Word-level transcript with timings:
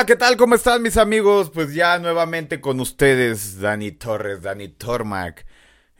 Hola, 0.00 0.06
¿qué 0.06 0.16
tal? 0.16 0.38
¿Cómo 0.38 0.54
están 0.54 0.80
mis 0.80 0.96
amigos? 0.96 1.50
Pues 1.50 1.74
ya 1.74 1.98
nuevamente 1.98 2.62
con 2.62 2.80
ustedes, 2.80 3.60
Dani 3.60 3.92
Torres, 3.92 4.40
Dani 4.40 4.68
Tormac, 4.68 5.44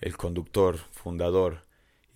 el 0.01 0.16
conductor, 0.16 0.79
fundador 0.79 1.66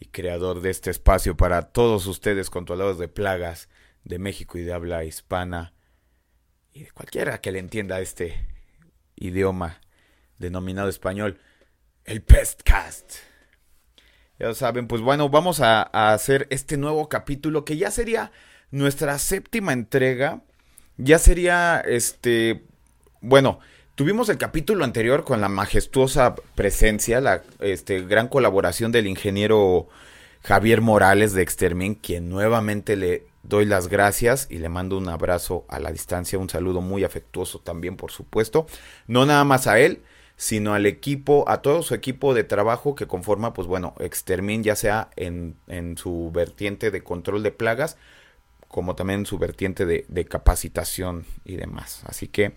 y 0.01 0.07
creador 0.07 0.63
de 0.63 0.71
este 0.71 0.91
espacio 0.91 1.37
para 1.37 1.73
todos 1.73 2.07
ustedes 2.07 2.49
controlados 2.49 2.99
de 2.99 3.09
plagas 3.09 3.69
de 4.03 4.19
México 4.19 4.57
y 4.57 4.63
de 4.63 4.73
habla 4.73 5.05
hispana 5.05 5.75
y 6.73 6.85
de 6.85 6.91
cualquiera 6.91 7.43
que 7.43 7.53
le 7.53 7.59
entienda 7.59 8.01
este 8.01 8.49
idioma 9.15 9.83
denominado 10.39 10.89
español, 10.89 11.39
el 12.07 12.23
Pestcast. 12.23 13.17
Ya 14.39 14.55
saben, 14.55 14.89
pues 14.89 15.03
bueno, 15.03 15.29
vamos 15.29 15.61
a 15.61 15.83
hacer 16.15 16.47
este 16.49 16.79
nuevo 16.79 17.11
capítulo 17.11 17.67
que 17.67 17.77
ya 17.77 17.91
sería 17.91 18.33
nuestra 18.71 19.19
séptima 19.19 19.75
entrega 19.75 20.45
ya 20.97 21.19
sería 21.19 21.81
este, 21.81 22.63
bueno, 23.21 23.59
tuvimos 23.95 24.29
el 24.29 24.39
capítulo 24.39 24.85
anterior 24.85 25.25
con 25.25 25.41
la 25.41 25.49
majestuosa 25.49 26.35
presencia, 26.55 27.21
la 27.21 27.43
este, 27.61 28.03
gran 28.03 28.29
colaboración 28.29 28.93
del 28.93 29.07
ingeniero 29.07 29.89
Javier 30.43 30.81
Morales 30.81 31.33
de 31.33 31.43
Extermin, 31.43 31.95
quien 31.95 32.29
nuevamente 32.29 32.97
le 32.97 33.25
doy 33.43 33.65
las 33.65 33.89
gracias 33.89 34.47
y 34.51 34.59
le 34.59 34.69
mando 34.69 34.99
un 34.99 35.09
abrazo 35.09 35.65
a 35.69 35.79
la 35.79 35.91
distancia, 35.91 36.39
un 36.39 36.51
saludo 36.51 36.81
muy 36.81 37.05
afectuoso 37.05 37.61
también, 37.61 37.97
por 37.97 38.11
supuesto, 38.11 38.67
no 39.07 39.27
nada 39.27 39.45
más 39.45 39.67
a 39.67 39.79
él, 39.79 40.03
sino 40.37 40.75
al 40.75 40.87
equipo, 40.87 41.49
a 41.49 41.63
todo 41.63 41.83
su 41.83 41.95
equipo 41.95 42.35
de 42.35 42.45
trabajo 42.45 42.95
que 42.95 43.07
conforma, 43.07 43.55
pues 43.55 43.69
bueno, 43.69 43.95
Extermin, 44.01 44.63
ya 44.63 44.77
sea 44.77 45.11
en, 45.17 45.57
en 45.69 45.97
su 45.97 46.31
vertiente 46.33 46.91
de 46.91 47.03
control 47.03 47.43
de 47.43 47.53
plagas, 47.53 47.97
como 48.75 48.97
también 48.97 49.25
su 49.25 49.39
vertiente 49.39 49.87
de, 49.87 50.25
capacitación 50.25 51.27
y 51.45 51.55
demás. 51.55 52.03
Así 52.07 52.27
que, 52.27 52.57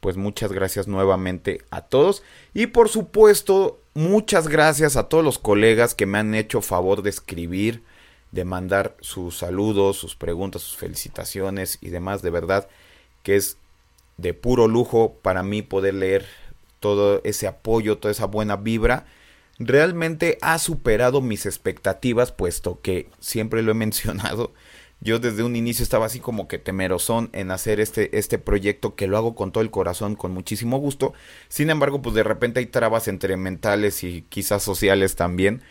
pues 0.00 0.16
muchas 0.16 0.50
gracias 0.50 0.88
nuevamente 0.88 1.62
a 1.70 1.82
todos. 1.82 2.22
Y 2.54 2.68
por 2.68 2.88
supuesto, 2.88 3.82
muchas 3.92 4.48
gracias 4.48 4.96
a 4.96 5.10
todos 5.10 5.22
los 5.22 5.38
colegas 5.38 5.94
que 5.94 6.06
me 6.06 6.16
han 6.16 6.34
hecho 6.34 6.62
favor 6.62 7.02
de 7.02 7.10
escribir, 7.10 7.82
de 8.32 8.46
mandar 8.46 8.96
sus 9.02 9.36
saludos, 9.36 9.98
sus 9.98 10.16
preguntas, 10.16 10.62
sus 10.62 10.78
felicitaciones 10.78 11.76
y 11.82 11.90
demás. 11.90 12.22
De 12.22 12.30
verdad 12.30 12.66
que 13.22 13.36
es 13.36 13.58
de 14.16 14.32
puro 14.32 14.68
lujo 14.68 15.18
para 15.20 15.42
mí 15.42 15.60
poder 15.60 15.92
leer 15.96 16.24
todo 16.78 17.20
ese 17.24 17.46
apoyo, 17.46 17.98
toda 17.98 18.12
esa 18.12 18.24
buena 18.24 18.56
vibra. 18.56 19.04
Realmente 19.58 20.38
ha 20.40 20.58
superado 20.58 21.20
mis 21.20 21.44
expectativas, 21.44 22.32
puesto 22.32 22.80
que 22.80 23.10
siempre 23.20 23.60
lo 23.60 23.72
he 23.72 23.74
mencionado 23.84 24.54
yo 25.00 25.18
desde 25.18 25.42
un 25.42 25.56
inicio 25.56 25.82
estaba 25.82 26.06
así 26.06 26.20
como 26.20 26.46
que 26.46 26.58
temerosón 26.58 27.30
en 27.32 27.50
hacer 27.50 27.80
este, 27.80 28.18
este 28.18 28.38
proyecto 28.38 28.94
que 28.94 29.06
lo 29.06 29.16
hago 29.16 29.34
con 29.34 29.50
todo 29.50 29.62
el 29.62 29.70
corazón, 29.70 30.14
con 30.14 30.32
muchísimo 30.32 30.78
gusto. 30.78 31.14
Sin 31.48 31.70
embargo, 31.70 32.02
pues 32.02 32.14
de 32.14 32.22
repente 32.22 32.60
hay 32.60 32.66
trabas 32.66 33.08
entre 33.08 33.36
mentales 33.36 34.04
y 34.04 34.22
quizás 34.28 34.62
sociales 34.62 35.16
también, 35.16 35.62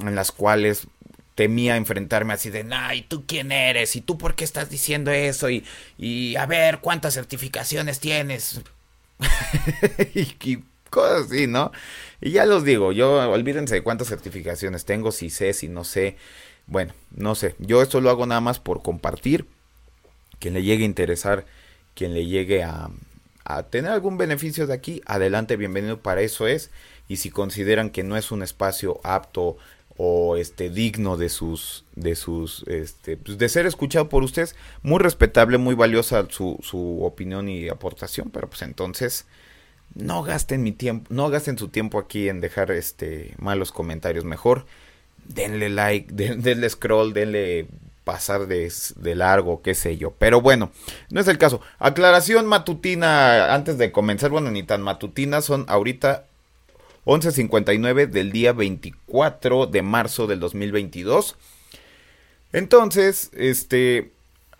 en 0.00 0.14
las 0.14 0.30
cuales 0.30 0.86
temía 1.34 1.76
enfrentarme 1.76 2.34
así 2.34 2.50
de, 2.50 2.66
ay, 2.70 3.02
¿tú 3.02 3.24
quién 3.26 3.50
eres? 3.50 3.96
¿Y 3.96 4.00
tú 4.00 4.16
por 4.16 4.34
qué 4.36 4.44
estás 4.44 4.70
diciendo 4.70 5.10
eso? 5.10 5.50
Y, 5.50 5.64
y 5.98 6.36
a 6.36 6.46
ver, 6.46 6.78
¿cuántas 6.78 7.14
certificaciones 7.14 7.98
tienes? 7.98 8.60
y, 10.14 10.20
y, 10.44 10.64
cosas 10.88 11.26
así, 11.26 11.46
¿no? 11.46 11.72
Y 12.20 12.32
ya 12.32 12.46
los 12.46 12.64
digo, 12.64 12.92
yo 12.92 13.30
olvídense 13.30 13.76
de 13.76 13.82
cuántas 13.82 14.08
certificaciones 14.08 14.84
tengo, 14.84 15.12
si 15.12 15.30
sé, 15.30 15.52
si 15.52 15.68
no 15.68 15.84
sé. 15.84 16.16
Bueno, 16.70 16.94
no 17.10 17.34
sé, 17.34 17.56
yo 17.58 17.82
esto 17.82 18.00
lo 18.00 18.10
hago 18.10 18.26
nada 18.26 18.40
más 18.40 18.60
por 18.60 18.80
compartir, 18.80 19.44
quien 20.38 20.54
le 20.54 20.62
llegue 20.62 20.84
a 20.84 20.86
interesar, 20.86 21.44
quien 21.96 22.14
le 22.14 22.26
llegue 22.26 22.62
a, 22.62 22.90
tener 23.70 23.90
algún 23.90 24.16
beneficio 24.16 24.68
de 24.68 24.74
aquí, 24.74 25.02
adelante, 25.06 25.56
bienvenido, 25.56 25.98
para 25.98 26.20
eso 26.20 26.46
es. 26.46 26.70
Y 27.08 27.16
si 27.16 27.30
consideran 27.30 27.90
que 27.90 28.04
no 28.04 28.16
es 28.16 28.30
un 28.30 28.44
espacio 28.44 29.00
apto 29.02 29.56
o 29.96 30.36
este 30.36 30.70
digno 30.70 31.16
de 31.16 31.28
sus 31.28 31.84
de 31.96 32.14
sus 32.14 32.62
este 32.68 33.16
pues, 33.16 33.36
de 33.36 33.48
ser 33.48 33.66
escuchado 33.66 34.08
por 34.08 34.22
ustedes 34.22 34.54
muy 34.82 35.00
respetable 35.00 35.58
muy 35.58 35.74
valiosa 35.74 36.26
su, 36.30 36.58
su 36.62 37.04
opinión 37.04 37.48
y 37.48 37.68
aportación 37.68 38.30
pero 38.30 38.48
pues 38.48 38.62
entonces 38.62 39.26
no 39.94 40.22
gasten 40.22 40.62
mi 40.62 40.72
tiempo 40.72 41.12
no 41.12 41.28
gasten 41.28 41.58
su 41.58 41.68
tiempo 41.68 41.98
aquí 41.98 42.30
en 42.30 42.40
dejar 42.40 42.70
este 42.70 43.34
malos 43.36 43.72
comentarios 43.72 44.24
mejor 44.24 44.64
denle 45.34 45.68
like, 45.68 46.12
denle 46.12 46.68
scroll, 46.68 47.12
denle 47.12 47.66
pasar 48.04 48.46
de, 48.46 48.72
de, 48.96 49.14
largo, 49.14 49.62
qué 49.62 49.74
sé 49.74 49.96
yo. 49.96 50.12
Pero 50.12 50.40
bueno, 50.40 50.72
no 51.10 51.20
es 51.20 51.28
el 51.28 51.38
caso. 51.38 51.60
Aclaración 51.78 52.46
matutina 52.46 53.54
antes 53.54 53.78
de 53.78 53.92
comenzar. 53.92 54.30
Bueno, 54.30 54.50
ni 54.50 54.62
tan 54.62 54.82
matutina. 54.82 55.42
Son 55.42 55.64
ahorita 55.68 56.24
11.59 57.04 58.08
del 58.08 58.32
día 58.32 58.52
24 58.52 59.66
de 59.66 59.82
marzo 59.82 60.26
del 60.26 60.40
2022. 60.40 61.36
Entonces, 62.52 63.30
este 63.34 64.10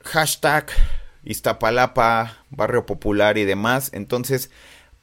hashtag 0.05 0.67
Iztapalapa, 1.25 2.39
barrio 2.51 2.87
popular 2.87 3.37
y 3.37 3.45
demás. 3.45 3.91
Entonces, 3.93 4.51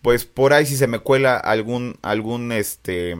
pues 0.02 0.26
por 0.26 0.54
ahí 0.54 0.66
si 0.66 0.76
se 0.78 0.88
me 0.88 1.00
cuela 1.00 1.38
algún, 1.38 1.98
algún, 2.02 2.52
este, 2.52 3.18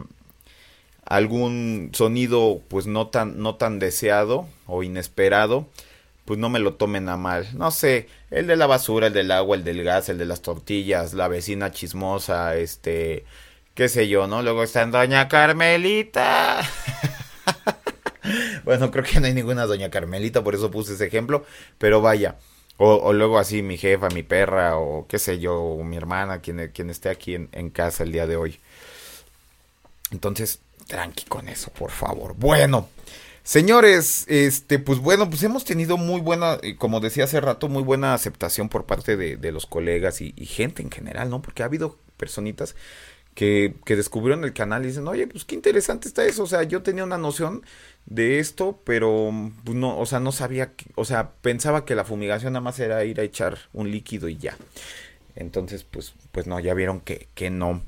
algún 1.08 1.90
sonido 1.94 2.60
pues 2.68 2.86
no 2.86 3.08
tan, 3.08 3.40
no 3.40 3.56
tan 3.56 3.78
deseado 3.78 4.46
o 4.66 4.82
inesperado, 4.82 5.66
pues 6.26 6.38
no 6.38 6.50
me 6.50 6.58
lo 6.58 6.74
tomen 6.74 7.08
a 7.08 7.16
mal. 7.16 7.48
No 7.54 7.70
sé, 7.70 8.08
el 8.30 8.46
de 8.46 8.56
la 8.56 8.66
basura, 8.66 9.06
el 9.06 9.14
del 9.14 9.30
agua, 9.30 9.56
el 9.56 9.64
del 9.64 9.82
gas, 9.82 10.10
el 10.10 10.18
de 10.18 10.26
las 10.26 10.42
tortillas, 10.42 11.14
la 11.14 11.28
vecina 11.28 11.70
chismosa, 11.70 12.56
este, 12.56 13.24
qué 13.74 13.88
sé 13.88 14.08
yo, 14.08 14.26
¿no? 14.26 14.42
Luego 14.42 14.62
está 14.62 14.84
Doña 14.84 15.28
Carmelita. 15.28 16.60
bueno, 18.64 18.90
creo 18.90 19.04
que 19.04 19.18
no 19.18 19.26
hay 19.26 19.34
ninguna 19.34 19.64
Doña 19.64 19.90
Carmelita, 19.90 20.44
por 20.44 20.54
eso 20.54 20.70
puse 20.70 20.92
ese 20.92 21.06
ejemplo, 21.06 21.46
pero 21.78 22.02
vaya. 22.02 22.36
O, 22.80 23.12
luego 23.12 23.40
así 23.40 23.62
mi 23.62 23.76
jefa, 23.76 24.08
mi 24.10 24.22
perra, 24.22 24.76
o 24.76 25.06
qué 25.08 25.18
sé 25.18 25.40
yo, 25.40 25.58
o 25.60 25.82
mi 25.82 25.96
hermana, 25.96 26.40
quien, 26.40 26.70
quien 26.72 26.90
esté 26.90 27.08
aquí 27.08 27.34
en 27.34 27.70
casa 27.70 28.04
el 28.04 28.12
día 28.12 28.28
de 28.28 28.36
hoy. 28.36 28.60
Entonces, 30.12 30.60
tranqui 30.88 31.26
con 31.26 31.48
eso, 31.48 31.70
por 31.70 31.92
favor. 31.92 32.34
Bueno, 32.36 32.88
señores, 33.44 34.24
este, 34.26 34.80
pues 34.80 34.98
bueno, 34.98 35.30
pues 35.30 35.44
hemos 35.44 35.64
tenido 35.64 35.96
muy 35.96 36.20
buena, 36.20 36.58
eh, 36.62 36.74
como 36.76 36.98
decía 36.98 37.24
hace 37.24 37.40
rato, 37.40 37.68
muy 37.68 37.84
buena 37.84 38.14
aceptación 38.14 38.68
por 38.68 38.86
parte 38.86 39.16
de, 39.16 39.52
los 39.52 39.66
colegas 39.66 40.20
y, 40.20 40.32
gente 40.44 40.82
en 40.82 40.90
general, 40.90 41.30
¿no? 41.30 41.40
Porque 41.40 41.62
ha 41.62 41.66
habido 41.66 41.96
personitas 42.16 42.74
que, 43.34 43.76
que 43.84 43.94
descubrieron 43.94 44.42
el 44.44 44.52
canal 44.52 44.82
y 44.82 44.88
dicen, 44.88 45.06
oye, 45.06 45.28
pues 45.28 45.44
qué 45.44 45.54
interesante 45.54 46.08
está 46.08 46.24
eso. 46.24 46.42
O 46.42 46.46
sea, 46.46 46.64
yo 46.64 46.82
tenía 46.82 47.04
una 47.04 47.18
noción 47.18 47.62
de 48.06 48.40
esto, 48.40 48.80
pero 48.84 49.30
pues 49.64 49.76
no, 49.76 49.98
o 49.98 50.06
sea, 50.06 50.18
no 50.18 50.32
sabía, 50.32 50.72
o 50.94 51.04
sea, 51.04 51.32
pensaba 51.42 51.84
que 51.84 51.94
la 51.94 52.04
fumigación 52.04 52.54
nada 52.54 52.62
más 52.62 52.80
era 52.80 53.04
ir 53.04 53.20
a 53.20 53.24
echar 53.24 53.58
un 53.72 53.90
líquido 53.90 54.28
y 54.28 54.38
ya. 54.38 54.56
Entonces, 55.36 55.84
pues, 55.84 56.14
pues 56.32 56.46
no, 56.46 56.58
ya 56.58 56.74
vieron 56.74 57.00
que, 57.00 57.28
que 57.34 57.50
no. 57.50 57.82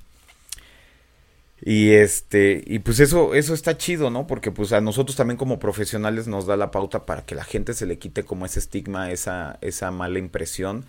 Y 1.63 1.91
este, 1.93 2.63
y 2.67 2.79
pues 2.79 3.01
eso, 3.01 3.35
eso 3.35 3.53
está 3.53 3.77
chido, 3.77 4.11
¿no? 4.11 4.27
Porque 4.27 4.51
pues 4.51 4.73
a 4.73 4.81
nosotros 4.81 5.17
también 5.17 5.37
como 5.37 5.59
profesionales 5.59 6.27
nos 6.27 6.47
da 6.47 6.57
la 6.57 6.71
pauta 6.71 7.05
para 7.05 7.25
que 7.27 7.35
la 7.35 7.45
gente 7.45 7.75
se 7.75 7.87
le 7.87 7.99
quite 7.99 8.25
como 8.25 8.47
ese 8.47 8.61
estigma, 8.61 9.11
esa, 9.11 9.59
esa 9.61 9.91
mala 9.91 10.19
impresión 10.19 10.87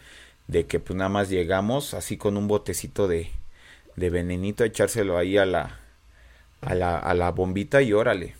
de 0.47 0.67
que 0.67 0.79
pues 0.79 0.95
nada 0.95 1.09
más 1.09 1.29
llegamos 1.29 1.93
así 1.93 2.17
con 2.17 2.37
un 2.37 2.47
botecito 2.47 3.07
de, 3.07 3.29
de 3.97 4.09
venenito 4.09 4.63
a 4.63 4.67
echárselo 4.67 5.17
ahí 5.17 5.37
a 5.37 5.45
la, 5.45 5.79
a 6.61 6.75
la, 6.75 6.97
a 6.97 7.13
la 7.13 7.31
bombita 7.31 7.81
y 7.81 7.91
órale. 7.93 8.35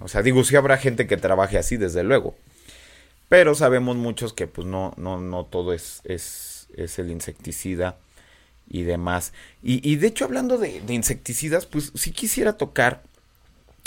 O 0.00 0.08
sea, 0.08 0.22
digo, 0.22 0.44
sí 0.44 0.54
habrá 0.56 0.78
gente 0.78 1.08
que 1.08 1.16
trabaje 1.16 1.58
así, 1.58 1.76
desde 1.76 2.04
luego. 2.04 2.36
Pero 3.28 3.54
sabemos 3.54 3.96
muchos 3.96 4.32
que 4.32 4.46
pues 4.46 4.66
no, 4.66 4.94
no, 4.96 5.20
no 5.20 5.44
todo 5.44 5.72
es, 5.72 6.00
es, 6.04 6.68
es 6.76 6.98
el 6.98 7.10
insecticida 7.10 7.98
y 8.68 8.82
demás. 8.82 9.32
Y, 9.62 9.96
de 9.96 10.06
hecho, 10.06 10.24
hablando 10.24 10.58
de, 10.58 10.82
insecticidas, 10.88 11.66
pues 11.66 11.92
sí 11.94 12.12
quisiera 12.12 12.56
tocar 12.56 13.02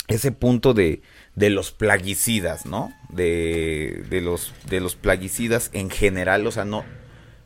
ese 0.08 0.32
punto 0.32 0.74
de, 0.74 1.02
de 1.36 1.50
los 1.50 1.70
plaguicidas, 1.70 2.66
¿no? 2.66 2.92
De, 3.08 4.04
de, 4.10 4.20
los, 4.20 4.52
de 4.68 4.80
los 4.80 4.96
plaguicidas 4.96 5.70
en 5.72 5.90
general, 5.90 6.46
o 6.46 6.52
sea, 6.52 6.64
no, 6.64 6.84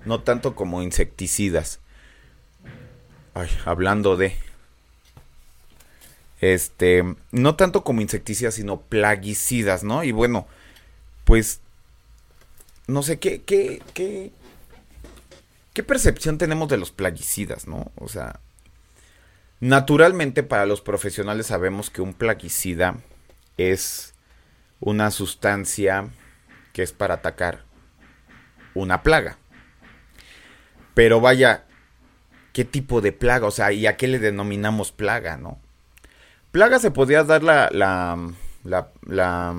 no 0.04 0.22
tanto 0.22 0.54
como 0.54 0.82
insecticidas. 0.82 1.80
Ay, 3.34 3.50
hablando 3.64 4.16
de... 4.16 4.34
Este, 6.40 7.02
no 7.32 7.56
tanto 7.56 7.82
como 7.82 8.02
insecticidas, 8.02 8.54
sino 8.54 8.80
plaguicidas, 8.80 9.84
¿no? 9.84 10.04
Y 10.04 10.12
bueno, 10.12 10.46
pues, 11.24 11.60
no 12.86 13.02
sé, 13.02 13.18
¿qué, 13.18 13.42
qué, 13.42 13.82
qué, 13.94 14.32
¿Qué 15.76 15.82
percepción 15.82 16.38
tenemos 16.38 16.70
de 16.70 16.78
los 16.78 16.90
plaguicidas, 16.90 17.68
no? 17.68 17.92
O 17.96 18.08
sea, 18.08 18.40
naturalmente 19.60 20.42
para 20.42 20.64
los 20.64 20.80
profesionales 20.80 21.48
sabemos 21.48 21.90
que 21.90 22.00
un 22.00 22.14
plaguicida 22.14 22.96
es 23.58 24.14
una 24.80 25.10
sustancia 25.10 26.08
que 26.72 26.82
es 26.82 26.92
para 26.92 27.16
atacar 27.16 27.64
una 28.72 29.02
plaga. 29.02 29.36
Pero 30.94 31.20
vaya, 31.20 31.66
¿qué 32.54 32.64
tipo 32.64 33.02
de 33.02 33.12
plaga? 33.12 33.46
O 33.46 33.50
sea, 33.50 33.70
¿y 33.70 33.86
a 33.86 33.98
qué 33.98 34.08
le 34.08 34.18
denominamos 34.18 34.92
plaga, 34.92 35.36
no? 35.36 35.60
Plaga 36.52 36.78
se 36.78 36.90
podría 36.90 37.22
dar 37.22 37.42
la, 37.42 37.68
la, 37.70 38.16
la, 38.64 38.92
la 39.02 39.54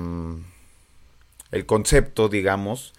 el 1.52 1.64
concepto, 1.66 2.28
digamos, 2.28 2.92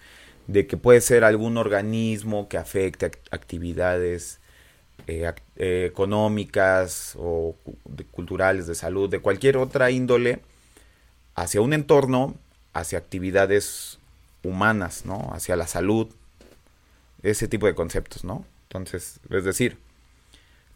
de 0.50 0.66
que 0.66 0.76
puede 0.76 1.00
ser 1.00 1.22
algún 1.22 1.56
organismo 1.56 2.48
que 2.48 2.58
afecte 2.58 3.12
actividades 3.30 4.40
eh, 5.06 5.32
eh, 5.56 5.86
económicas 5.88 7.14
o 7.16 7.54
culturales, 8.10 8.66
de 8.66 8.74
salud, 8.74 9.08
de 9.08 9.20
cualquier 9.20 9.56
otra 9.56 9.92
índole, 9.92 10.40
hacia 11.36 11.60
un 11.60 11.72
entorno, 11.72 12.34
hacia 12.72 12.98
actividades 12.98 14.00
humanas, 14.42 15.06
¿no? 15.06 15.30
Hacia 15.32 15.54
la 15.54 15.68
salud, 15.68 16.08
ese 17.22 17.46
tipo 17.46 17.66
de 17.66 17.76
conceptos, 17.76 18.24
¿no? 18.24 18.44
Entonces, 18.64 19.20
es 19.30 19.44
decir, 19.44 19.78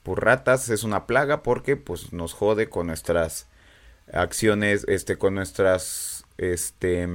por 0.05 0.25
ratas 0.25 0.69
es 0.69 0.85
una 0.85 1.07
plaga 1.07 1.43
porque 1.43 1.77
pues 1.77 2.13
nos 2.13 2.33
jode 2.33 2.69
con 2.69 2.87
nuestras 2.87 3.49
acciones, 4.13 4.85
este, 4.87 5.17
con 5.17 5.35
nuestras, 5.35 6.25
este, 6.39 7.09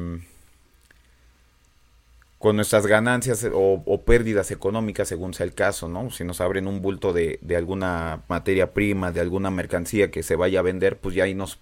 con 2.40 2.56
nuestras 2.56 2.88
ganancias 2.88 3.46
o, 3.54 4.02
pérdidas 4.06 4.50
económicas 4.50 5.10
según 5.10 5.34
sea 5.34 5.46
el 5.46 5.54
caso, 5.54 5.90
¿no? 5.90 6.10
Si 6.10 6.24
nos 6.24 6.40
abren 6.40 6.68
un 6.68 6.82
bulto 6.82 7.12
de, 7.12 7.38
de, 7.42 7.58
alguna 7.58 8.24
materia 8.30 8.74
prima, 8.74 9.12
de 9.12 9.20
alguna 9.20 9.52
mercancía 9.52 10.10
que 10.10 10.24
se 10.24 10.38
vaya 10.38 10.60
a 10.60 10.64
vender, 10.64 10.98
pues 10.98 11.14
ya 11.16 11.26
ahí 11.26 11.36
nos 11.36 11.60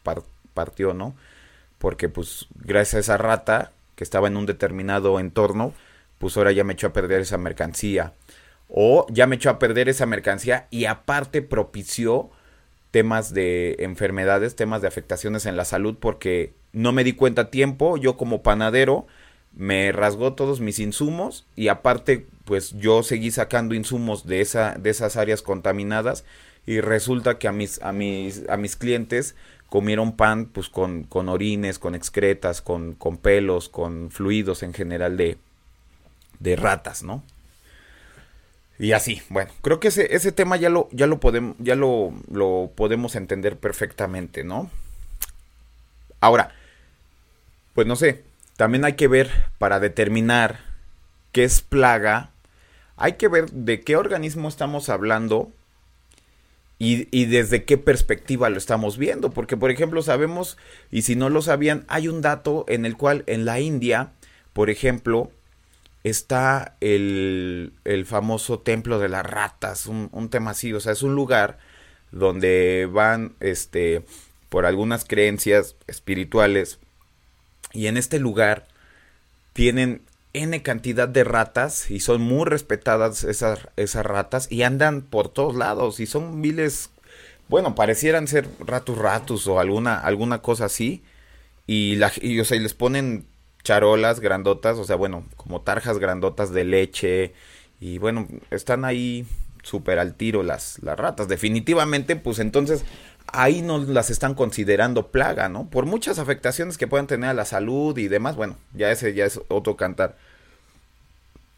partió, 0.53 0.93
¿no? 0.93 1.15
Porque 1.79 2.09
pues 2.09 2.47
gracias 2.55 2.93
a 2.93 2.99
esa 2.99 3.17
rata 3.17 3.71
que 3.95 4.03
estaba 4.03 4.27
en 4.27 4.37
un 4.37 4.45
determinado 4.45 5.19
entorno, 5.19 5.73
pues 6.19 6.37
ahora 6.37 6.51
ya 6.51 6.63
me 6.63 6.73
echó 6.73 6.87
a 6.87 6.93
perder 6.93 7.21
esa 7.21 7.39
mercancía. 7.39 8.13
O 8.69 9.07
ya 9.09 9.25
me 9.25 9.37
echó 9.37 9.49
a 9.49 9.59
perder 9.59 9.89
esa 9.89 10.05
mercancía 10.05 10.67
y 10.69 10.85
aparte 10.85 11.41
propició 11.41 12.29
temas 12.91 13.33
de 13.33 13.77
enfermedades, 13.79 14.55
temas 14.55 14.81
de 14.81 14.87
afectaciones 14.87 15.47
en 15.47 15.57
la 15.57 15.65
salud 15.65 15.97
porque 15.99 16.53
no 16.71 16.91
me 16.91 17.03
di 17.03 17.13
cuenta 17.13 17.43
a 17.43 17.49
tiempo, 17.49 17.97
yo 17.97 18.17
como 18.17 18.43
panadero, 18.43 19.07
me 19.53 19.91
rasgó 19.91 20.33
todos 20.33 20.59
mis 20.59 20.79
insumos 20.79 21.45
y 21.55 21.67
aparte 21.69 22.27
pues 22.45 22.73
yo 22.77 23.03
seguí 23.03 23.31
sacando 23.31 23.75
insumos 23.75 24.25
de 24.27 24.41
esa 24.41 24.75
de 24.75 24.89
esas 24.89 25.17
áreas 25.17 25.41
contaminadas 25.41 26.23
y 26.65 26.81
resulta 26.81 27.39
que 27.39 27.47
a 27.47 27.51
mis 27.51 27.81
a 27.81 27.91
mis 27.91 28.47
a 28.49 28.57
mis 28.57 28.75
clientes 28.75 29.35
comieron 29.69 30.15
pan 30.15 30.45
pues 30.45 30.69
con, 30.69 31.03
con 31.03 31.29
orines, 31.29 31.79
con 31.79 31.95
excretas, 31.95 32.61
con, 32.61 32.93
con 32.93 33.17
pelos, 33.17 33.69
con 33.69 34.11
fluidos 34.11 34.63
en 34.63 34.73
general 34.73 35.17
de, 35.17 35.37
de 36.39 36.55
ratas, 36.55 37.03
¿no? 37.03 37.23
Y 38.79 38.91
así, 38.91 39.21
bueno, 39.29 39.51
creo 39.61 39.79
que 39.79 39.87
ese, 39.87 40.15
ese 40.15 40.31
tema 40.31 40.55
ya 40.55 40.69
lo, 40.69 40.87
ya 40.91 41.07
lo 41.07 41.19
podemos, 41.19 41.55
ya 41.59 41.75
lo, 41.75 42.13
lo 42.31 42.71
podemos 42.75 43.15
entender 43.15 43.57
perfectamente, 43.57 44.43
¿no? 44.43 44.69
Ahora, 46.21 46.53
pues 47.73 47.87
no 47.87 47.95
sé, 47.95 48.23
también 48.57 48.83
hay 48.83 48.93
que 48.93 49.07
ver 49.07 49.29
para 49.59 49.79
determinar 49.79 50.59
qué 51.31 51.43
es 51.43 51.61
plaga, 51.61 52.31
hay 52.97 53.13
que 53.13 53.27
ver 53.27 53.49
de 53.51 53.81
qué 53.81 53.95
organismo 53.95 54.49
estamos 54.49 54.89
hablando 54.89 55.51
y, 56.79 57.07
y, 57.17 57.25
desde 57.25 57.63
qué 57.63 57.77
perspectiva 57.77 58.49
lo 58.49 58.57
estamos 58.57 58.97
viendo. 58.97 59.31
Porque, 59.31 59.57
por 59.57 59.71
ejemplo, 59.71 60.01
sabemos, 60.01 60.57
y 60.91 61.03
si 61.03 61.15
no 61.15 61.29
lo 61.29 61.41
sabían, 61.41 61.85
hay 61.87 62.07
un 62.07 62.21
dato 62.21 62.65
en 62.67 62.85
el 62.85 62.97
cual 62.97 63.23
en 63.27 63.45
la 63.45 63.59
India, 63.59 64.11
por 64.53 64.69
ejemplo, 64.69 65.31
está 66.03 66.75
el, 66.81 67.73
el 67.83 68.05
famoso 68.05 68.59
templo 68.59 68.99
de 68.99 69.09
las 69.09 69.25
ratas, 69.25 69.87
un, 69.87 70.09
un, 70.11 70.29
tema 70.29 70.51
así, 70.51 70.73
o 70.73 70.79
sea, 70.79 70.93
es 70.93 71.03
un 71.03 71.15
lugar 71.15 71.57
donde 72.11 72.87
van, 72.91 73.35
este, 73.39 74.03
por 74.49 74.65
algunas 74.65 75.03
creencias 75.05 75.75
espirituales, 75.87 76.79
y 77.77 77.85
en 77.85 77.95
este 77.95 78.17
lugar 78.17 78.65
tienen 79.53 80.01
N 80.33 80.63
cantidad 80.63 81.07
de 81.07 81.23
ratas 81.23 81.91
y 81.91 81.99
son 81.99 82.21
muy 82.21 82.45
respetadas 82.45 83.23
esas, 83.23 83.67
esas 83.75 84.03
ratas 84.03 84.51
y 84.51 84.63
andan 84.63 85.03
por 85.03 85.29
todos 85.29 85.55
lados 85.55 85.99
y 85.99 86.07
son 86.07 86.41
miles, 86.41 86.89
bueno, 87.49 87.75
parecieran 87.75 88.27
ser 88.27 88.49
ratus 88.59 88.97
ratus 88.97 89.45
o 89.45 89.59
alguna, 89.59 89.99
alguna 89.99 90.41
cosa 90.41 90.65
así 90.65 91.03
y, 91.67 91.97
la, 91.97 92.07
o 92.07 92.45
sea, 92.45 92.57
y 92.57 92.61
les 92.61 92.73
ponen 92.73 93.27
charolas 93.63 94.21
grandotas, 94.21 94.79
o 94.79 94.83
sea, 94.83 94.95
bueno, 94.95 95.25
como 95.35 95.61
tarjas 95.61 95.99
grandotas 95.99 96.51
de 96.51 96.63
leche 96.63 97.33
y 97.79 97.99
bueno, 97.99 98.27
están 98.49 98.85
ahí 98.85 99.27
súper 99.61 99.99
al 99.99 100.15
tiro 100.15 100.41
las, 100.41 100.79
las 100.81 100.97
ratas. 100.97 101.27
Definitivamente, 101.27 102.15
pues 102.15 102.39
entonces 102.39 102.83
ahí 103.27 103.61
no 103.61 103.77
las 103.79 104.09
están 104.09 104.33
considerando 104.33 105.07
plaga, 105.07 105.49
¿no? 105.49 105.69
Por 105.69 105.85
muchas 105.85 106.19
afectaciones 106.19 106.77
que 106.77 106.87
puedan 106.87 107.07
tener 107.07 107.29
a 107.29 107.33
la 107.33 107.45
salud 107.45 107.97
y 107.97 108.07
demás, 108.07 108.35
bueno, 108.35 108.57
ya 108.73 108.91
ese 108.91 109.13
ya 109.13 109.25
es 109.25 109.39
otro 109.49 109.75
cantar. 109.75 110.17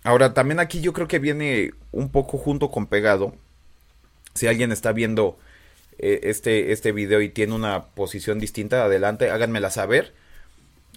Ahora, 0.04 0.33
también 0.33 0.60
aquí 0.60 0.81
yo 0.81 0.94
creo 0.94 1.07
que 1.07 1.19
viene 1.19 1.74
un 1.92 2.10
poco 2.10 2.38
junto 2.38 2.71
con 2.71 2.88
pegado. 2.88 3.36
Si 4.33 4.48
alguien 4.48 4.71
está 4.71 4.92
viendo 4.94 5.38
eh, 5.98 6.21
este, 6.24 6.71
este 6.71 6.92
video 6.92 7.21
y 7.21 7.30
tiene 7.30 7.54
una 7.54 7.83
posición 7.83 8.39
distinta, 8.39 8.86
adelante, 8.86 9.30
háganmela 9.30 9.69
saber. 9.69 10.13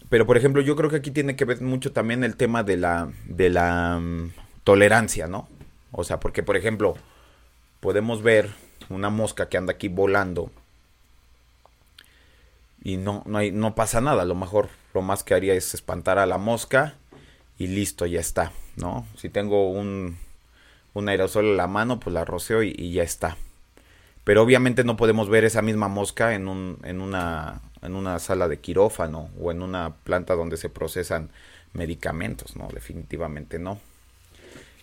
Pero, 0.08 0.26
por 0.26 0.36
ejemplo, 0.36 0.62
yo 0.62 0.76
creo 0.76 0.90
que 0.90 0.96
aquí 0.96 1.10
tiene 1.10 1.36
que 1.36 1.44
ver 1.44 1.60
mucho 1.60 1.92
también 1.92 2.22
el 2.22 2.36
tema 2.36 2.62
de 2.62 2.76
la, 2.76 3.10
de 3.26 3.50
la 3.50 3.98
mm, 4.00 4.32
tolerancia, 4.64 5.26
¿no? 5.26 5.48
O 5.90 6.04
sea, 6.04 6.20
porque, 6.20 6.42
por 6.42 6.56
ejemplo, 6.56 6.96
podemos 7.80 8.22
ver 8.22 8.50
una 8.88 9.10
mosca 9.10 9.48
que 9.48 9.56
anda 9.56 9.72
aquí 9.72 9.88
volando 9.88 10.50
y 12.84 12.96
no, 12.96 13.22
no, 13.26 13.38
hay, 13.38 13.52
no 13.52 13.74
pasa 13.74 14.00
nada. 14.00 14.24
Lo 14.24 14.34
mejor 14.34 14.68
lo 14.94 15.02
más 15.02 15.22
que 15.22 15.34
haría 15.34 15.54
es 15.54 15.74
espantar 15.74 16.18
a 16.18 16.26
la 16.26 16.38
mosca 16.38 16.94
y 17.58 17.68
listo, 17.68 18.06
ya 18.06 18.20
está, 18.20 18.52
¿no? 18.76 19.06
Si 19.16 19.28
tengo 19.28 19.70
un, 19.70 20.16
un 20.94 21.08
aerosol 21.08 21.46
en 21.46 21.56
la 21.56 21.66
mano, 21.66 22.00
pues 22.00 22.12
la 22.12 22.24
roceo 22.24 22.62
y, 22.62 22.92
ya 22.92 23.02
está. 23.02 23.36
Pero 24.24 24.42
obviamente 24.42 24.84
no 24.84 24.96
podemos 24.96 25.28
ver 25.28 25.44
esa 25.44 25.62
misma 25.62 25.88
mosca 25.88 26.34
en, 26.34 26.48
un, 26.48 26.78
en, 26.84 27.00
una, 27.00 27.60
en 27.82 27.94
una 27.94 28.18
sala 28.18 28.48
de 28.48 28.60
quirófano 28.60 29.30
o 29.40 29.50
en 29.50 29.62
una 29.62 29.94
planta 30.04 30.34
donde 30.34 30.56
se 30.56 30.68
procesan 30.68 31.30
medicamentos, 31.72 32.56
¿no? 32.56 32.68
Definitivamente 32.72 33.58
no. 33.58 33.80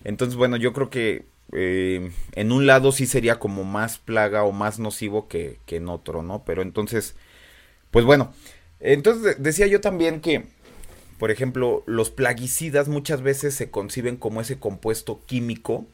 Entonces, 0.04 0.36
bueno, 0.36 0.58
yo 0.58 0.74
creo 0.74 0.90
que 0.90 1.26
eh, 1.52 2.12
en 2.34 2.52
un 2.52 2.66
lado 2.66 2.92
sí 2.92 3.06
sería 3.06 3.40
como 3.40 3.64
más 3.64 3.98
plaga 3.98 4.44
o 4.44 4.52
más 4.52 4.80
nocivo 4.80 5.28
que, 5.28 5.60
que 5.66 5.78
en 5.78 5.90
otro, 5.90 6.22
¿no? 6.22 6.44
Pero 6.46 6.62
entonces 6.62 7.16
pues 7.92 8.06
bueno, 8.06 8.34
entonces 8.80 9.36
decía 9.40 9.68
yo 9.68 9.82
también 9.82 10.22
que, 10.22 10.46
por 11.18 11.32
ejemplo, 11.32 11.84
los 11.86 12.10
plaguicidas 12.10 12.88
muchas 12.88 13.22
veces 13.22 13.56
se 13.56 13.70
conciben 13.70 14.18
como 14.18 14.42
ese 14.42 14.60
compuesto 14.60 15.22
químico 15.26 15.86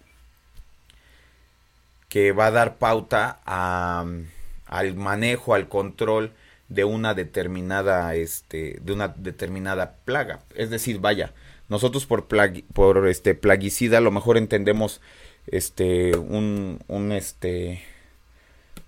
que 2.10 2.32
va 2.32 2.48
a 2.48 2.52
dar 2.52 2.78
pauta 2.78 3.40
al 3.46 4.96
manejo, 4.96 5.54
al 5.54 5.68
control 5.68 6.32
de 6.70 6.84
una 6.84 7.14
determinada, 7.14 8.16
este, 8.16 8.80
de 8.82 8.94
una 8.94 9.10
determinada 9.10 9.98
plaga. 10.06 10.40
Es 10.56 10.70
decir, 10.70 11.00
vaya, 11.00 11.34
nosotros 11.70 12.06
por, 12.06 12.28
por 12.74 13.08
este 13.08 13.36
plaguicida 13.36 13.98
a 13.98 14.02
lo 14.02 14.12
mejor 14.12 14.38
entendemos 14.38 15.02
este 15.48 16.16
un, 16.18 16.80
un 16.88 17.12
este 17.12 17.84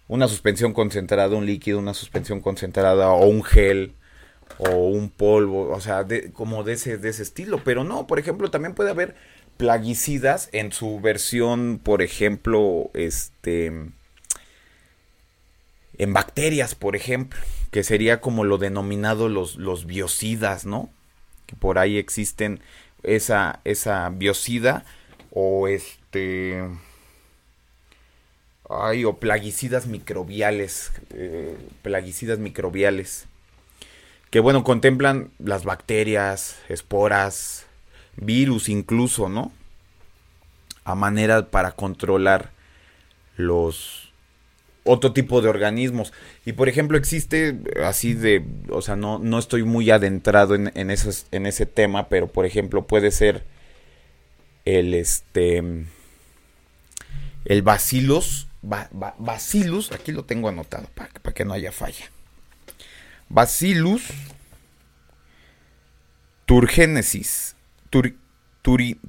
una 0.07 0.27
suspensión 0.27 0.73
concentrada, 0.73 1.35
un 1.35 1.45
líquido, 1.45 1.79
una 1.79 1.93
suspensión 1.93 2.41
concentrada 2.41 3.09
o 3.11 3.27
un 3.27 3.43
gel 3.43 3.93
o 4.57 4.87
un 4.87 5.09
polvo, 5.09 5.69
o 5.69 5.81
sea, 5.81 6.03
de, 6.03 6.31
como 6.31 6.63
de 6.63 6.73
ese, 6.73 6.97
de 6.97 7.09
ese 7.09 7.23
estilo. 7.23 7.61
Pero 7.63 7.83
no, 7.83 8.07
por 8.07 8.19
ejemplo, 8.19 8.49
también 8.49 8.73
puede 8.73 8.91
haber 8.91 9.15
plaguicidas 9.57 10.49
en 10.53 10.71
su 10.71 10.99
versión, 10.99 11.79
por 11.83 12.01
ejemplo, 12.01 12.89
este 12.93 13.71
en 15.99 16.13
bacterias, 16.13 16.75
por 16.75 16.95
ejemplo, 16.95 17.39
que 17.71 17.83
sería 17.83 18.21
como 18.21 18.43
lo 18.43 18.57
denominado 18.59 19.29
los, 19.29 19.55
los 19.55 19.85
biocidas, 19.85 20.65
¿no? 20.65 20.91
Que 21.47 21.55
por 21.55 21.79
ahí 21.79 21.97
existen 21.97 22.59
esa, 23.03 23.61
esa 23.63 24.09
biocida 24.09 24.85
o 25.31 25.67
este 25.67 26.63
Ay, 28.69 29.05
o 29.05 29.17
plaguicidas 29.17 29.87
microbiales. 29.87 30.91
Eh, 31.13 31.57
plaguicidas 31.81 32.39
microbiales. 32.39 33.27
Que 34.29 34.39
bueno, 34.39 34.63
contemplan 34.63 35.31
las 35.39 35.63
bacterias, 35.63 36.57
esporas, 36.67 37.65
virus 38.17 38.67
incluso, 38.67 39.29
¿no? 39.29 39.51
A 40.83 40.95
manera 40.95 41.47
para 41.47 41.71
controlar 41.71 42.51
los 43.37 44.11
otro 44.83 45.13
tipo 45.13 45.41
de 45.41 45.49
organismos. 45.49 46.13
Y 46.45 46.53
por 46.53 46.69
ejemplo, 46.69 46.97
existe 46.97 47.57
así 47.83 48.13
de, 48.13 48.43
o 48.69 48.81
sea, 48.81 48.95
no, 48.95 49.19
no 49.19 49.37
estoy 49.37 49.63
muy 49.63 49.91
adentrado 49.91 50.55
en, 50.55 50.71
en, 50.75 50.89
en 50.89 51.45
ese 51.45 51.65
tema, 51.65 52.09
pero 52.09 52.27
por 52.27 52.45
ejemplo 52.45 52.87
puede 52.87 53.11
ser 53.11 53.43
el 54.65 54.93
este 54.93 55.63
el 57.45 57.61
Bacillus, 58.61 59.91
aquí 59.91 60.11
lo 60.11 60.25
tengo 60.25 60.49
anotado 60.49 60.87
para, 60.95 61.09
que 61.33 61.45
no 61.45 61.53
haya 61.53 61.71
falla. 61.71 62.05
Bacillus 63.29 64.03
turgénesis, 66.45 67.55
tur, 67.89 68.15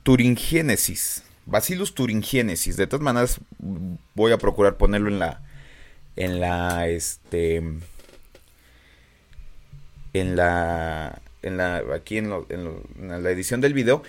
turingénesis, 0.02 1.22
Bacillus 1.46 1.94
turingénesis. 1.94 2.76
De 2.76 2.86
todas 2.86 3.02
maneras 3.02 3.40
voy 4.14 4.32
a 4.32 4.38
procurar 4.38 4.76
ponerlo 4.76 5.08
en 5.08 5.18
la 5.18 5.42
en 6.16 6.40
la 6.40 6.88
este 6.88 7.62
en 10.12 10.36
la 10.36 11.22
en 11.42 11.56
la 11.56 11.82
aquí 11.94 12.18
en, 12.18 12.32
en 12.50 13.22
la 13.22 13.30
edición 13.30 13.60
del 13.60 13.72
video 13.72 14.02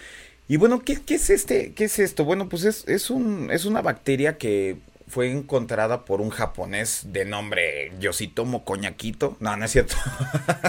y 0.50 0.58
bueno, 0.58 0.82
¿qué, 0.84 1.00
es 1.08 1.30
este? 1.30 1.74
¿Qué 1.74 1.84
es 1.84 2.00
esto? 2.00 2.26
Bueno, 2.26 2.50
pues 2.50 2.64
es, 2.64 2.84
es, 2.88 3.12
un, 3.12 3.52
es 3.52 3.66
una 3.66 3.84
bacteria 3.84 4.40
que 4.40 4.78
fue 5.10 5.32
encontrada 5.32 6.06
por 6.06 6.22
un 6.22 6.30
japonés 6.30 7.02
de 7.08 7.26
nombre 7.26 7.92
Yoshitomo 8.00 8.64
Coñaquito. 8.64 9.36
No, 9.40 9.58
no 9.58 9.66
es 9.66 9.72
cierto. 9.72 9.96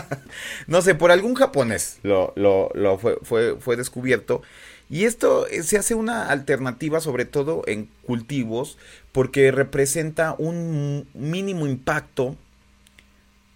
no 0.67 0.83
sé, 0.83 0.95
por 0.95 1.11
algún 1.11 1.35
japonés 1.35 1.99
lo, 2.03 2.33
lo, 2.37 2.99
fue, 2.99 3.19
fue, 3.23 3.57
fue, 3.61 3.77
descubierto. 3.77 4.43
Y 4.89 5.05
esto 5.05 5.47
eh, 5.47 5.63
se 5.63 5.79
hace 5.79 5.95
una 5.95 6.31
alternativa 6.31 7.01
sobre 7.01 7.25
todo 7.25 7.63
en 7.67 7.89
cultivos 8.03 8.79
porque 9.13 9.53
representa 9.53 10.35
un 10.39 11.09
mínimo 11.15 11.67
impacto 11.67 12.37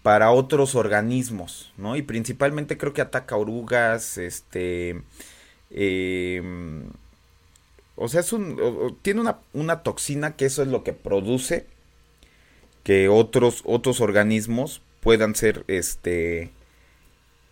para 0.03 0.31
otros 0.31 0.75
organismos, 0.75 1.73
¿no? 1.77 1.95
Y 1.95 2.03
principalmente 2.03 2.77
creo 2.77 2.93
que 2.93 3.01
ataca 3.01 3.35
orugas, 3.35 4.19
este 4.19 5.01
Em, 5.77 6.89
o 7.95 8.07
sea, 8.07 8.21
es 8.21 8.33
un, 8.33 8.97
tiene 9.01 9.21
una, 9.53 9.83
toxina 9.83 10.35
que 10.35 10.45
eso 10.45 10.61
es 10.61 10.67
lo 10.67 10.83
que 10.83 10.93
produce 10.93 11.65
que 12.83 13.09
otros, 13.09 13.61
otros 13.65 14.01
organismos 14.01 14.81
puedan 14.99 15.35
ser 15.35 15.63
este 15.67 16.51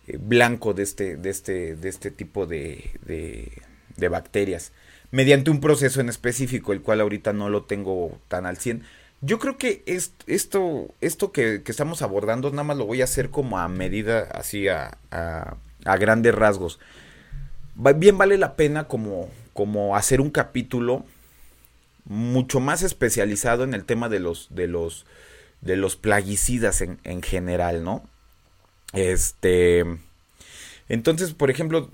eh, 0.06 0.18
blanco 0.20 0.74
de 0.74 0.82
este, 0.82 1.16
de 1.16 1.30
este, 1.30 1.76
de 1.76 1.88
este 1.88 2.10
tipo 2.10 2.46
de, 2.46 2.90
de, 3.04 4.08
bacterias 4.08 4.72
mediante 5.10 5.50
un 5.50 5.60
proceso 5.60 6.00
en 6.00 6.08
específico, 6.08 6.72
el 6.72 6.82
cual 6.82 7.00
ahorita 7.00 7.32
no 7.32 7.48
lo 7.48 7.62
tengo 7.64 8.18
tan 8.28 8.46
al 8.46 8.58
100. 8.58 8.82
Yo 9.22 9.38
creo 9.38 9.56
que 9.56 9.82
esto, 9.86 10.94
esto 11.00 11.32
que, 11.32 11.62
estamos 11.66 12.02
abordando, 12.02 12.50
nada 12.50 12.64
más 12.64 12.76
lo 12.76 12.84
voy 12.84 13.00
a 13.00 13.04
hacer 13.04 13.30
como 13.30 13.58
a 13.58 13.68
medida, 13.68 14.28
así 14.32 14.68
a, 14.68 14.98
a, 15.10 15.56
a 15.84 15.96
grandes 15.96 16.34
rasgos 16.34 16.78
bien 17.74 18.18
vale 18.18 18.38
la 18.38 18.56
pena 18.56 18.84
como, 18.84 19.28
como 19.54 19.96
hacer 19.96 20.20
un 20.20 20.30
capítulo 20.30 21.04
mucho 22.04 22.60
más 22.60 22.82
especializado 22.82 23.64
en 23.64 23.72
el 23.72 23.84
tema 23.84 24.10
de 24.10 24.20
los, 24.20 24.48
de 24.50 24.68
los, 24.68 25.06
de 25.62 25.76
los 25.76 25.96
plaguicidas 25.96 26.82
en, 26.82 26.98
en 27.04 27.22
general, 27.22 27.82
¿no? 27.82 28.04
Este, 28.92 29.84
entonces, 30.88 31.32
por 31.32 31.50
ejemplo, 31.50 31.90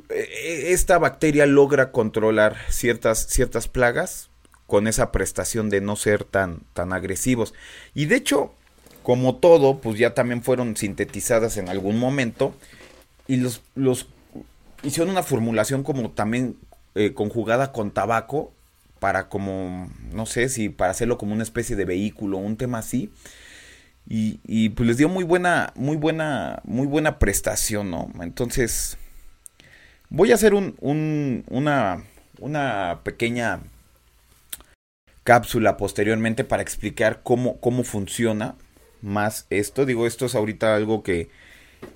e, 0.10 0.74
esta 0.74 0.98
bacteria 0.98 1.46
logra 1.46 1.92
controlar 1.92 2.58
ciertas, 2.70 3.28
ciertas 3.28 3.68
plagas 3.68 4.30
con 4.68 4.88
esa 4.88 5.12
prestación 5.12 5.70
de 5.70 5.82
no 5.82 5.96
ser 5.96 6.24
tan, 6.24 6.62
tan 6.74 6.94
agresivos. 6.94 7.54
Y 7.94 8.06
de 8.06 8.16
hecho, 8.16 8.54
como 9.04 9.36
todo, 9.36 9.80
pues 9.80 9.98
ya 10.00 10.14
también 10.14 10.42
fueron 10.44 10.78
sintetizadas 10.78 11.58
en 11.58 11.70
algún 11.70 12.00
momento 12.00 12.56
y 13.28 13.38
los, 13.38 13.62
los 13.76 14.08
hicieron 14.84 15.12
una 15.12 15.24
formulación 15.24 15.84
como 15.84 16.12
también 16.12 16.58
eh, 16.96 17.14
conjugada 17.14 17.72
con 17.72 17.92
tabaco 17.92 18.54
para 19.00 19.28
como, 19.28 19.90
no 20.14 20.26
sé 20.26 20.48
si 20.48 20.70
para 20.70 20.92
hacerlo 20.92 21.18
como 21.18 21.34
una 21.34 21.44
especie 21.44 21.76
de 21.76 21.86
vehículo, 21.86 22.38
un 22.38 22.56
tema 22.56 22.80
así. 22.80 23.12
Y, 24.08 24.40
y 24.46 24.70
pues 24.70 24.88
les 24.88 24.98
dio 24.98 25.10
muy 25.10 25.24
buena, 25.24 25.72
muy 25.76 25.96
buena, 25.96 26.62
muy 26.66 26.88
buena 26.88 27.20
prestación, 27.20 27.90
¿no? 27.90 28.12
Entonces, 28.22 28.98
voy 30.10 30.32
a 30.32 30.36
hacer 30.36 30.54
un, 30.54 30.76
un, 30.80 31.46
una, 31.50 32.04
una 32.40 33.00
pequeña 33.04 33.62
cápsula 35.24 35.78
posteriormente 35.78 36.44
para 36.44 36.62
explicar 36.62 37.22
cómo, 37.24 37.60
cómo 37.60 37.84
funciona 37.84 38.56
más 39.02 39.48
esto. 39.50 39.86
Digo, 39.86 40.08
esto 40.08 40.26
es 40.26 40.36
ahorita 40.36 40.76
algo 40.76 41.04
que, 41.04 41.30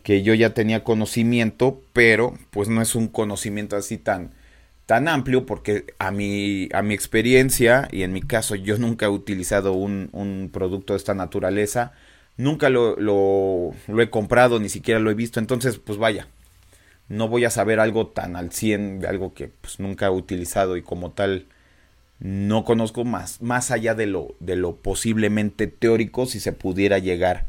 que 0.03 0.23
yo 0.23 0.33
ya 0.33 0.53
tenía 0.53 0.83
conocimiento, 0.83 1.81
pero 1.93 2.37
pues 2.51 2.69
no 2.69 2.81
es 2.81 2.95
un 2.95 3.07
conocimiento 3.07 3.75
así 3.75 3.97
tan, 3.97 4.31
tan 4.85 5.07
amplio 5.09 5.45
porque 5.45 5.93
a 5.99 6.11
mi, 6.11 6.69
a 6.73 6.81
mi 6.81 6.93
experiencia 6.93 7.87
y 7.91 8.03
en 8.03 8.13
mi 8.13 8.21
caso 8.21 8.55
yo 8.55 8.77
nunca 8.77 9.07
he 9.07 9.09
utilizado 9.09 9.73
un, 9.73 10.09
un 10.13 10.49
producto 10.51 10.93
de 10.93 10.97
esta 10.97 11.13
naturaleza, 11.13 11.93
nunca 12.37 12.69
lo, 12.69 12.95
lo, 12.95 13.73
he 14.01 14.09
comprado, 14.09 14.59
ni 14.59 14.69
siquiera 14.69 14.99
lo 14.99 15.11
he 15.11 15.15
visto, 15.15 15.39
entonces 15.39 15.77
pues 15.77 15.97
vaya, 15.97 16.27
no 17.09 17.27
voy 17.27 17.45
a 17.45 17.49
saber 17.49 17.79
algo 17.79 18.07
tan 18.07 18.35
al 18.35 18.51
100 18.51 19.01
de 19.01 19.07
algo 19.07 19.33
que 19.33 19.49
pues 19.49 19.79
nunca 19.79 20.07
he 20.07 20.09
utilizado 20.09 20.77
y 20.77 20.81
como 20.81 21.11
tal 21.11 21.47
no 22.19 22.63
conozco 22.63 23.05
más, 23.05 23.41
más 23.41 23.71
allá 23.71 23.93
de 23.93 24.07
lo, 24.07 24.35
de 24.39 24.55
lo 24.55 24.77
posiblemente 24.77 25.67
teórico, 25.67 26.25
si 26.25 26.39
se 26.39 26.51
pudiera 26.51 26.97
llegar 26.97 27.45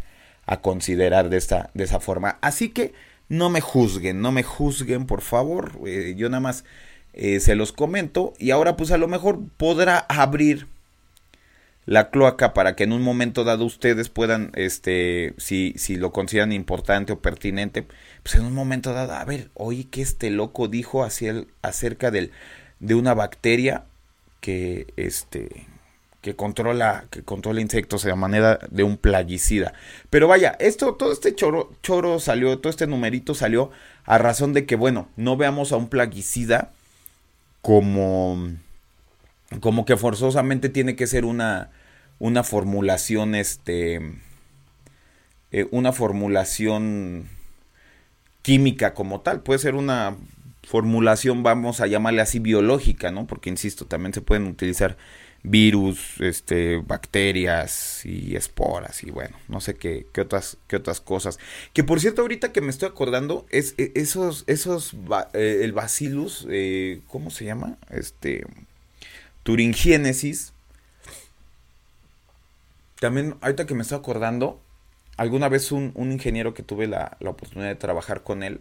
a 0.46 0.60
considerar 0.60 1.30
de 1.30 1.36
esta, 1.36 1.70
de 1.74 1.84
esa 1.84 2.00
forma. 2.00 2.38
Así 2.40 2.70
que 2.70 2.92
no 3.28 3.50
me 3.50 3.60
juzguen, 3.60 4.20
no 4.20 4.32
me 4.32 4.42
juzguen, 4.42 5.06
por 5.06 5.20
favor. 5.20 5.78
Eh, 5.86 6.14
yo 6.16 6.28
nada 6.28 6.40
más 6.40 6.64
eh, 7.12 7.40
se 7.40 7.54
los 7.54 7.72
comento. 7.72 8.32
Y 8.38 8.50
ahora, 8.50 8.76
pues 8.76 8.90
a 8.90 8.98
lo 8.98 9.08
mejor 9.08 9.40
podrá 9.56 9.98
abrir 9.98 10.66
la 11.84 12.10
cloaca 12.10 12.52
para 12.52 12.76
que 12.76 12.84
en 12.84 12.92
un 12.92 13.02
momento 13.02 13.44
dado 13.44 13.64
ustedes 13.64 14.10
puedan, 14.10 14.50
este, 14.54 15.34
si, 15.38 15.72
si 15.76 15.96
lo 15.96 16.12
consideran 16.12 16.52
importante 16.52 17.14
o 17.14 17.20
pertinente, 17.20 17.86
pues 18.22 18.34
en 18.34 18.44
un 18.44 18.52
momento 18.52 18.92
dado, 18.92 19.14
a 19.14 19.24
ver, 19.24 19.50
oye, 19.54 19.88
que 19.90 20.02
este 20.02 20.30
loco 20.30 20.68
dijo 20.68 21.02
hacia 21.02 21.46
acerca 21.62 22.10
del, 22.10 22.30
de 22.78 22.94
una 22.94 23.14
bacteria 23.14 23.84
que 24.40 24.92
este 24.96 25.66
que 26.20 26.34
controla, 26.34 27.06
que 27.10 27.22
controla 27.22 27.60
insectos 27.60 28.02
de 28.02 28.14
manera 28.14 28.58
de 28.70 28.82
un 28.82 28.96
plaguicida. 28.96 29.72
Pero 30.10 30.26
vaya, 30.26 30.56
esto, 30.58 30.94
todo 30.94 31.12
este 31.12 31.34
choro, 31.34 31.72
choro 31.82 32.18
salió, 32.18 32.58
todo 32.58 32.70
este 32.70 32.86
numerito 32.86 33.34
salió 33.34 33.70
a 34.04 34.18
razón 34.18 34.52
de 34.52 34.66
que, 34.66 34.74
bueno, 34.74 35.08
no 35.16 35.36
veamos 35.36 35.72
a 35.72 35.76
un 35.76 35.88
plaguicida 35.88 36.72
como, 37.62 38.52
como 39.60 39.84
que 39.84 39.96
forzosamente 39.96 40.68
tiene 40.68 40.96
que 40.96 41.06
ser 41.06 41.24
una, 41.24 41.70
una 42.18 42.42
formulación, 42.42 43.34
este, 43.34 44.00
eh, 45.52 45.68
una 45.70 45.92
formulación 45.92 47.28
química 48.42 48.92
como 48.94 49.20
tal, 49.20 49.40
puede 49.40 49.60
ser 49.60 49.76
una 49.76 50.16
formulación, 50.68 51.42
vamos 51.42 51.80
a 51.80 51.86
llamarle 51.86 52.20
así, 52.20 52.40
biológica, 52.40 53.10
¿no? 53.10 53.26
Porque, 53.26 53.48
insisto, 53.48 53.86
también 53.86 54.12
se 54.12 54.20
pueden 54.20 54.46
utilizar 54.46 54.98
virus, 55.42 56.20
este, 56.20 56.76
bacterias 56.76 58.04
y 58.04 58.36
esporas 58.36 59.02
y 59.04 59.10
bueno, 59.10 59.36
no 59.46 59.60
sé 59.60 59.76
qué, 59.76 60.06
qué 60.12 60.20
otras, 60.20 60.58
qué 60.66 60.76
otras 60.76 61.00
cosas. 61.00 61.38
Que 61.72 61.84
por 61.84 62.00
cierto, 62.00 62.22
ahorita 62.22 62.52
que 62.52 62.60
me 62.60 62.70
estoy 62.70 62.88
acordando, 62.88 63.46
es 63.50 63.74
e, 63.78 63.92
esos, 63.94 64.44
esos, 64.46 64.94
eh, 65.32 65.60
el 65.62 65.72
bacillus, 65.72 66.46
eh, 66.50 67.00
¿cómo 67.06 67.30
se 67.30 67.46
llama? 67.46 67.78
Este, 67.90 68.44
turingénesis. 69.44 70.52
También, 73.00 73.36
ahorita 73.40 73.64
que 73.64 73.74
me 73.74 73.82
estoy 73.82 73.98
acordando, 73.98 74.60
alguna 75.16 75.48
vez 75.48 75.72
un, 75.72 75.92
un 75.94 76.12
ingeniero 76.12 76.52
que 76.52 76.62
tuve 76.62 76.88
la, 76.88 77.16
la 77.20 77.30
oportunidad 77.30 77.68
de 77.68 77.76
trabajar 77.76 78.22
con 78.22 78.42
él, 78.42 78.60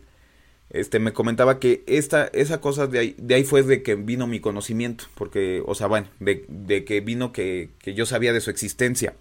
este, 0.70 1.00
me 1.00 1.14
comentaba 1.14 1.60
que 1.60 1.84
esta, 1.88 2.26
esa 2.28 2.60
cosa 2.60 2.88
de 2.88 3.00
ahí, 3.00 3.16
de 3.18 3.36
ahí 3.36 3.44
fue 3.44 3.64
de 3.64 3.84
que 3.84 3.96
vino 3.96 4.28
mi 4.28 4.40
conocimiento, 4.40 5.06
porque, 5.16 5.64
o 5.66 5.76
sea, 5.76 5.88
bueno, 5.88 6.08
de, 6.20 6.46
de 6.50 6.84
que 6.84 7.00
vino 7.00 7.32
que, 7.32 7.70
que, 7.80 7.94
yo 7.94 8.06
sabía 8.06 8.34
de 8.34 8.42
su 8.42 8.50
existencia. 8.50 9.16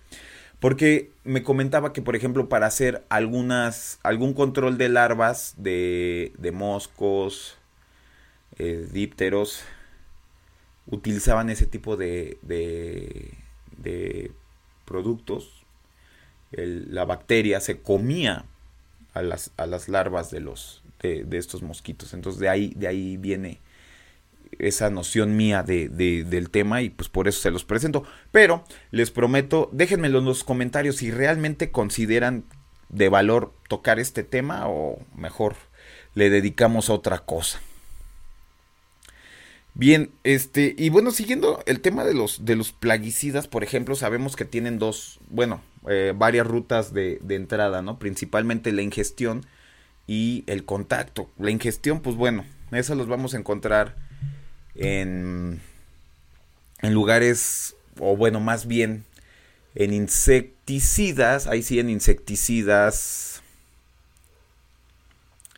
Porque 0.58 1.10
me 1.24 1.42
comentaba 1.42 1.92
que, 1.92 2.02
por 2.02 2.16
ejemplo, 2.16 2.48
para 2.48 2.66
hacer 2.66 3.04
algunas, 3.10 4.00
algún 4.02 4.32
control 4.32 4.78
de 4.78 4.88
larvas 4.88 5.54
de, 5.58 6.32
de 6.38 6.50
moscos, 6.50 7.58
eh, 8.58 8.88
dípteros, 8.90 9.62
utilizaban 10.86 11.50
ese 11.50 11.66
tipo 11.66 11.96
de, 11.96 12.38
de, 12.42 13.34
de 13.76 14.32
productos. 14.86 15.64
La 16.52 17.04
bacteria 17.04 17.60
se 17.60 17.82
comía 17.82 18.46
a 19.12 19.22
las, 19.22 19.52
a 19.58 19.66
las 19.66 19.88
larvas 19.88 20.30
de 20.30 20.40
los, 20.40 20.82
de, 21.00 21.38
estos 21.38 21.62
mosquitos. 21.62 22.14
Entonces 22.14 22.40
de 22.40 22.48
ahí, 22.48 22.72
de 22.76 22.88
ahí 22.88 23.16
viene 23.16 23.60
esa 24.58 24.90
noción 24.90 25.36
mía 25.36 25.62
de, 25.62 25.88
del 25.88 26.50
tema 26.50 26.82
y 26.82 26.90
pues 26.90 27.08
por 27.08 27.28
eso 27.28 27.40
se 27.40 27.50
los 27.50 27.64
presento. 27.64 28.04
Pero 28.32 28.64
les 28.90 29.10
prometo, 29.10 29.68
déjenmelo 29.72 30.18
en 30.18 30.24
los 30.24 30.44
comentarios 30.44 30.96
si 30.96 31.10
realmente 31.10 31.70
consideran 31.70 32.44
de 32.88 33.08
valor 33.08 33.52
tocar 33.68 33.98
este 33.98 34.22
tema 34.22 34.68
o 34.68 34.98
mejor 35.16 35.56
le 36.14 36.30
dedicamos 36.30 36.88
a 36.88 36.94
otra 36.94 37.18
cosa. 37.18 37.60
Bien, 39.74 40.10
este, 40.24 40.74
y 40.78 40.88
bueno, 40.88 41.10
siguiendo 41.10 41.62
el 41.66 41.80
tema 41.80 42.04
de 42.04 42.14
los, 42.14 42.46
de 42.46 42.56
los 42.56 42.72
plaguicidas, 42.72 43.46
por 43.46 43.62
ejemplo, 43.62 43.94
sabemos 43.94 44.34
que 44.34 44.46
tienen 44.46 44.78
dos, 44.78 45.20
bueno, 45.28 45.60
eh, 45.86 46.14
varias 46.16 46.46
rutas 46.46 46.94
de, 46.94 47.18
de, 47.22 47.34
entrada, 47.34 47.82
¿no? 47.82 47.98
Principalmente 47.98 48.72
la 48.72 48.80
ingestión 48.80 49.44
y 50.06 50.44
el 50.46 50.64
contacto. 50.64 51.30
La 51.38 51.50
ingestión, 51.50 52.00
pues 52.00 52.16
bueno, 52.16 52.44
eso 52.72 52.94
los 52.94 53.08
vamos 53.08 53.34
a 53.34 53.38
encontrar 53.38 53.96
en, 54.74 55.60
en 56.82 56.94
lugares, 56.94 57.76
o 57.98 58.16
bueno, 58.16 58.40
más 58.40 58.66
bien 58.66 59.04
en 59.74 59.92
insecticidas, 59.92 61.46
ahí 61.46 61.62
sí 61.62 61.78
en 61.78 61.90
insecticidas, 61.90 63.42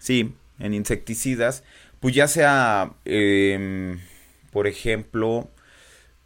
sí, 0.01 0.35
en 0.59 0.75
insecticidas, 0.75 1.63
pues 2.01 2.15
ya 2.15 2.27
sea, 2.27 2.95
eh, 3.05 3.97
por 4.51 4.67
ejemplo, 4.67 5.49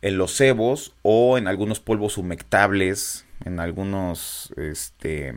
en 0.00 0.18
los 0.18 0.36
cebos 0.36 0.94
o 1.02 1.38
en 1.38 1.46
algunos 1.48 1.80
polvos 1.80 2.18
humectables, 2.18 3.24
en 3.44 3.60
algunos, 3.60 4.52
este, 4.56 5.34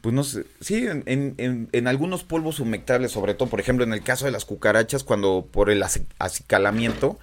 pues 0.00 0.14
no 0.14 0.24
sé, 0.24 0.44
sí, 0.60 0.86
en, 0.86 1.02
en, 1.06 1.68
en, 1.72 1.86
algunos 1.86 2.24
polvos 2.24 2.58
humectables, 2.60 3.12
sobre 3.12 3.34
todo, 3.34 3.48
por 3.48 3.60
ejemplo, 3.60 3.84
en 3.84 3.92
el 3.92 4.02
caso 4.02 4.24
de 4.24 4.30
las 4.30 4.44
cucarachas, 4.46 5.04
cuando 5.04 5.46
por 5.50 5.70
el 5.70 5.82
acicalamiento, 6.18 7.18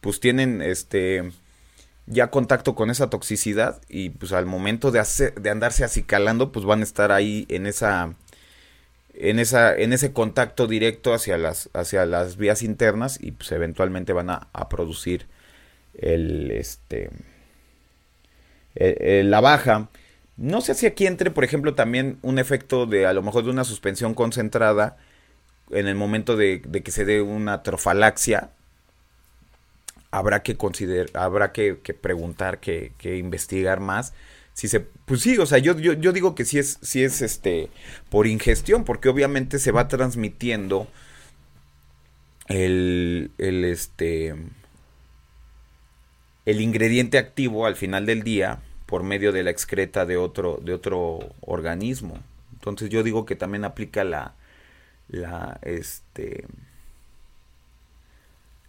pues 0.00 0.20
tienen 0.20 0.62
este 0.62 1.30
ya 2.06 2.30
contacto 2.30 2.74
con 2.74 2.90
esa 2.90 3.10
toxicidad 3.10 3.80
y 3.88 4.10
pues 4.10 4.32
al 4.32 4.46
momento 4.46 4.90
de, 4.90 4.98
hacer, 4.98 5.34
de 5.34 5.50
andarse 5.50 5.84
acicalando, 5.84 6.52
pues 6.52 6.64
van 6.64 6.80
a 6.80 6.84
estar 6.84 7.12
ahí 7.12 7.46
en 7.48 7.66
esa 7.66 8.14
en 9.14 9.38
esa 9.38 9.74
en 9.76 9.92
ese 9.92 10.12
contacto 10.12 10.66
directo 10.66 11.12
hacia 11.12 11.38
las 11.38 11.70
hacia 11.74 12.06
las 12.06 12.36
vías 12.36 12.62
internas 12.62 13.18
y 13.20 13.32
pues 13.32 13.52
eventualmente 13.52 14.12
van 14.12 14.30
a, 14.30 14.48
a 14.52 14.68
producir 14.68 15.26
el 15.94 16.50
este 16.52 17.10
la 18.74 19.40
baja 19.40 19.90
no 20.38 20.60
sé 20.60 20.74
si 20.74 20.86
aquí 20.86 21.06
entre, 21.06 21.32
por 21.32 21.42
ejemplo, 21.42 21.74
también 21.74 22.18
un 22.22 22.38
efecto 22.38 22.86
de 22.86 23.06
a 23.06 23.12
lo 23.12 23.22
mejor 23.22 23.44
de 23.44 23.50
una 23.50 23.64
suspensión 23.64 24.14
concentrada 24.14 24.96
en 25.70 25.88
el 25.88 25.96
momento 25.96 26.36
de, 26.36 26.62
que 26.62 26.90
se 26.92 27.04
dé 27.04 27.20
una 27.20 27.64
trofalaxia. 27.64 28.50
Habrá 30.12 30.42
que 30.44 30.56
considerar, 30.56 31.10
habrá 31.14 31.52
que, 31.52 31.74
preguntar, 31.74 32.60
que, 32.60 32.92
investigar 33.18 33.80
más. 33.80 34.14
Si 34.54 34.68
se, 34.68 34.80
pues 34.80 35.22
sí, 35.22 35.36
o 35.38 35.46
sea, 35.46 35.58
yo, 35.58 35.74
digo 35.74 36.34
que 36.36 36.44
sí 36.44 36.58
es, 36.58 36.78
sí 36.82 37.02
es 37.02 37.20
este 37.20 37.68
por 38.08 38.28
ingestión, 38.28 38.84
porque 38.84 39.08
obviamente 39.08 39.58
se 39.58 39.72
va 39.72 39.88
transmitiendo 39.88 40.86
el, 42.46 43.32
el 43.38 43.64
este 43.64 44.34
el 46.46 46.60
ingrediente 46.62 47.18
activo 47.18 47.66
al 47.66 47.76
final 47.76 48.06
del 48.06 48.22
día 48.22 48.62
por 48.88 49.02
medio 49.02 49.32
de 49.32 49.42
la 49.42 49.50
excreta 49.50 50.06
de 50.06 50.16
otro, 50.16 50.60
de 50.64 50.72
otro 50.72 51.18
organismo. 51.42 52.18
Entonces 52.54 52.88
yo 52.88 53.02
digo 53.02 53.26
que 53.26 53.36
también 53.36 53.66
aplica 53.66 54.02
la, 54.02 54.34
la, 55.08 55.60
este, 55.60 56.46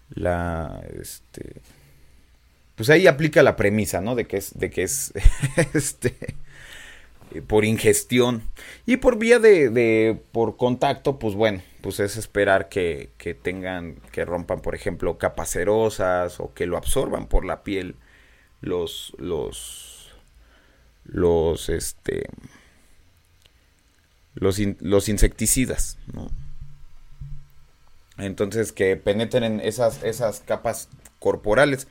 la, 0.09 0.83
este, 0.99 1.61
pues 2.75 2.89
ahí 2.89 3.07
aplica 3.07 3.43
la 3.43 3.55
premisa, 3.55 4.01
¿no? 4.01 4.13
De 4.13 4.27
que 4.27 4.35
es, 4.35 4.59
de 4.59 4.69
que 4.69 4.83
es, 4.83 5.13
este, 5.73 6.35
por 7.47 7.63
ingestión 7.63 8.43
y 8.85 8.97
por 8.97 9.17
vía 9.17 9.39
de, 9.39 9.69
de, 9.69 10.21
por 10.33 10.57
contacto, 10.57 11.17
pues 11.17 11.33
bueno, 11.33 11.61
pues 11.79 12.01
es 12.01 12.17
esperar 12.17 12.67
que, 12.67 13.11
que 13.17 13.33
tengan, 13.33 13.95
que 14.11 14.25
rompan, 14.25 14.59
por 14.59 14.75
ejemplo, 14.75 15.17
capas 15.17 15.51
cerosas 15.51 16.41
o 16.41 16.53
que 16.53 16.65
lo 16.65 16.75
absorban 16.75 17.27
por 17.27 17.45
la 17.45 17.63
piel 17.63 17.95
los, 18.59 19.13
los, 19.17 19.88
los 21.11 21.69
este 21.69 22.23
los, 24.35 24.59
los 24.79 25.09
insecticidas 25.09 25.97
¿no? 26.13 26.29
entonces 28.17 28.71
que 28.71 28.95
penetren 28.95 29.59
esas 29.59 30.03
esas 30.03 30.41
capas 30.41 30.89
corporales 31.19 31.87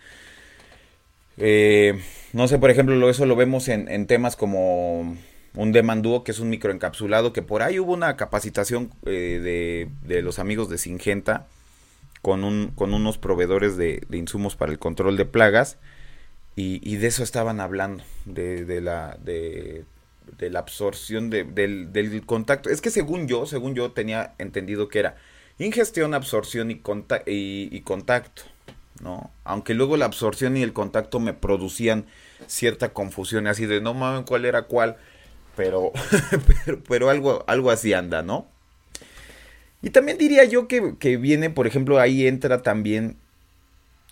eh, 1.37 2.01
no 2.33 2.49
sé 2.49 2.59
por 2.59 2.71
ejemplo 2.71 3.11
eso 3.11 3.27
lo 3.27 3.37
vemos 3.37 3.69
en, 3.69 3.89
en 3.89 4.07
temas 4.07 4.37
como 4.37 5.17
un 5.55 5.73
demandúo 5.73 6.25
que 6.25 6.33
es 6.33 6.39
un 6.39 6.51
microencapsulado 6.51 7.33
que 7.33 7.43
por 7.43 7.63
ahí 7.63 7.79
hubo 7.79 7.93
una 7.93 8.17
capacitación 8.17 8.93
eh, 9.07 9.41
de, 9.43 9.89
de, 10.07 10.23
los 10.23 10.39
amigos 10.39 10.69
de 10.69 10.79
Singenta 10.79 11.47
con, 12.23 12.45
un, 12.45 12.73
con 12.75 12.95
unos 12.95 13.19
proveedores 13.19 13.77
de, 13.77 14.03
de 14.09 14.19
insumos 14.19 14.57
para 14.57 14.73
el 14.73 14.79
control 14.79 15.17
de 15.17 15.25
plagas 15.25 15.79
y, 16.61 16.97
de 16.97 17.07
eso 17.07 17.23
estaban 17.23 17.61
hablando, 17.61 18.03
de, 18.25 18.65
de 18.65 18.81
la, 18.81 19.17
de, 19.23 19.85
la 20.41 20.59
absorción 20.59 21.31
de, 21.31 21.45
del, 21.45 22.23
contacto. 22.27 22.69
Es 22.69 22.81
que 22.81 22.91
según 22.91 23.29
yo, 23.29 23.47
según 23.47 23.77
yo 23.77 23.93
tenía 23.93 24.35
entendido 24.39 24.89
que 24.89 24.99
era 24.99 25.17
ingestión, 25.59 26.15
absorción 26.15 26.73
y, 26.73 26.81
y, 27.27 27.69
y 27.71 27.81
contacto, 27.83 28.43
¿no? 29.01 29.31
Aunque 29.45 29.75
luego 29.75 29.97
la 29.97 30.07
absorción 30.07 30.57
y 30.57 30.63
el 30.65 30.73
contacto 30.73 31.21
me 31.21 31.33
producían 31.33 32.07
cierta 32.49 32.93
confusión, 32.93 33.47
así 33.47 33.67
de 33.67 33.81
no 33.81 33.95
mames 33.95 34.25
cuál 34.27 34.45
era 34.45 34.63
cuál, 34.63 34.97
pero, 35.57 35.93
pero, 36.65 36.83
pero, 36.83 37.11
algo, 37.11 37.45
algo 37.47 37.71
así 37.71 37.93
anda, 37.93 38.23
¿no? 38.23 38.49
Y 39.81 39.91
también 39.91 40.19
diría 40.19 40.43
yo 40.45 40.67
que, 40.67 40.97
que 40.99 41.19
viene, 41.19 41.51
por 41.51 41.69
ejemplo, 41.69 42.01
ahí 42.01 42.27
entra 42.27 42.63
también 42.63 43.17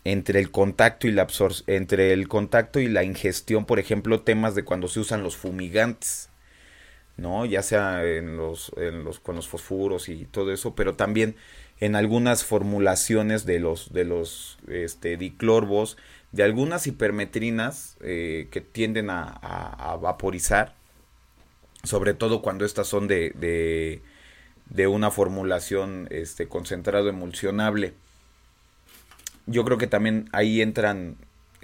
entre 0.07 0.39
el 0.39 0.53
contacto 0.53 1.09
y 1.09 1.11
la 1.11 1.27
entre 1.67 2.13
el 2.13 2.29
contacto 2.29 2.79
y 2.79 2.89
la 2.89 3.03
ingestión, 3.03 3.65
por 3.67 3.81
ejemplo, 3.81 4.21
temas 4.23 4.55
de 4.55 4.65
cuando 4.65 4.87
se 4.87 5.01
usan 5.01 5.25
los 5.25 5.37
fumigantes, 5.37 6.31
¿no? 7.17 7.45
Ya 7.45 7.63
sea 7.63 8.05
en 8.05 8.37
los, 8.37 8.73
en 8.77 9.03
los 9.03 9.19
con 9.19 9.35
los 9.35 9.49
fosfuros 9.49 10.09
y 10.09 10.27
todo 10.27 10.53
eso, 10.53 10.77
pero 10.77 10.95
también 10.95 11.35
en 11.81 11.97
algunas 11.97 12.45
formulaciones 12.45 13.47
de 13.47 13.59
los, 13.59 13.93
de 13.93 14.05
los 14.05 14.59
este, 14.69 15.17
diclorvos, 15.17 15.97
de 16.31 16.45
algunas 16.45 16.87
hipermetrinas 16.87 17.97
eh, 18.01 18.47
que 18.53 18.61
tienden 18.61 19.11
a, 19.11 19.99
vaporizar, 20.01 20.75
sobre 21.83 22.15
todo 22.15 22.43
cuando 22.43 22.65
estas 22.65 22.87
son 22.87 23.09
de, 23.09 23.33
de, 24.71 24.87
una 24.87 25.11
formulación 25.11 26.07
este, 26.11 26.47
concentrado 26.47 27.09
emulsionable. 27.09 27.95
Yo 29.47 29.65
creo 29.65 29.79
que 29.79 29.87
también 29.87 30.29
ahí 30.33 30.61
entran 30.61 31.17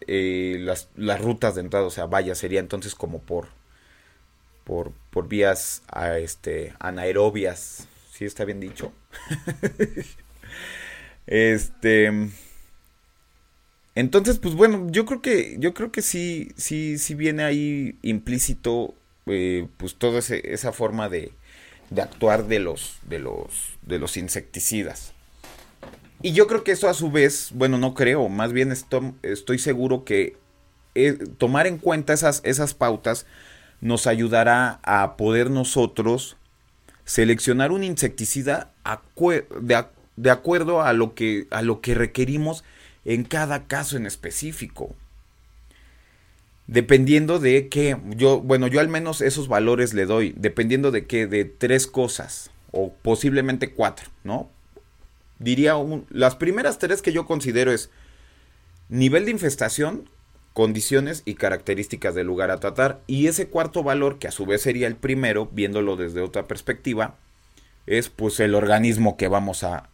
eh, 0.07 0.57
las, 0.61 0.89
las, 0.97 1.21
rutas 1.21 1.55
de 1.55 1.63
entrada, 1.63 1.87
o 1.87 1.91
sea, 1.91 2.07
vaya, 2.07 2.35
sería 2.35 2.61
entonces 2.61 2.95
como 2.95 3.21
por, 3.21 3.49
por, 4.65 4.93
por 5.11 5.29
vías 5.29 5.83
a, 5.89 6.19
este, 6.19 6.75
anaerobias, 6.79 7.89
si 8.13 8.25
está 8.25 8.45
bien 8.45 8.61
dicho. 8.61 8.93
este. 11.27 12.31
Entonces, 13.95 14.39
pues 14.39 14.55
bueno, 14.55 14.87
yo 14.91 15.05
creo 15.05 15.21
que, 15.21 15.57
yo 15.59 15.75
creo 15.75 15.93
que 15.93 16.03
sí, 16.03 16.53
sí, 16.57 16.99
sí 16.99 17.15
viene 17.15 17.45
ahí 17.45 17.99
implícito, 18.03 18.95
eh, 19.27 19.69
pues 19.77 19.97
toda 19.97 20.21
esa 20.21 20.73
forma 20.73 21.11
de, 21.11 21.33
de 21.91 22.03
actuar 22.03 22.47
de 22.47 22.59
los, 22.59 22.99
de 23.07 23.19
los, 23.19 23.75
de 23.83 23.99
los 23.99 24.17
insecticidas. 24.17 25.12
Y 26.23 26.33
yo 26.33 26.47
creo 26.47 26.63
que 26.63 26.73
eso 26.73 26.89
a 26.89 26.95
su 26.95 27.11
vez, 27.11 27.51
bueno, 27.53 27.79
no 27.79 27.95
creo, 27.95 28.29
más 28.29 28.53
bien 28.53 28.73
estoy, 28.73 29.59
seguro 29.59 30.05
que 30.05 30.37
eh, 30.95 31.19
tomar 31.37 31.67
en 31.67 31.79
cuenta 31.79 32.13
esas, 32.13 32.41
esas 32.45 32.75
pautas 32.75 33.27
nos 33.81 34.07
ayudará 34.07 34.79
a 34.85 35.17
poder 35.17 35.51
nosotros 35.51 36.37
seleccionar 37.05 37.73
un 37.73 37.83
insecticida 37.83 38.71
de, 39.61 40.31
acuerdo 40.31 40.83
a 40.83 40.93
lo, 40.93 41.15
que, 41.15 41.49
a 41.51 41.63
lo 41.63 41.81
que 41.81 41.95
requerimos 41.95 42.63
en 43.05 43.25
cada 43.25 43.65
caso 43.67 43.97
en 43.97 44.07
específico. 44.07 44.95
Dependiendo 46.69 47.41
de 47.41 47.69
qué, 47.69 47.99
yo, 48.17 48.41
bueno, 48.41 48.69
yo 48.69 48.79
al 48.79 48.89
menos 48.89 49.21
esos 49.21 49.49
valores 49.49 49.93
le 49.93 50.07
doy, 50.07 50.33
dependiendo 50.37 50.93
de 50.93 51.07
qué, 51.07 51.27
de 51.27 51.45
tres 51.45 51.89
cosas, 51.89 52.53
o 52.71 52.93
posiblemente 53.03 53.73
cuatro, 53.73 54.09
¿no? 54.23 54.49
Diría, 55.43 55.75
las 56.11 56.37
primeras 56.37 56.79
tres 56.79 57.03
que 57.03 57.13
yo 57.13 57.27
considero 57.27 57.73
es 57.73 57.91
nivel 58.89 59.25
de 59.25 59.33
infestación, 59.33 60.09
condiciones 60.53 61.23
y 61.25 61.35
características 61.35 62.15
del 62.15 62.29
lugar 62.29 62.53
a 62.53 62.61
tratar. 62.61 63.01
Y 63.09 63.27
ese 63.27 63.49
cuarto 63.49 63.83
valor, 63.83 64.21
que 64.21 64.29
a 64.29 64.33
su 64.33 64.47
vez 64.47 64.63
sería 64.63 64.87
el 64.87 64.95
primero, 64.95 65.49
viéndolo 65.51 65.97
desde 65.97 66.21
otra 66.21 66.47
perspectiva, 66.47 67.17
es 67.87 68.09
pues 68.09 68.39
el 68.39 68.55
organismo 68.55 69.17
que 69.17 69.27
vamos 69.27 69.65
a, 69.65 69.89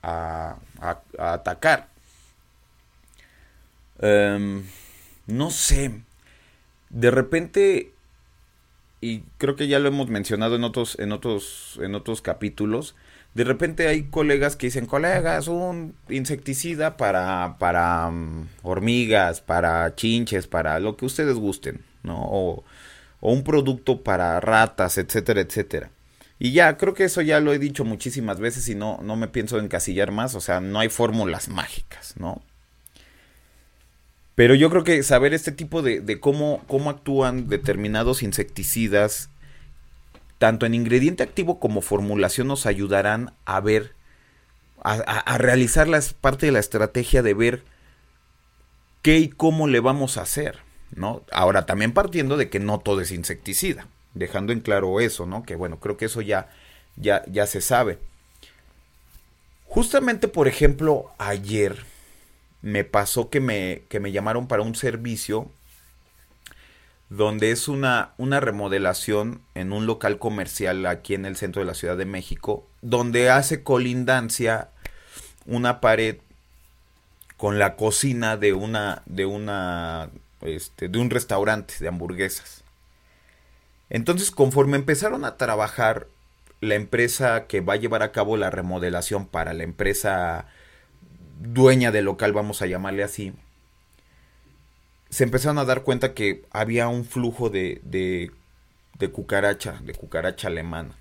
atacar. 1.18 1.88
Em, 4.00 4.64
no 5.26 5.50
sé, 5.50 6.02
de 6.90 7.10
repente, 7.10 7.92
y 9.00 9.20
creo 9.38 9.56
que 9.56 9.66
ya 9.66 9.78
lo 9.78 9.88
hemos 9.88 10.08
mencionado 10.08 10.56
en 10.56 10.64
otros, 10.64 10.98
en 10.98 11.12
otros, 11.12 11.80
en 11.82 11.94
otros 11.94 12.20
capítulos, 12.20 12.94
de 13.34 13.44
repente 13.44 13.86
hay 13.88 14.04
colegas 14.04 14.56
que 14.56 14.66
dicen, 14.66 14.86
colegas, 14.86 15.48
un 15.48 15.94
insecticida 16.08 16.96
para, 16.96 17.56
para 17.58 18.10
mm, 18.10 18.48
hormigas, 18.62 19.40
para 19.40 19.94
chinches, 19.94 20.46
para 20.46 20.80
lo 20.80 20.96
que 20.96 21.06
ustedes 21.06 21.34
gusten, 21.34 21.82
¿no? 22.02 22.18
O, 22.20 22.64
un 23.20 23.42
producto 23.42 24.02
para 24.02 24.38
ratas, 24.38 24.96
etcétera, 24.96 25.40
etcétera. 25.40 25.90
Y 26.38 26.52
ya, 26.52 26.76
creo 26.76 26.94
que 26.94 27.02
eso 27.04 27.20
ya 27.20 27.40
lo 27.40 27.52
he 27.52 27.58
dicho 27.58 27.84
muchísimas 27.84 28.38
veces 28.38 28.68
y 28.68 28.76
no, 28.76 29.00
no 29.02 29.16
me 29.16 29.26
pienso 29.26 29.58
encasillar 29.58 30.12
más, 30.12 30.36
o 30.36 30.40
sea, 30.40 30.60
no 30.60 30.78
hay 30.78 30.88
fórmulas 30.88 31.48
mágicas, 31.48 32.14
¿no? 32.16 32.42
Pero 34.36 34.54
yo 34.54 34.70
creo 34.70 34.84
que 34.84 35.02
saber 35.02 35.34
este 35.34 35.50
tipo 35.50 35.82
de, 35.82 36.00
de 36.00 36.20
cómo, 36.20 36.62
cómo 36.68 36.90
actúan 36.90 37.48
determinados 37.48 38.22
insecticidas 38.22 39.30
tanto 40.38 40.66
en 40.66 40.74
ingrediente 40.74 41.22
activo 41.22 41.58
como 41.58 41.82
formulación 41.82 42.46
nos 42.46 42.66
ayudarán 42.66 43.32
a 43.44 43.60
ver, 43.60 43.92
a, 44.82 45.38
realizar 45.38 45.88
la 45.88 46.00
parte 46.20 46.46
de 46.46 46.52
la 46.52 46.60
estrategia 46.60 47.22
de 47.22 47.34
ver 47.34 47.64
qué 49.02 49.18
y 49.18 49.28
cómo 49.28 49.66
le 49.66 49.80
vamos 49.80 50.16
a 50.16 50.22
hacer, 50.22 50.60
¿no? 50.94 51.22
Ahora 51.32 51.66
también 51.66 51.92
partiendo 51.92 52.36
de 52.36 52.48
que 52.48 52.60
no 52.60 52.78
todo 52.78 53.00
es 53.00 53.10
insecticida, 53.10 53.88
dejando 54.14 54.52
en 54.52 54.60
claro 54.60 55.00
eso, 55.00 55.26
¿no? 55.26 55.42
Que 55.42 55.56
bueno, 55.56 55.80
creo 55.80 55.96
que 55.96 56.04
eso 56.04 56.20
ya, 56.20 56.48
ya, 56.96 57.24
ya 57.26 57.46
se 57.46 57.60
sabe. 57.60 57.98
Justamente, 59.66 60.28
por 60.28 60.48
ejemplo, 60.48 61.10
ayer 61.18 61.84
me 62.62 62.84
pasó 62.84 63.28
que 63.28 63.40
me, 63.40 63.82
que 63.88 64.00
me 64.00 64.12
llamaron 64.12 64.46
para 64.46 64.62
un 64.62 64.74
servicio 64.74 65.50
donde 67.10 67.50
es 67.50 67.68
una, 67.68 68.12
una 68.18 68.40
remodelación 68.40 69.40
en 69.54 69.72
un 69.72 69.86
local 69.86 70.18
comercial 70.18 70.84
aquí 70.86 71.14
en 71.14 71.24
el 71.24 71.36
centro 71.36 71.60
de 71.60 71.66
la 71.66 71.74
Ciudad 71.74 71.96
de 71.96 72.04
México, 72.04 72.66
donde 72.82 73.30
hace 73.30 73.62
colindancia 73.62 74.68
una 75.46 75.80
pared 75.80 76.18
con 77.36 77.58
la 77.58 77.76
cocina 77.76 78.36
de 78.36 78.52
una 78.52 79.02
de 79.06 79.24
una 79.24 80.10
este, 80.42 80.88
de 80.88 80.98
un 80.98 81.08
restaurante 81.08 81.74
de 81.80 81.88
hamburguesas. 81.88 82.62
Entonces, 83.90 84.30
conforme 84.30 84.76
empezaron 84.76 85.24
a 85.24 85.36
trabajar 85.36 86.08
la 86.60 86.74
empresa 86.74 87.46
que 87.46 87.60
va 87.60 87.74
a 87.74 87.76
llevar 87.76 88.02
a 88.02 88.12
cabo 88.12 88.36
la 88.36 88.50
remodelación 88.50 89.26
para 89.26 89.54
la 89.54 89.62
empresa 89.62 90.46
dueña 91.40 91.90
del 91.90 92.04
local, 92.04 92.32
vamos 92.32 92.60
a 92.60 92.66
llamarle 92.66 93.02
así, 93.02 93.32
se 95.10 95.24
empezaron 95.24 95.58
a 95.58 95.64
dar 95.64 95.82
cuenta 95.82 96.14
que 96.14 96.44
había 96.50 96.88
un 96.88 97.04
flujo 97.04 97.50
de, 97.50 97.80
de, 97.84 98.30
de 98.98 99.10
cucaracha, 99.10 99.80
de 99.82 99.94
cucaracha 99.94 100.48
alemana. 100.48 100.94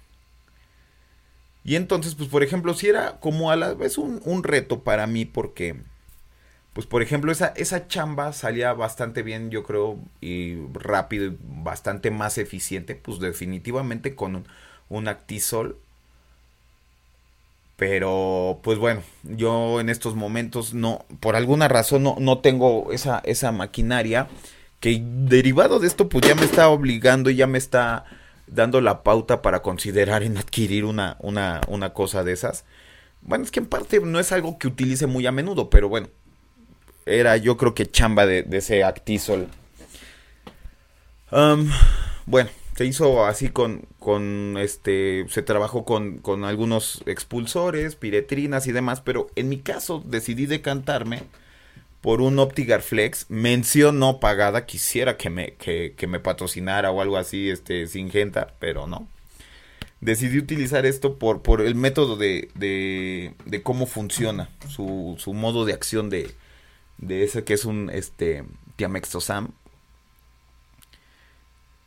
Y 1.64 1.76
entonces, 1.76 2.16
pues 2.16 2.30
por 2.30 2.44
ejemplo, 2.44 2.74
si 2.74 2.88
era 2.88 3.20
como 3.20 3.52
a 3.52 3.58
la 3.58 3.74
vez 3.74 3.98
un, 3.98 4.22
un, 4.24 4.44
reto 4.44 4.84
para 4.84 5.06
mí 5.06 5.26
porque, 5.26 5.76
pues 6.72 6.88
por 6.88 7.02
ejemplo, 7.02 7.30
esa, 7.32 7.48
esa 7.58 7.90
chamba 7.90 8.32
salía 8.32 8.72
bastante 8.72 9.22
bien, 9.22 9.50
yo 9.50 9.64
creo, 9.64 10.00
y 10.22 10.56
rápido 10.74 11.26
y 11.26 11.38
bastante 11.42 12.10
más 12.10 12.38
eficiente, 12.38 12.96
pues 12.96 13.20
definitivamente 13.20 14.16
con 14.16 14.38
un, 14.38 14.48
un 14.88 15.10
Actisol 15.10 15.78
pero, 17.78 18.60
pues 18.64 18.80
bueno, 18.80 19.04
yo 19.24 19.80
en 19.80 19.90
estos 19.90 20.16
momentos 20.16 20.74
no, 20.74 21.06
por 21.20 21.36
alguna 21.36 21.68
razón 21.68 22.04
no, 22.04 22.18
no 22.20 22.40
tengo 22.40 22.92
esa, 22.92 23.22
esa 23.24 23.52
maquinaria 23.52 24.28
que 24.80 25.02
derivado 25.02 25.80
de 25.80 25.88
esto, 25.88 26.10
pues 26.10 26.28
ya 26.28 26.36
me 26.36 26.46
está 26.46 26.70
obligando 26.70 27.30
y 27.30 27.36
ya 27.36 27.48
me 27.48 27.60
está 27.60 28.06
dando 28.48 28.82
la 28.82 29.04
pauta 29.04 29.42
para 29.42 29.62
considerar 29.62 30.24
en 30.24 30.38
adquirir 30.38 30.86
una, 30.86 31.18
una, 31.20 31.62
una 31.68 31.94
cosa 31.94 32.24
de 32.24 32.34
esas. 32.34 32.66
Bueno, 33.22 33.44
es 33.44 33.52
que 33.52 33.60
en 33.60 33.68
parte 33.68 34.00
no 34.00 34.20
es 34.20 34.32
algo 34.32 34.58
que 34.58 34.68
utilice 34.68 35.06
muy 35.06 35.28
a 35.28 35.32
menudo, 35.32 35.70
pero 35.70 35.88
bueno, 35.88 36.08
era 37.06 37.38
yo 37.38 37.58
creo 37.58 37.76
que 37.76 37.90
chamba 37.90 38.26
de, 38.26 38.46
ese 38.52 38.84
Actisol. 38.84 39.48
bueno, 42.26 42.50
se 42.78 42.86
hizo 42.86 43.26
así 43.26 43.50
con, 43.50 43.88
con 43.98 44.56
este, 44.60 45.26
se 45.30 45.42
trabajó 45.42 45.84
con, 45.84 46.20
con 46.20 46.44
algunos 46.46 47.02
expulsores, 47.08 47.96
piretrinas 47.96 48.68
y 48.68 48.72
demás, 48.72 49.02
pero 49.02 49.32
en 49.36 49.50
mi 49.50 49.58
caso 49.58 50.04
decidí 50.06 50.46
decantarme 50.46 51.24
por 52.02 52.22
un 52.22 52.38
Optigar 52.38 52.84
Flex, 52.84 53.26
mención 53.30 53.98
no 53.98 54.20
pagada, 54.20 54.68
quisiera 54.68 55.18
que 55.18 55.32
me, 55.32 55.54
que, 55.54 55.96
que 55.98 56.06
me 56.06 56.20
patrocinara 56.20 56.92
o 56.92 57.02
algo 57.02 57.18
así, 57.18 57.50
este, 57.50 57.88
Singenta, 57.88 58.54
pero 58.60 58.86
no. 58.86 59.08
Decidí 60.00 60.38
utilizar 60.38 60.86
esto 60.86 61.18
por, 61.18 61.42
por 61.42 61.62
el 61.62 61.74
método 61.74 62.16
de, 62.16 62.50
de, 62.54 63.34
de 63.46 63.64
cómo 63.64 63.88
funciona, 63.88 64.52
su, 64.70 65.16
su 65.18 65.34
modo 65.34 65.66
de 65.66 65.74
acción 65.74 66.12
de, 66.12 66.30
de 67.00 67.24
ese 67.24 67.44
que 67.44 67.56
es 67.56 67.66
un 67.66 67.90
este, 67.90 68.44
Tiamextosam 68.76 69.50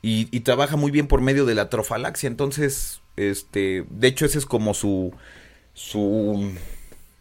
y, 0.03 0.41
trabaja 0.41 0.77
muy 0.77 0.91
bien 0.91 1.07
por 1.07 1.21
medio 1.21 1.45
de 1.45 1.55
la 1.55 1.69
trofalaxia. 1.69 2.27
Entonces, 2.27 3.01
este, 3.17 3.85
de 3.91 4.09
hecho, 4.09 4.25
ese 4.25 4.39
es 4.39 4.47
como 4.47 4.73
su, 4.73 5.13
su, 5.75 6.53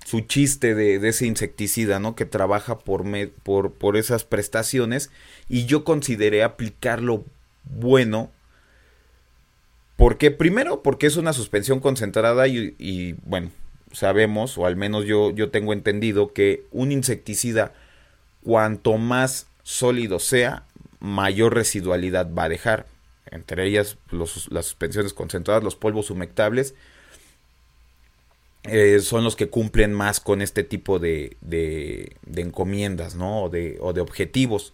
su 0.05 0.21
chiste 0.21 0.75
de, 0.75 0.95
ese 1.07 1.25
insecticida, 1.25 1.99
¿no? 1.99 2.15
Que 2.15 2.25
trabaja 2.25 2.79
por, 2.79 3.03
por, 3.43 3.73
por 3.73 3.97
esas 3.97 4.23
prestaciones. 4.23 5.11
Y 5.49 5.65
yo 5.65 5.83
consideré 5.83 6.41
aplicarlo 6.41 7.25
bueno. 7.65 8.31
porque 9.97 10.31
Primero, 10.31 10.81
porque 10.81 11.07
es 11.07 11.17
una 11.17 11.33
suspensión 11.33 11.81
concentrada 11.81 12.47
y, 12.47 12.75
y, 12.79 13.13
bueno, 13.25 13.51
sabemos, 13.91 14.57
o 14.57 14.65
al 14.65 14.77
menos 14.77 15.05
yo, 15.05 15.31
yo 15.31 15.49
tengo 15.49 15.73
entendido, 15.73 16.31
que 16.31 16.63
un 16.71 16.93
insecticida, 16.93 17.73
cuanto 18.41 18.97
más 18.97 19.47
sólido 19.63 20.19
sea, 20.19 20.63
mayor 20.99 21.55
residualidad 21.55 22.33
va 22.33 22.43
a 22.45 22.49
dejar. 22.49 22.87
Entre 23.31 23.65
ellas 23.65 23.97
las 24.11 24.65
suspensiones 24.65 25.13
concentradas, 25.13 25.63
los 25.63 25.75
polvos 25.75 26.09
humectables. 26.09 26.75
eh, 28.63 28.99
son 28.99 29.23
los 29.23 29.35
que 29.35 29.49
cumplen 29.49 29.93
más 29.93 30.19
con 30.19 30.41
este 30.41 30.63
tipo 30.63 30.99
de, 30.99 31.37
encomiendas, 32.35 33.15
¿no? 33.15 33.43
O 33.43 33.49
de, 33.49 33.77
o 33.79 33.93
de 33.93 34.01
objetivos. 34.01 34.73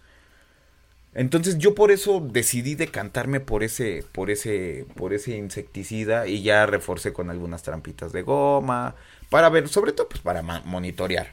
Entonces 1.16 1.56
yo 1.56 1.74
por 1.74 1.90
eso 1.90 2.20
decidí 2.20 2.74
decantarme 2.74 3.40
por 3.40 3.62
ese, 3.62 4.04
por 4.12 4.30
ese, 4.30 4.84
por 4.96 5.14
ese 5.14 5.36
insecticida 5.38 6.26
y 6.26 6.42
ya 6.42 6.66
reforcé 6.66 7.14
con 7.14 7.30
algunas 7.30 7.62
trampitas 7.62 8.12
de 8.12 8.20
goma 8.20 8.96
para 9.30 9.48
ver, 9.48 9.66
sobre 9.68 9.92
todo 9.92 10.10
pues 10.10 10.20
para 10.20 10.42
monitorear. 10.42 11.32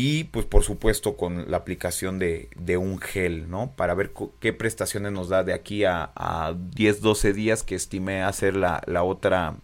Y 0.00 0.22
pues 0.22 0.46
por 0.46 0.62
supuesto 0.62 1.16
con 1.16 1.50
la 1.50 1.56
aplicación 1.56 2.20
de, 2.20 2.76
un 2.76 3.00
gel, 3.00 3.50
¿no? 3.50 3.72
Para 3.74 3.94
ver 3.94 4.12
qué 4.38 4.52
prestaciones 4.52 5.10
nos 5.10 5.28
da 5.28 5.42
de 5.42 5.52
aquí 5.52 5.82
a, 5.82 6.12
a 6.14 6.54
10, 6.56 7.00
12 7.00 7.32
días 7.32 7.64
que 7.64 7.74
estimé 7.74 8.22
hacer 8.22 8.54
la, 8.54 8.80
la, 8.86 9.02
otra, 9.02 9.56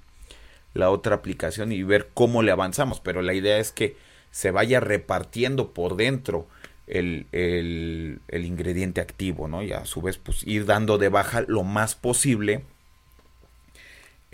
la 0.73 0.91
otra 0.91 1.15
aplicación 1.15 1.71
y 1.71 1.85
ver 1.85 2.11
cómo 2.15 2.43
le 2.43 2.51
avanzamos. 2.51 2.99
Pero 2.99 3.23
la 3.23 3.33
idea 3.33 3.59
es 3.59 3.71
que 3.71 3.97
se 4.33 4.51
vaya 4.51 4.81
repartiendo 4.81 5.73
por 5.73 5.95
dentro 5.95 6.49
el, 6.89 7.29
el, 7.31 8.19
el, 8.27 8.45
ingrediente 8.45 9.01
activo, 9.01 9.47
¿no? 9.47 9.63
Y 9.63 9.71
a 9.71 9.85
su 9.85 10.03
vez, 10.03 10.19
pues 10.19 10.45
ir 10.45 10.67
dando 10.67 10.99
de 10.99 11.11
baja 11.11 11.45
lo 11.47 11.63
más 11.63 11.95
posible 11.95 12.65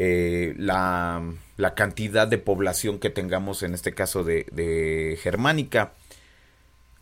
eh, 0.02 0.54
la, 0.56 1.22
cantidad 1.76 2.26
de 2.26 2.38
población 2.38 2.98
que 2.98 3.10
tengamos, 3.10 3.62
en 3.62 3.74
este 3.74 3.92
caso 3.92 4.24
de, 4.24 4.46
de 4.50 5.18
Germánica. 5.22 5.92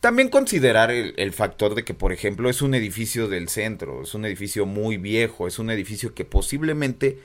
También 0.00 0.30
considerar 0.30 0.90
el, 0.90 1.32
factor 1.32 1.76
de 1.76 1.84
que, 1.84 1.94
por 1.94 2.12
ejemplo, 2.12 2.50
es 2.50 2.60
un 2.60 2.74
edificio 2.74 3.28
del 3.28 3.48
centro, 3.48 4.02
es 4.02 4.14
un 4.14 4.24
edificio 4.24 4.66
muy 4.66 4.96
viejo, 4.96 5.46
es 5.46 5.60
un 5.60 5.70
edificio 5.70 6.12
que 6.12 6.24
posiblemente 6.24 7.20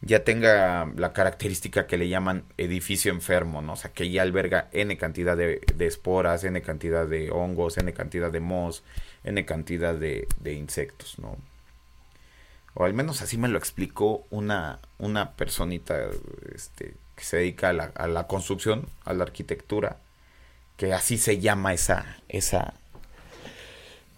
ya 0.00 0.24
tenga 0.24 0.90
la 0.96 1.12
característica 1.12 1.86
que 1.86 1.98
le 1.98 2.08
llaman 2.08 2.44
edificio 2.56 3.12
enfermo, 3.12 3.60
¿no? 3.60 3.74
O 3.74 3.76
sea, 3.76 3.92
que 3.92 4.10
ya 4.10 4.22
alberga 4.22 4.70
N 4.72 4.96
cantidad 4.96 5.36
de, 5.36 5.60
esporas, 5.80 6.42
N 6.44 6.62
cantidad 6.62 7.06
de 7.06 7.30
hongos, 7.30 7.76
N 7.76 7.92
cantidad 7.92 8.32
de 8.32 8.40
mos, 8.40 8.82
N 9.24 9.44
cantidad 9.44 9.94
de, 9.94 10.26
insectos, 10.46 11.18
¿no? 11.18 11.36
O 12.74 12.84
al 12.84 12.94
menos 12.94 13.22
así 13.22 13.38
me 13.38 13.48
lo 13.48 13.58
explicó 13.58 14.26
una, 14.30 14.80
una 14.98 15.32
personita 15.32 15.98
este, 16.54 16.94
que 17.16 17.24
se 17.24 17.38
dedica 17.38 17.70
a 17.70 17.72
la, 17.72 17.84
a 17.94 18.06
la 18.06 18.26
construcción, 18.26 18.88
a 19.04 19.12
la 19.12 19.24
arquitectura, 19.24 19.98
que 20.76 20.92
así 20.92 21.18
se 21.18 21.40
llama 21.40 21.74
esa, 21.74 22.18
esa 22.28 22.74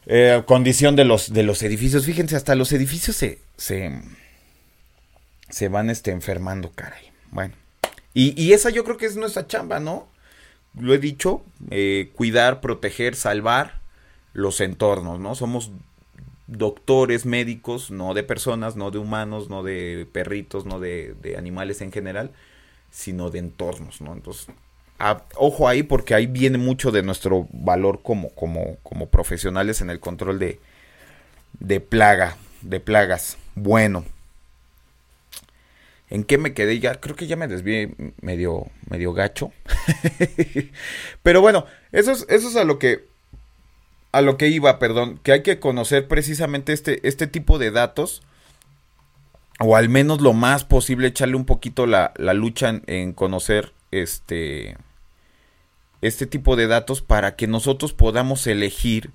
eh, 0.07 0.43
condición 0.47 0.97
de 0.97 1.05
los, 1.05 1.33
de 1.33 1.43
los 1.43 1.63
edificios. 1.63 2.05
Fíjense, 2.05 2.37
hasta 2.37 2.55
los 2.55 2.73
edificios 2.73 3.17
se, 3.17 3.41
se 3.57 4.03
se 5.51 5.69
van 5.69 5.91
este, 5.91 6.13
enfermando, 6.13 6.71
caray. 6.73 7.13
Bueno. 7.31 7.55
Y, 8.15 8.41
y, 8.41 8.55
esa 8.55 8.71
yo 8.71 8.85
creo 8.85 8.97
que 8.97 9.07
es 9.07 9.17
nuestra 9.17 9.47
chamba, 9.47 9.79
¿no? 9.79 10.09
Lo 10.79 10.95
he 10.95 10.99
dicho, 10.99 11.45
eh, 11.71 12.11
cuidar, 12.15 12.61
proteger, 12.61 13.15
salvar 13.15 13.81
los 14.33 14.61
entornos, 14.61 15.21
¿no? 15.21 15.35
Somos 15.35 15.71
doctores, 16.51 17.27
médicos, 17.27 17.91
no 17.91 18.13
de 18.13 18.25
personas, 18.25 18.75
no 18.77 18.91
de 18.91 18.99
humanos, 18.99 19.49
no 19.49 19.63
de 19.63 20.07
perritos, 20.13 20.67
no 20.67 20.81
de, 20.81 21.15
animales 21.39 21.81
en 21.81 21.93
general, 21.93 22.33
sino 22.91 23.31
de 23.31 23.39
entornos, 23.39 24.01
¿no? 24.01 24.13
Entonces, 24.13 24.49
ojo 25.37 25.69
ahí 25.69 25.83
porque 25.83 26.15
ahí 26.15 26.27
viene 26.27 26.59
mucho 26.59 26.91
de 26.91 27.03
nuestro 27.03 27.47
valor 27.53 28.03
como, 28.03 28.31
como, 28.31 28.77
como 28.83 29.09
profesionales 29.09 29.81
en 29.81 29.91
el 29.91 30.01
control 30.01 30.39
de, 30.39 30.59
de 31.61 31.81
plaga, 31.81 32.37
de 32.63 32.81
plagas. 32.81 33.39
Bueno. 33.55 34.05
¿En 36.13 36.25
qué 36.25 36.39
me 36.39 36.55
quedé? 36.55 36.81
Ya 36.81 37.01
creo 37.01 37.15
que 37.15 37.29
ya 37.29 37.37
me 37.37 37.47
desvié 37.47 37.95
medio, 38.21 38.67
medio 38.89 39.13
gacho. 39.13 39.53
Pero 41.23 41.41
bueno, 41.41 41.67
eso 41.93 42.11
es, 42.11 42.27
eso 42.29 42.49
es 42.49 42.57
a 42.57 42.65
lo 42.65 42.81
que 42.81 43.10
a 44.13 44.21
lo 44.21 44.37
que 44.37 44.49
iba, 44.49 44.79
perdón, 44.79 45.21
que 45.23 45.33
hay 45.33 45.43
que 45.43 45.61
conocer 45.61 46.09
precisamente 46.09 46.73
este, 46.73 47.07
este 47.07 47.27
tipo 47.27 47.59
de 47.59 47.71
datos, 47.71 48.23
o 49.61 49.77
al 49.77 49.89
menos 49.89 50.21
lo 50.21 50.33
más 50.33 50.65
posible 50.65 51.09
echarle 51.09 51.37
un 51.37 51.45
poquito 51.45 51.87
la, 51.87 52.13
la 52.17 52.35
lucha 52.35 52.81
en, 52.87 53.13
conocer 53.13 53.73
este, 53.91 54.77
este 56.01 56.27
tipo 56.27 56.57
de 56.57 56.67
datos 56.67 57.03
para 57.03 57.37
que 57.37 57.47
nosotros 57.47 57.93
podamos 57.93 58.47
elegir 58.47 59.11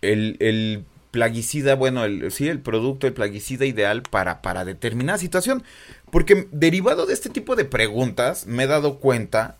el, 0.00 0.36
el 0.40 0.84
plaguicida, 1.10 1.74
bueno, 1.74 2.04
el, 2.04 2.30
sí, 2.32 2.48
el 2.48 2.60
producto, 2.60 3.06
el 3.06 3.12
plaguicida 3.12 3.66
ideal 3.66 4.02
para, 4.02 4.42
para 4.42 4.64
determinada 4.64 5.18
situación. 5.18 5.62
Porque 6.10 6.48
derivado 6.52 7.06
de 7.06 7.14
este 7.14 7.28
tipo 7.28 7.54
de 7.54 7.64
preguntas, 7.64 8.46
me 8.46 8.64
he 8.64 8.66
dado 8.66 8.98
cuenta 8.98 9.58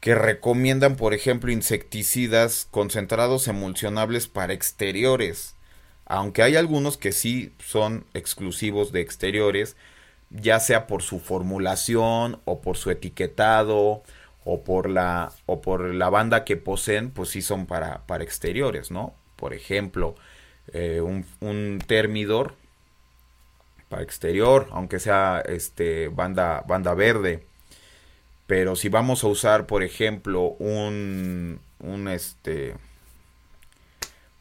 que 0.00 0.14
recomiendan, 0.14 0.96
por 0.96 1.14
ejemplo, 1.14 1.50
insecticidas 1.50 2.68
concentrados 2.70 3.48
emulsionables 3.48 4.28
para 4.28 4.52
exteriores. 4.52 5.56
Aunque 6.06 6.42
hay 6.42 6.56
algunos 6.56 6.96
que 6.96 7.12
sí 7.12 7.52
son 7.58 8.06
exclusivos 8.14 8.92
de 8.92 9.00
exteriores, 9.00 9.76
ya 10.30 10.60
sea 10.60 10.86
por 10.86 11.02
su 11.02 11.20
formulación 11.20 12.40
o 12.44 12.60
por 12.60 12.76
su 12.76 12.90
etiquetado 12.90 14.02
o 14.44 14.64
por 14.64 14.88
la 14.88 15.32
o 15.46 15.60
por 15.60 15.94
la 15.94 16.08
banda 16.10 16.44
que 16.44 16.56
poseen, 16.56 17.10
pues 17.10 17.30
sí 17.30 17.42
son 17.42 17.66
para, 17.66 18.06
para 18.06 18.24
exteriores, 18.24 18.90
¿no? 18.90 19.14
Por 19.36 19.52
ejemplo, 19.54 20.14
eh, 20.72 21.00
un, 21.00 21.26
un, 21.40 21.78
termidor 21.86 22.54
para 23.88 24.02
exterior, 24.02 24.68
aunque 24.70 25.00
sea 25.00 25.42
este 25.46 26.08
banda, 26.08 26.62
banda 26.66 26.94
verde. 26.94 27.46
Pero 28.48 28.76
si 28.76 28.88
vamos 28.88 29.24
a 29.24 29.26
usar, 29.26 29.66
por 29.66 29.82
ejemplo, 29.82 30.56
un, 30.58 31.60
un 31.80 32.08
este 32.08 32.74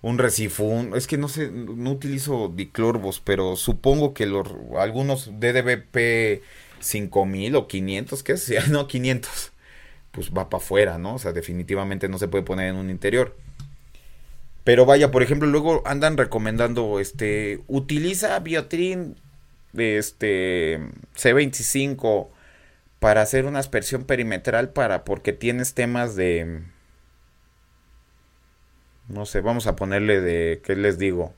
un 0.02 0.18
recifún, 0.18 0.94
es 0.96 1.08
que 1.08 1.18
no 1.18 1.28
sé, 1.28 1.52
no 1.52 1.92
utilizo 1.92 2.48
diclorbos, 2.56 3.20
pero 3.20 3.58
supongo 3.58 4.14
que 4.14 4.26
los 4.26 4.48
algunos 4.80 5.32
DDBP 5.42 6.42
5000 6.80 7.56
o 7.58 7.68
500, 7.68 8.24
¿qué 8.24 8.32
es? 8.32 8.54
No, 8.70 8.88
500. 8.88 9.52
Pues 10.14 10.32
va 10.32 10.50
para 10.50 10.64
afuera, 10.64 10.98
¿no? 10.98 11.16
O 11.16 11.20
sea, 11.20 11.34
definitivamente 11.34 12.08
no 12.08 12.18
se 12.18 12.30
puede 12.30 12.46
poner 12.46 12.70
en 12.70 12.78
un 12.78 12.90
interior. 12.90 13.36
Pero 14.64 14.86
vaya, 14.86 15.12
por 15.12 15.22
ejemplo, 15.22 15.50
luego 15.50 15.84
andan 15.86 16.16
recomendando, 16.16 17.02
este, 17.02 17.62
utiliza 17.68 18.40
Biotrin, 18.40 19.18
este, 19.74 20.80
C25 21.18 22.37
para 23.00 23.22
hacer 23.22 23.46
una 23.46 23.60
aspersión 23.60 24.06
perimetral 24.06 24.70
para, 24.70 25.04
porque 25.04 25.34
tienes 25.34 25.74
temas 25.74 26.16
de, 26.16 26.64
no 29.08 29.26
sé, 29.26 29.42
vamos 29.42 29.68
a 29.68 29.76
ponerle 29.76 30.22
de, 30.22 30.62
¿qué 30.64 30.76
les 30.76 30.98
digo? 30.98 31.34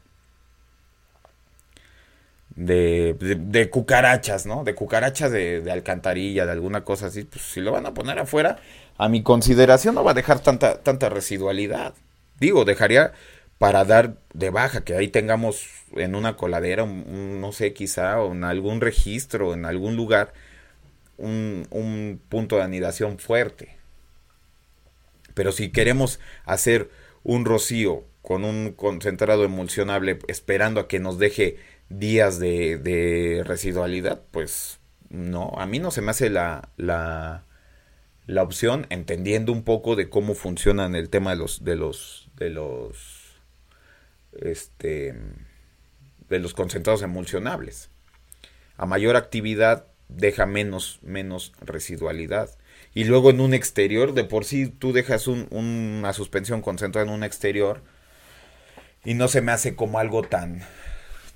De, 2.55 3.69
cucarachas, 3.71 4.45
¿no? 4.45 4.63
De 4.63 4.75
cucarachas 4.75 5.31
de, 5.31 5.61
de, 5.61 5.71
alcantarilla, 5.71 6.45
de 6.45 6.51
alguna 6.51 6.83
cosa 6.83 7.07
así, 7.07 7.23
pues 7.23 7.43
si 7.43 7.61
lo 7.61 7.71
van 7.71 7.85
a 7.85 7.93
poner 7.93 8.19
afuera, 8.19 8.57
a 8.97 9.07
mi 9.07 9.23
consideración 9.23 9.95
no 9.95 10.03
va 10.03 10.11
a 10.11 10.15
dejar 10.15 10.39
tanta, 10.41 10.81
tanta 10.81 11.09
residualidad. 11.09 11.93
Digo, 12.39 12.65
dejaría 12.65 13.13
para 13.59 13.85
dar 13.85 14.15
de 14.33 14.49
baja, 14.49 14.81
que 14.81 14.95
ahí 14.95 15.09
tengamos 15.09 15.67
en 15.95 16.15
una 16.15 16.35
coladera, 16.37 16.85
no 16.85 17.51
sé, 17.51 17.73
quizá, 17.73 18.19
o 18.21 18.31
en 18.31 18.43
algún 18.43 18.81
registro, 18.81 19.53
en 19.53 19.65
algún 19.65 19.95
lugar, 19.95 20.33
un, 21.19 21.67
un 21.69 22.21
punto 22.29 22.55
de 22.55 22.63
anidación 22.63 23.19
fuerte. 23.19 23.77
Pero 25.33 25.51
si 25.51 25.69
queremos 25.69 26.19
hacer 26.45 26.89
un 27.23 27.45
rocío 27.45 28.05
con 28.21 28.43
un 28.43 28.73
concentrado 28.73 29.43
emulsionable 29.43 30.19
esperando 30.27 30.79
a 30.81 30.87
que 30.87 30.99
nos 30.99 31.17
deje 31.17 31.57
días 31.89 32.39
de, 32.39 33.43
residualidad, 33.45 34.21
pues 34.31 34.79
no, 35.09 35.53
a 35.57 35.65
mí 35.65 35.79
no 35.79 35.91
se 35.91 36.01
me 36.01 36.11
hace 36.11 36.29
la, 36.29 36.69
la, 36.77 37.45
la 38.27 38.43
opción, 38.43 38.85
entendiendo 38.89 39.51
un 39.51 39.63
poco 39.63 39.95
de 39.95 40.09
cómo 40.09 40.35
funcionan 40.35 40.95
el 40.95 41.09
tema 41.09 41.31
de 41.31 41.37
los, 41.37 41.63
de 41.63 41.75
los, 41.75 42.29
de 42.37 42.49
los, 42.49 43.39
este, 44.41 45.15
de 46.29 46.39
los 46.39 46.53
concentrados 46.53 47.01
emulsionables. 47.01 47.89
A 48.77 48.85
mayor 48.85 49.15
actividad 49.15 49.87
deja 50.09 50.45
menos, 50.45 50.99
menos 51.01 51.53
residualidad. 51.61 52.49
Y 52.93 53.05
luego 53.05 53.29
en 53.29 53.39
un 53.39 53.53
exterior, 53.53 54.13
de 54.13 54.25
por 54.25 54.43
sí 54.43 54.67
tú 54.67 54.91
dejas 54.91 55.27
un, 55.27 55.47
una 55.51 56.11
suspensión 56.13 56.61
concentrada 56.61 57.07
en 57.07 57.13
un 57.13 57.23
exterior 57.23 57.81
y 59.05 59.13
no 59.13 59.27
se 59.27 59.41
me 59.41 59.51
hace 59.51 59.75
como 59.75 59.99
algo 59.99 60.23
tan, 60.23 60.61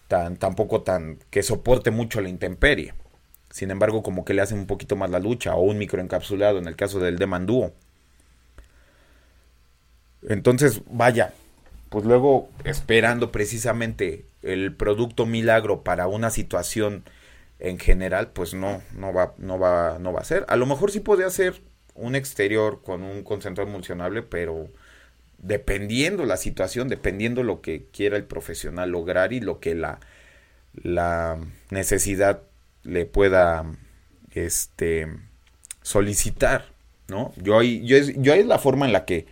tan, 0.08 0.38
tampoco 0.38 0.82
tan, 0.82 1.20
que 1.30 1.44
soporte 1.44 1.92
mucho 1.92 2.22
la 2.22 2.30
intemperie. 2.30 2.94
Sin 3.50 3.72
embargo, 3.72 4.02
como 4.02 4.26
que 4.26 4.34
le 4.34 4.42
hacen 4.42 4.58
un 4.58 4.68
poquito 4.68 4.96
más 4.96 5.12
la 5.12 5.20
lucha, 5.20 5.56
o 5.56 5.62
un 5.62 5.78
microencapsulado 5.78 6.58
en 6.58 6.68
el 6.68 6.76
caso 6.76 7.00
del 7.00 7.20
Demandúo. 7.20 7.72
Entonces, 10.28 10.82
vaya, 10.90 11.34
pues 11.90 12.06
luego 12.06 12.50
esperando 12.64 13.32
precisamente 13.32 14.26
el 14.42 14.74
producto 14.76 15.28
milagro 15.28 15.84
para 15.84 16.08
una 16.08 16.32
situación 16.32 17.04
en 17.63 17.80
general, 17.80 18.32
pues 18.34 18.54
no, 18.54 18.84
no 18.95 19.13
va, 19.13 19.36
no 19.39 19.60
va, 19.60 19.97
no 19.99 20.13
va 20.13 20.21
a 20.21 20.26
ser. 20.26 20.45
A 20.49 20.58
lo 20.58 20.67
mejor 20.67 20.91
sí 20.91 20.99
podría 21.02 21.30
ser 21.32 21.62
un 21.95 22.15
exterior 22.15 22.84
con 22.84 23.04
un 23.04 23.23
concentrado 23.23 23.69
emulsionable, 23.69 24.23
pero 24.23 24.69
dependiendo 25.39 26.26
la 26.26 26.38
situación, 26.38 26.89
dependiendo 26.89 27.43
lo 27.43 27.62
que 27.62 27.86
quiera 27.93 28.17
el 28.17 28.26
profesional 28.26 28.91
lograr 28.91 29.34
y 29.34 29.41
lo 29.41 29.60
que 29.62 29.76
la, 29.76 29.99
la 30.76 31.39
necesidad 31.71 32.43
le 32.84 33.06
pueda 33.06 33.65
este 34.32 35.08
solicitar, 35.82 36.65
¿no? 37.08 37.34
Yo 37.38 37.60
ahí, 37.60 37.86
yo, 37.86 37.97
es, 37.97 38.13
yo 38.21 38.34
es 38.34 38.45
la 38.45 38.60
forma 38.60 38.86
en 38.86 38.93
la 38.93 39.06
que 39.06 39.28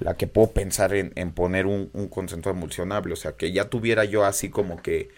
la 0.00 0.16
que 0.16 0.26
puedo 0.26 0.52
pensar 0.52 0.94
en, 0.94 1.12
en 1.16 1.32
poner 1.32 1.66
un, 1.66 1.90
un 1.92 2.08
concentrado 2.08 2.56
emulsionable, 2.56 3.12
o 3.14 3.16
sea, 3.16 3.32
que 3.32 3.52
ya 3.52 3.70
tuviera 3.70 4.04
yo 4.04 4.24
así 4.24 4.50
como 4.50 4.82
que, 4.82 5.10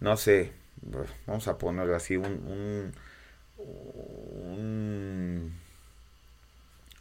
no 0.00 0.16
sé, 0.16 0.52
vamos 1.26 1.48
a 1.48 1.58
ponerlo 1.58 1.94
así, 1.94 2.16
un, 2.16 2.92
un, 3.58 5.52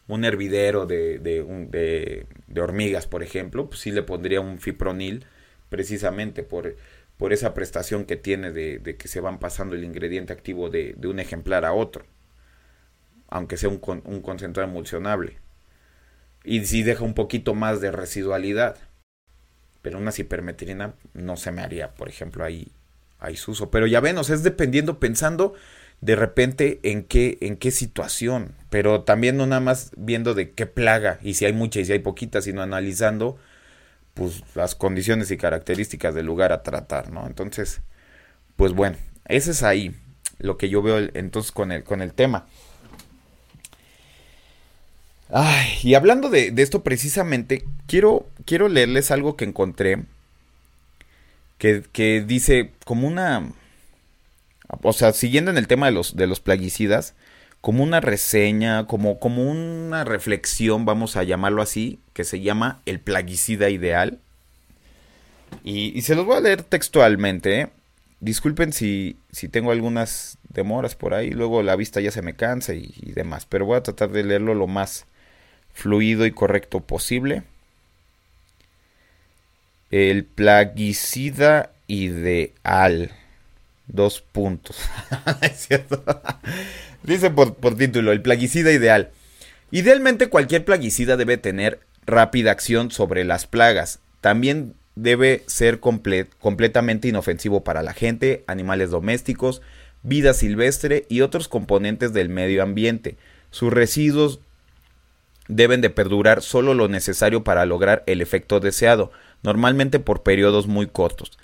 un 0.07 0.25
hervidero 0.25 0.85
de, 0.85 1.19
de, 1.19 2.25
de, 2.47 2.61
hormigas, 2.61 3.07
por 3.07 3.23
ejemplo, 3.23 3.69
pues 3.69 3.81
sí 3.81 3.91
le 3.91 4.03
pondría 4.03 4.41
un 4.41 4.57
fipronil 4.59 5.25
precisamente 5.69 6.43
por, 6.43 6.75
por 7.17 7.33
esa 7.33 7.53
prestación 7.53 8.05
que 8.05 8.17
tiene 8.17 8.51
de, 8.51 8.95
que 8.97 9.07
se 9.07 9.21
van 9.21 9.39
pasando 9.39 9.75
el 9.75 9.83
ingrediente 9.83 10.33
activo 10.33 10.69
de, 10.69 10.95
un 11.03 11.19
ejemplar 11.19 11.65
a 11.65 11.73
otro, 11.73 12.05
aunque 13.29 13.57
sea 13.57 13.69
un, 13.69 13.81
un 14.05 14.21
concentrado 14.21 14.67
emulsionable. 14.67 15.37
Y 16.43 16.65
sí 16.65 16.83
deja 16.83 17.03
un 17.03 17.13
poquito 17.13 17.53
más 17.53 17.81
de 17.81 17.91
residualidad. 17.91 18.77
Pero 19.81 19.97
una 19.97 20.11
cipermetrina 20.11 20.95
no 21.13 21.37
se 21.37 21.51
me 21.51 21.61
haría, 21.61 21.93
por 21.95 22.09
ejemplo, 22.09 22.43
ahí, 22.43 22.71
ahí 23.19 23.35
su 23.35 23.51
uso. 23.51 23.69
Pero 23.69 23.87
ya 23.87 23.99
ven, 23.99 24.17
o 24.17 24.23
sea, 24.23 24.35
es 24.35 24.43
dependiendo, 24.43 24.99
pensando 24.99 25.53
de 26.01 26.15
repente 26.15 26.79
en 26.83 27.03
qué, 27.03 27.37
en 27.41 27.57
qué 27.57 27.71
situación, 27.71 28.53
pero 28.69 29.01
también 29.01 29.37
no 29.37 29.45
nada 29.45 29.59
más 29.59 29.91
viendo 29.97 30.33
de 30.33 30.51
qué 30.51 30.65
plaga, 30.65 31.19
y 31.21 31.33
si 31.33 31.45
hay 31.45 31.53
mucha 31.53 31.79
y 31.79 31.85
si 31.85 31.91
hay 31.91 31.99
poquita, 31.99 32.41
sino 32.41 32.61
analizando 32.61 33.37
pues 34.13 34.43
las 34.55 34.75
condiciones 34.75 35.31
y 35.31 35.37
características 35.37 36.15
del 36.15 36.25
lugar 36.25 36.51
a 36.51 36.63
tratar, 36.63 37.11
¿no? 37.11 37.27
Entonces, 37.27 37.81
pues 38.55 38.73
bueno, 38.73 38.97
ese 39.25 39.51
es 39.51 39.63
ahí 39.63 39.95
lo 40.39 40.57
que 40.57 40.69
yo 40.69 40.81
veo 40.81 41.09
entonces 41.13 41.51
con 41.51 41.71
el, 41.71 41.83
con 41.83 42.01
el 42.01 42.13
tema. 42.13 42.47
Ay, 45.29 45.69
y 45.83 45.93
hablando 45.93 46.29
de, 46.29 46.51
de, 46.51 46.63
esto 46.63 46.81
precisamente, 46.83 47.63
quiero, 47.87 48.27
quiero 48.45 48.67
leerles 48.67 49.11
algo 49.11 49.35
que 49.35 49.45
encontré 49.45 50.05
que, 51.59 52.23
dice 52.25 52.71
como 52.85 53.07
una, 53.07 53.51
o 54.81 54.93
sea, 54.93 55.11
siguiendo 55.11 55.51
en 55.51 55.57
el 55.57 55.67
tema 55.67 55.87
de 55.87 55.91
los, 55.91 56.15
de 56.15 56.25
los 56.25 56.39
plaguicidas, 56.39 57.15
como 57.61 57.83
una 57.83 57.99
reseña, 57.99 58.87
como, 58.87 59.19
como 59.19 59.43
una 59.43 60.05
reflexión, 60.05 60.85
vamos 60.85 61.17
a 61.17 61.23
llamarlo 61.23 61.61
así, 61.61 61.99
que 62.13 62.23
se 62.23 62.39
llama 62.39 62.81
El 62.85 63.01
plaguicida 63.01 63.69
ideal. 63.69 64.19
Y, 65.63 66.01
se 66.03 66.15
los 66.15 66.25
voy 66.25 66.37
a 66.37 66.41
leer 66.41 66.63
textualmente. 66.63 67.59
¿eh? 67.59 67.69
Disculpen 68.21 68.71
si, 68.71 69.17
si 69.31 69.49
tengo 69.49 69.71
algunas 69.71 70.37
demoras 70.47 70.95
por 70.95 71.13
ahí, 71.13 71.31
luego 71.31 71.61
la 71.61 71.75
vista 71.75 71.99
ya 71.99 72.11
se 72.11 72.21
me 72.21 72.35
cansa 72.35 72.73
y 72.73 73.11
demás, 73.13 73.45
pero 73.45 73.65
voy 73.65 73.77
a 73.77 73.83
tratar 73.83 74.09
de 74.11 74.23
leerlo 74.23 74.53
lo 74.53 74.67
más 74.67 75.05
fluido 75.73 76.25
y 76.25 76.31
correcto 76.31 76.79
posible. 76.79 77.43
El 79.91 80.23
plaguicida 80.23 81.71
ideal. 81.87 83.11
Dos 83.87 84.21
puntos. 84.21 84.77
es 85.41 85.67
cierto. 85.67 86.03
Dice 87.03 87.31
por, 87.31 87.75
título, 87.75 88.11
el 88.11 88.21
plaguicida 88.21 88.71
ideal. 88.71 89.09
Idealmente 89.71 90.27
cualquier 90.27 90.63
plaguicida 90.63 91.17
debe 91.17 91.37
tener 91.37 91.79
rápida 92.05 92.51
acción 92.51 92.91
sobre 92.91 93.23
las 93.23 93.47
plagas. 93.47 93.99
También 94.21 94.75
debe 94.95 95.43
ser 95.47 95.79
completamente 95.79 97.07
inofensivo 97.07 97.63
para 97.63 97.81
la 97.81 97.93
gente, 97.93 98.43
animales 98.47 98.91
domésticos, 98.91 99.61
vida 100.03 100.33
silvestre 100.33 101.05
y 101.09 101.21
otros 101.21 101.47
componentes 101.47 102.13
del 102.13 102.29
medio 102.29 102.61
ambiente. 102.61 103.17
Sus 103.49 103.73
residuos 103.73 104.39
deben 105.47 105.81
de 105.81 105.89
perdurar 105.89 106.41
solo 106.41 106.73
lo 106.75 106.87
necesario 106.87 107.43
para 107.43 107.65
lograr 107.65 108.03
el 108.05 108.21
efecto 108.21 108.59
deseado, 108.59 109.11
normalmente 109.43 109.99
por 109.99 110.23
periodos 110.23 110.67
muy 110.67 110.87
cortos. 110.87 111.37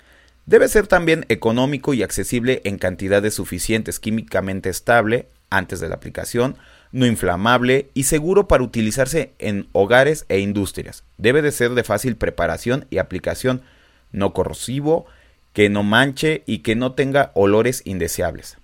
Debe 0.46 0.68
ser 0.68 0.86
también 0.86 1.26
económico 1.28 1.92
y 1.92 2.02
accesible 2.02 2.60
en 2.64 2.78
cantidades 2.78 3.34
suficientes, 3.34 3.98
químicamente 3.98 4.68
estable 4.68 5.28
antes 5.50 5.80
de 5.80 5.88
la 5.88 5.96
aplicación, 5.96 6.56
no 6.92 7.04
inflamable 7.06 7.90
y 7.94 8.04
seguro 8.04 8.46
para 8.46 8.62
utilizarse 8.62 9.32
en 9.38 9.68
hogares 9.72 10.24
e 10.28 10.38
industrias. 10.38 11.02
Debe 11.18 11.42
de 11.42 11.52
ser 11.52 11.74
de 11.74 11.84
fácil 11.84 12.16
preparación 12.16 12.86
y 12.90 12.98
aplicación, 12.98 13.62
no 14.12 14.32
corrosivo, 14.32 15.06
que 15.52 15.68
no 15.68 15.82
manche 15.82 16.42
y 16.46 16.58
que 16.58 16.76
no 16.76 16.92
tenga 16.92 17.32
olores 17.34 17.82
indeseables. 17.84 18.56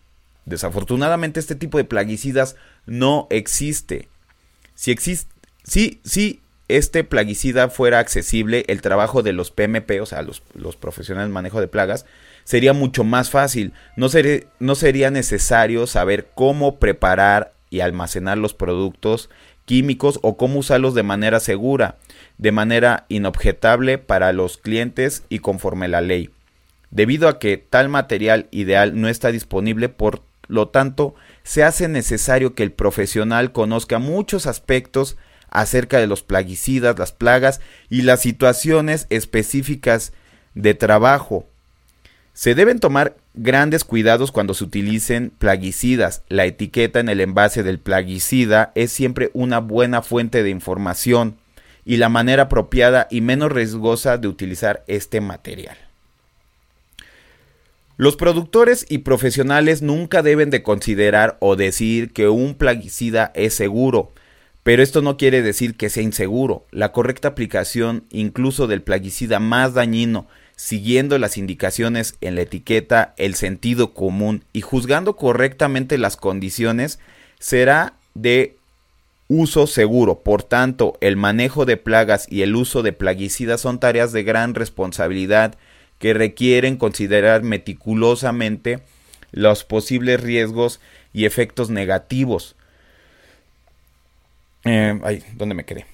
Desafortunadamente 0.45 1.40
este 1.40 1.55
tipo 1.55 1.79
de 1.79 1.85
plaguicidas 1.85 2.57
no 2.87 3.27
existe. 3.31 4.09
Si 4.75 4.90
existe, 4.90 5.33
sí, 5.64 6.01
sí 6.05 6.42
este 6.77 7.05
plaguicida 7.05 7.69
fuera 7.69 7.99
accesible, 7.99 8.65
el 8.69 8.83
trabajo 8.83 9.23
de 9.23 9.33
los 9.33 9.51
PMP, 9.51 10.01
o 10.01 10.07
sea, 10.07 10.23
los, 10.23 10.43
profesionales 10.77 11.29
de 11.29 11.35
manejo 11.35 11.61
de 11.61 11.69
plagas, 11.69 12.07
sería 12.45 12.73
mucho 12.73 13.05
más 13.05 13.31
fácil. 13.31 13.73
No, 13.97 14.09
no 14.59 14.75
sería 14.75 15.11
necesario 15.11 15.87
saber 15.87 16.29
cómo 16.35 16.79
preparar 16.79 17.53
y 17.71 17.81
almacenar 17.81 18.39
los 18.39 18.55
productos 18.55 19.31
químicos 19.65 20.19
o 20.23 20.37
cómo 20.37 20.59
usarlos 20.59 20.95
de 20.95 21.03
manera 21.03 21.41
segura, 21.41 21.97
de 22.39 22.53
manera 22.53 23.07
inobjetable 23.09 23.99
para 23.99 24.33
los 24.33 24.59
clientes 24.59 25.25
y 25.29 25.39
conforme 25.39 25.89
la 25.89 26.01
ley. 26.01 26.31
Debido 26.91 27.29
a 27.29 27.39
que 27.39 27.57
tal 27.57 27.89
material 27.89 28.49
ideal 28.51 29.01
no 29.01 29.09
está 29.09 29.33
disponible, 29.33 29.89
por 29.89 30.23
lo 30.49 30.69
tanto, 30.69 31.15
se 31.43 31.65
hace 31.65 31.89
necesario 31.89 32.55
que 32.55 32.63
el 32.63 32.73
profesional 32.73 33.53
conozca 33.53 33.99
muchos 33.99 34.47
aspectos 34.47 35.17
acerca 35.53 35.99
de 35.99 36.07
los 36.07 36.23
plaguicidas, 36.23 36.99
las 36.99 37.12
plagas 37.12 37.61
y 37.88 38.03
las 38.03 38.21
situaciones 38.21 39.07
específicas 39.11 40.12
de 40.55 40.75
trabajo. 40.75 41.47
Se 42.35 42.55
deben 42.55 42.81
tomar 42.81 43.15
grandes 43.35 43.85
cuidados 43.85 44.33
cuando 44.33 44.55
se 44.55 44.65
utilicen 44.65 45.31
plaguicidas. 45.38 46.23
La 46.29 46.47
etiqueta 46.47 47.01
en 47.01 47.09
el 47.09 47.21
envase 47.21 47.62
del 47.62 47.79
plaguicida 47.79 48.73
es 48.75 48.91
siempre 48.91 49.31
una 49.35 49.61
buena 49.61 50.03
fuente 50.03 50.43
de 50.43 50.51
información 50.51 51.37
y 51.85 51.99
la 51.99 52.09
manera 52.09 52.45
apropiada 52.45 53.07
y 53.11 53.21
menos 53.21 53.53
riesgosa 53.53 54.17
de 54.17 54.29
utilizar 54.29 54.85
este 54.87 55.21
material. 55.21 55.77
Los 57.99 58.17
productores 58.17 58.87
y 58.88 58.99
profesionales 58.99 59.83
nunca 59.83 60.23
deben 60.23 60.51
de 60.51 60.62
considerar 60.62 61.37
o 61.41 61.57
decir 61.57 62.12
que 62.12 62.29
un 62.29 62.55
plaguicida 62.55 63.31
es 63.35 63.55
seguro, 63.55 64.12
pero 64.62 64.83
esto 64.83 65.03
no 65.03 65.16
quiere 65.16 65.42
decir 65.42 65.75
que 65.77 65.90
sea 65.90 66.03
inseguro. 66.03 66.66
La 66.70 66.92
correcta 66.92 67.29
aplicación 67.29 68.05
incluso 68.11 68.66
del 68.66 68.83
plaguicida 68.83 69.40
más 69.40 69.75
dañino, 69.75 70.29
siguiendo 70.55 71.18
las 71.18 71.37
indicaciones 71.37 72.16
en 72.20 72.37
la 72.37 72.42
etiqueta, 72.42 73.14
el 73.16 73.35
sentido 73.35 73.92
común 73.92 74.44
y 74.53 74.61
juzgando 74.61 75.16
correctamente 75.16 75.98
las 75.98 76.17
condiciones, 76.17 77.00
será 77.40 77.94
de 78.15 78.56
uso 79.27 79.67
seguro. 79.67 80.21
Por 80.21 80.44
tanto, 80.44 80.96
el 81.00 81.17
manejo 81.17 81.65
de 81.65 81.77
plagas 81.77 82.27
y 82.31 82.42
el 82.42 82.54
uso 82.54 82.83
de 82.83 82.92
plaguicidas 82.92 83.60
son 83.60 83.81
tareas 83.81 84.13
de 84.13 84.23
gran 84.23 84.54
responsabilidad 84.54 85.56
que 85.98 86.15
requieren 86.15 86.77
considerar 86.77 87.42
meticulosamente 87.42 88.81
los 89.33 89.65
posibles 89.65 90.21
riesgos 90.21 90.81
y 91.13 91.25
efectos 91.25 91.71
negativos 91.71 92.54
eh, 94.65 95.00
ay, 95.02 95.25
¿dónde 95.35 95.54
me 95.54 95.65
quedé? 95.65 95.87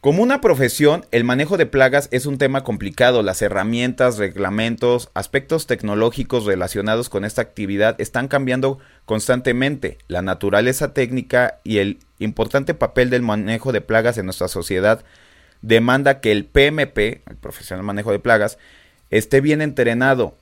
Como 0.00 0.22
una 0.22 0.40
profesión, 0.40 1.04
el 1.10 1.24
manejo 1.24 1.58
de 1.58 1.66
plagas 1.66 2.08
es 2.10 2.24
un 2.24 2.38
tema 2.38 2.64
complicado. 2.64 3.22
Las 3.22 3.42
herramientas, 3.42 4.16
reglamentos, 4.16 5.10
aspectos 5.12 5.66
tecnológicos 5.66 6.46
relacionados 6.46 7.10
con 7.10 7.26
esta 7.26 7.42
actividad 7.42 8.00
están 8.00 8.26
cambiando 8.26 8.78
constantemente. 9.04 9.98
La 10.08 10.22
naturaleza 10.22 10.94
técnica 10.94 11.60
y 11.64 11.78
el 11.78 11.98
importante 12.18 12.72
papel 12.72 13.10
del 13.10 13.20
manejo 13.20 13.72
de 13.72 13.82
plagas 13.82 14.16
en 14.16 14.24
nuestra 14.24 14.48
sociedad 14.48 15.04
demanda 15.60 16.20
que 16.20 16.32
el 16.32 16.46
PMP, 16.46 17.20
el 17.28 17.36
profesional 17.38 17.84
manejo 17.84 18.10
de 18.10 18.20
plagas, 18.20 18.56
esté 19.10 19.42
bien 19.42 19.60
entrenado, 19.60 20.38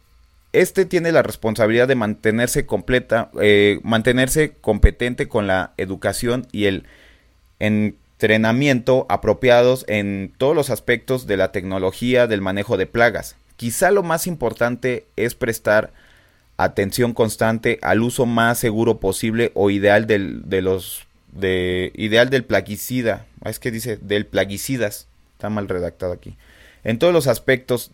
este 0.53 0.87
tiene 0.87 1.13
la 1.13 1.23
responsabilidad 1.23 1.89
de 1.89 1.95
mantenerse 1.95 2.67
completa, 2.67 3.31
eh, 3.41 3.81
mantenerse 3.83 4.55
competente 4.61 5.29
con 5.29 5.47
la 5.47 5.73
educación 5.77 6.47
y 6.53 6.65
el 6.67 6.85
entrenamiento 7.59 9.07
apropiados 9.09 9.85
en 9.89 10.33
todos 10.39 10.57
los 10.57 10.71
aspectos 10.71 11.27
de 11.27 11.37
la 11.37 11.53
tecnología 11.53 12.27
del 12.27 12.41
manejo 12.41 12.77
de 12.77 12.87
plagas. 12.87 13.37
Quizá 13.57 13.91
lo 13.91 14.03
más 14.03 14.27
importante 14.27 15.07
es 15.17 15.35
prestar 15.35 15.93
atención 16.57 17.13
constante 17.13 17.79
al 17.83 18.03
uso 18.03 18.27
más 18.27 18.59
seguro 18.59 18.99
posible 19.01 19.53
o 19.55 19.71
ideal 19.71 20.07
del, 20.07 20.49
de 20.49 20.63
los 20.63 21.07
de 21.33 21.93
ideal 21.95 22.31
del 22.31 22.45
plaguicida. 22.45 23.27
Ah, 23.45 23.51
es 23.51 23.59
que 23.59 23.71
dice 23.71 23.97
del 23.97 24.27
plaguicidas. 24.27 25.09
Está 25.35 25.51
mal 25.51 25.69
redactado 25.69 26.13
aquí. 26.13 26.37
En 26.85 26.99
todos 26.99 27.13
los 27.13 27.27
aspectos 27.27 27.93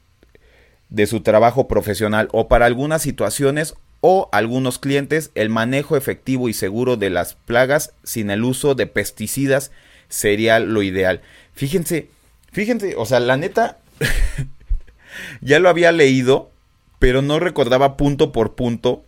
de 0.91 1.07
su 1.07 1.21
trabajo 1.21 1.69
profesional 1.69 2.29
o 2.33 2.49
para 2.49 2.67
algunas 2.67 3.03
situaciones 3.03 3.75
o 4.01 4.29
algunos 4.33 4.79
clientes, 4.79 5.31
el 5.35 5.49
manejo 5.49 5.97
efectivo 5.97 6.49
y 6.49 6.53
seguro 6.53 6.97
de 6.97 7.09
las 7.09 7.35
plagas 7.35 7.95
sin 8.03 8.31
el 8.31 8.45
uso 8.45 8.75
de 8.75 8.87
pesticidas 8.87 9.71
sería 10.09 10.59
lo 10.61 10.83
ideal. 10.83 11.23
Fíjense, 11.55 12.09
fíjense, 12.53 12.97
o 12.97 13.07
sea, 13.07 13.21
la 13.21 13.37
neta, 13.39 13.79
ya 15.41 15.59
lo 15.59 15.71
había 15.71 15.91
leído, 15.91 16.51
pero 16.99 17.23
no 17.23 17.41
recordaba 17.41 17.97
punto 17.97 18.31
por 18.31 18.55
punto 18.55 19.05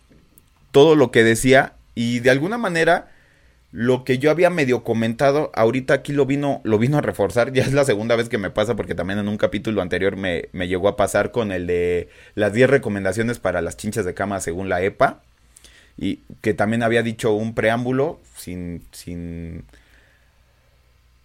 todo 0.71 0.95
lo 0.95 1.11
que 1.11 1.23
decía 1.23 1.73
y 1.93 2.19
de 2.19 2.31
alguna 2.31 2.57
manera 2.57 3.11
lo 3.71 4.05
que 4.05 4.17
yo 4.17 4.31
había 4.31 4.49
medio 4.49 4.83
comentado, 4.83 5.51
ahorita 5.53 5.93
aquí 5.93 6.13
lo 6.13 6.25
vino, 6.25 6.61
lo 6.63 6.77
vino 6.79 6.97
a 6.97 7.01
reforzar. 7.01 7.51
Ya 7.57 7.63
es 7.63 7.73
la 7.73 7.85
segunda 7.85 8.15
vez 8.15 8.29
que 8.29 8.37
me 8.37 8.49
pasa 8.49 8.75
porque 8.75 8.95
también 8.95 9.19
en 9.19 9.27
un 9.27 9.37
capítulo 9.37 9.81
anterior 9.81 10.15
me, 10.15 10.49
me 10.53 10.67
llegó 10.67 10.87
a 10.87 10.95
pasar 10.95 11.31
con 11.31 11.51
el 11.51 11.67
de 11.67 12.09
las 12.35 12.53
10 12.53 12.69
recomendaciones 12.69 13.39
para 13.39 13.61
las 13.61 13.77
chinchas 13.77 14.05
de 14.05 14.13
cama 14.13 14.39
según 14.39 14.69
la 14.69 14.81
EPA. 14.81 15.21
Y 15.97 16.21
que 16.41 16.53
también 16.53 16.83
había 16.83 17.01
dicho 17.01 17.33
un 17.33 17.55
preámbulo 17.55 18.19
sin, 18.35 18.83
sin, 18.91 19.65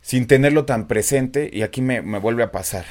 sin 0.00 0.26
tenerlo 0.26 0.64
tan 0.64 0.88
presente. 0.88 1.50
Y 1.52 1.62
aquí 1.62 1.82
me, 1.82 2.02
me 2.02 2.18
vuelve 2.18 2.42
a 2.42 2.52
pasar. 2.52 2.86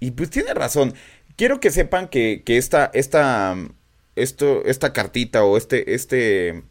y 0.00 0.10
pues 0.10 0.30
tiene 0.30 0.52
razón. 0.52 0.94
Quiero 1.36 1.60
que 1.60 1.70
sepan 1.70 2.08
que, 2.08 2.42
que 2.44 2.58
esta, 2.58 2.90
esta, 2.92 3.56
esto, 4.16 4.64
esta 4.66 4.92
cartita 4.92 5.44
o 5.44 5.56
este, 5.56 5.94
este 5.94 6.64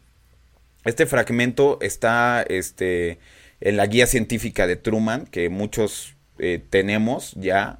este 0.84 1.06
fragmento 1.06 1.78
está 1.80 2.42
este, 2.42 3.18
en 3.60 3.76
la 3.76 3.86
guía 3.86 4.06
científica 4.06 4.66
de 4.66 4.76
Truman, 4.76 5.26
que 5.26 5.48
muchos 5.48 6.14
eh, 6.38 6.62
tenemos 6.70 7.34
ya. 7.34 7.78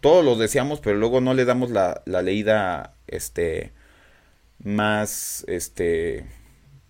Todos 0.00 0.24
los 0.24 0.38
deseamos, 0.38 0.80
pero 0.80 0.96
luego 0.96 1.20
no 1.20 1.34
le 1.34 1.44
damos 1.44 1.70
la, 1.70 2.02
leída 2.06 2.94
este, 3.08 3.72
más, 4.62 5.44
este, 5.48 6.24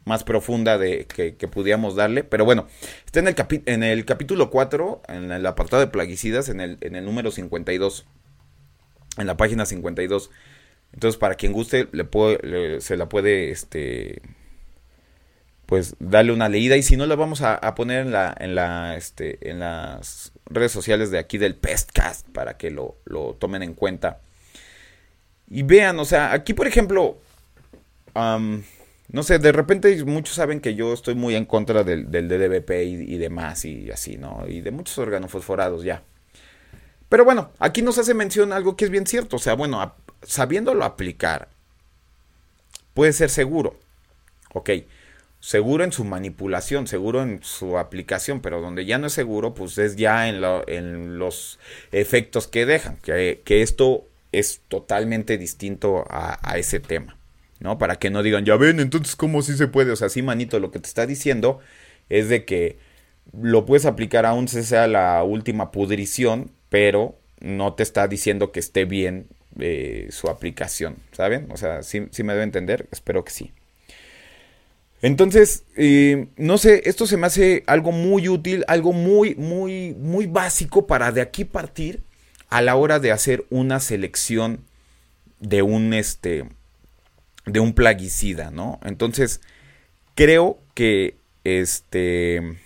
más 0.05 0.25
profunda 0.25 0.77
de, 0.79 1.07
que, 1.07 1.33
pudiéramos 1.49 1.97
darle. 1.97 2.23
Pero 2.23 2.45
bueno, 2.45 2.69
está 3.07 3.21
en 3.21 3.29
el, 3.29 3.37
en 3.67 3.83
el 3.83 4.05
capítulo 4.05 4.51
4, 4.51 5.03
en 5.09 5.33
el 5.33 5.47
apartado 5.47 5.81
de 5.81 5.89
plaguicidas, 5.89 6.51
en 6.51 6.61
el, 6.61 6.79
en 6.83 6.97
el 6.97 7.05
número 7.05 7.31
52. 7.31 8.07
En 9.17 9.27
la 9.27 9.37
página 9.37 9.65
52. 9.67 10.31
Entonces, 10.93 11.19
para 11.19 11.35
quien 11.35 11.53
guste, 11.53 11.89
le, 11.93 12.81
se 12.81 12.97
la 12.97 13.09
puede 13.09 13.51
este, 13.51 14.23
pues 15.69 15.97
dale 15.99 16.33
una 16.33 16.49
leída. 16.49 16.79
Y 16.79 16.83
si 16.83 16.97
no 16.97 17.05
la 17.05 17.15
vamos 17.15 17.43
a, 17.43 17.61
poner 17.75 18.07
en 18.07 18.55
la 18.55 18.97
este 18.97 19.51
en 19.51 19.61
las 19.61 20.33
redes 20.47 20.73
sociales 20.73 21.11
de 21.11 21.19
aquí 21.19 21.37
del 21.37 21.57
Pestcast 21.57 22.27
para 22.31 22.57
que 22.57 22.71
lo, 22.71 22.97
lo 23.05 23.35
tomen 23.35 23.63
en 23.63 23.75
cuenta. 23.75 24.23
Y 25.51 25.65
vean 25.65 25.99
o 25.99 26.07
sea 26.07 26.33
aquí 26.33 26.55
por 26.55 26.67
ejemplo 26.67 27.19
no 28.15 29.23
sé 29.23 29.39
de 29.39 29.53
repente 29.53 30.05
muchos 30.07 30.37
saben 30.37 30.61
que 30.61 30.75
yo 30.75 30.95
estoy 30.95 31.15
muy 31.15 31.35
en 31.37 31.45
contra 31.45 31.85
del, 31.85 32.11
del 32.11 32.29
DDBP 32.29 32.71
y, 32.71 33.15
y, 33.15 33.19
demás 33.19 33.67
y 33.67 33.91
así 33.91 34.17
no 34.17 34.45
y 34.49 34.63
de 34.63 34.71
muchos 34.71 34.97
organofosforados 34.97 35.85
ya. 35.85 36.03
Pero 37.11 37.27
bueno 37.27 37.53
aquí 37.59 37.83
nos 37.83 37.99
hace 37.99 38.15
mención 38.15 38.55
algo 38.55 38.75
que 38.75 38.87
es 38.87 38.91
bien 38.91 39.07
cierto. 39.07 39.37
O 39.37 39.39
sea 39.39 39.53
bueno 39.53 39.95
sabiéndolo 40.23 40.87
aplicar 40.87 41.51
puede 42.95 43.13
ser 43.13 43.29
seguro. 43.29 43.79
Ok 44.55 44.71
seguro 45.41 45.85
en 45.85 45.93
su 45.93 46.05
manipulación, 46.05 46.87
seguro 46.87 47.23
en 47.23 47.41
su 47.43 47.79
aplicación, 47.79 48.41
pero 48.41 48.61
donde 48.61 48.85
ya 48.85 48.99
no 48.99 49.07
es 49.07 49.13
seguro, 49.13 49.55
pues 49.55 49.79
es 49.79 49.97
ya 49.97 50.29
en, 50.29 51.19
los 51.19 51.59
efectos 51.93 52.49
que 52.49 52.67
dejan, 52.67 52.97
que, 52.99 53.41
esto 53.47 54.07
es 54.33 54.61
totalmente 54.69 55.39
distinto 55.39 56.05
a, 56.11 56.59
ese 56.59 56.81
tema, 56.81 57.17
¿no? 57.61 57.79
Para 57.79 57.97
que 57.97 58.11
no 58.11 58.23
digan, 58.23 58.45
ya 58.45 58.57
ven, 58.57 58.81
entonces, 58.81 59.17
¿cómo 59.17 59.43
sí 59.43 59.57
se 59.57 59.69
puede? 59.69 59.93
O 59.93 59.97
sea, 59.97 60.09
sí, 60.09 60.23
manito, 60.23 60.59
lo 60.59 60.71
que 60.71 60.81
te 60.81 60.89
está 60.89 61.07
diciendo 61.07 61.61
es 62.09 62.29
de 62.29 62.45
que 62.45 62.79
lo 63.33 63.65
puedes 63.67 63.87
aplicar 63.87 64.27
aún 64.27 64.49
si 64.49 64.63
sea 64.63 64.87
la 64.87 65.23
última 65.23 65.71
pudrición, 65.71 66.51
pero 66.69 67.19
no 67.41 67.75
te 67.75 67.83
está 67.83 68.09
diciendo 68.09 68.53
que 68.53 68.61
esté 68.61 68.85
bien 68.85 69.29
eh, 69.59 70.09
su 70.11 70.29
aplicación, 70.29 70.97
¿saben? 71.13 71.49
O 71.51 71.57
sea, 71.57 71.83
sí, 71.83 72.09
sí 72.11 72.23
me 72.25 72.33
debe 72.33 72.45
entender, 72.45 72.89
espero 72.91 73.25
que 73.25 73.31
sí. 73.31 73.53
Entonces, 75.01 75.65
eh, 75.77 76.29
no 76.37 76.59
sé, 76.59 76.83
esto 76.87 77.07
se 77.07 77.17
me 77.17 77.27
hace 77.27 77.63
algo 77.67 77.93
muy 77.93 78.29
útil, 78.29 78.65
algo 78.67 78.93
muy, 78.93 79.35
muy, 79.37 79.95
muy 79.95 80.27
básico 80.27 80.87
para 80.87 81.13
de 81.13 81.21
aquí 81.21 81.45
partir 81.45 82.03
a 82.49 82.63
la 82.63 82.75
hora 82.77 82.99
de 82.99 83.13
hacer 83.13 83.45
una 83.51 83.79
selección 83.79 84.65
de 85.39 85.63
un, 85.63 85.95
este, 85.95 86.49
de 87.47 87.61
un 87.61 87.75
plaguicida, 87.75 88.51
¿no? 88.51 88.81
Entonces, 88.85 89.41
creo 90.17 90.59
que, 90.75 91.17
este, 91.45 92.57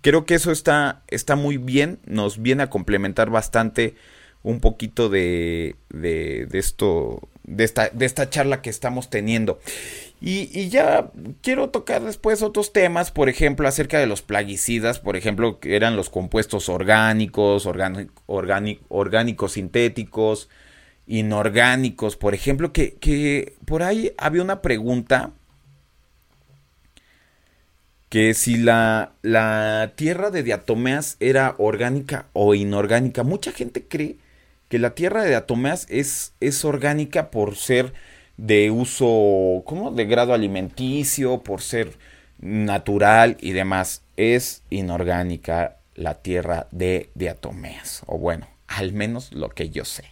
creo 0.00 0.24
que 0.24 0.34
eso 0.34 0.52
está, 0.52 1.02
está 1.08 1.34
muy 1.34 1.56
bien, 1.56 1.98
nos 2.04 2.40
viene 2.40 2.62
a 2.62 2.70
complementar 2.70 3.30
bastante 3.30 3.96
un 4.44 4.60
poquito 4.60 5.08
de, 5.08 5.74
de, 5.88 6.46
de 6.48 6.58
esto, 6.58 7.28
de 7.44 7.64
esta, 7.64 7.88
de 7.88 8.06
esta 8.06 8.30
charla 8.30 8.62
que 8.62 8.70
estamos 8.70 9.10
teniendo. 9.10 9.58
Y, 10.24 10.68
ya 10.68 11.10
quiero 11.40 11.70
tocar 11.70 12.00
después 12.04 12.42
otros 12.42 12.72
temas, 12.72 13.10
por 13.10 13.28
ejemplo, 13.28 13.66
acerca 13.66 13.98
de 13.98 14.06
los 14.06 14.22
plaguicidas, 14.22 15.00
por 15.00 15.16
ejemplo, 15.16 15.58
que 15.58 15.74
eran 15.74 15.96
los 15.96 16.10
compuestos 16.10 16.68
orgánicos, 16.68 17.66
orgánicos 17.66 19.52
sintéticos, 19.52 20.48
inorgánicos, 21.08 22.16
por 22.16 22.34
ejemplo, 22.34 22.72
que, 22.72 22.94
que 22.94 23.54
por 23.64 23.82
ahí 23.82 24.12
había 24.16 24.42
una 24.42 24.62
pregunta 24.62 25.32
que 28.08 28.34
si 28.34 28.58
la, 28.58 29.14
la 29.22 29.94
tierra 29.96 30.30
de 30.30 30.44
diatomeas 30.44 31.16
era 31.18 31.56
orgánica 31.58 32.26
o 32.32 32.54
inorgánica. 32.54 33.24
Mucha 33.24 33.50
gente 33.50 33.88
cree 33.88 34.18
que 34.68 34.78
la 34.78 34.94
tierra 34.94 35.22
de 35.22 35.30
diatomeas 35.30 35.86
es, 35.90 36.34
es 36.38 36.64
orgánica 36.64 37.32
por 37.32 37.56
ser 37.56 37.92
de 38.36 38.70
uso, 38.70 39.62
¿cómo? 39.64 39.90
De 39.90 40.04
grado 40.06 40.34
alimenticio, 40.34 41.42
por 41.42 41.60
ser 41.60 41.96
natural 42.38 43.36
y 43.40 43.52
demás. 43.52 44.02
Es 44.16 44.62
inorgánica 44.70 45.78
la 45.94 46.14
tierra 46.22 46.68
de 46.70 47.10
diatomeas. 47.14 48.02
O 48.06 48.18
bueno, 48.18 48.46
al 48.68 48.92
menos 48.92 49.32
lo 49.32 49.48
que 49.48 49.70
yo 49.70 49.84
sé. 49.84 50.04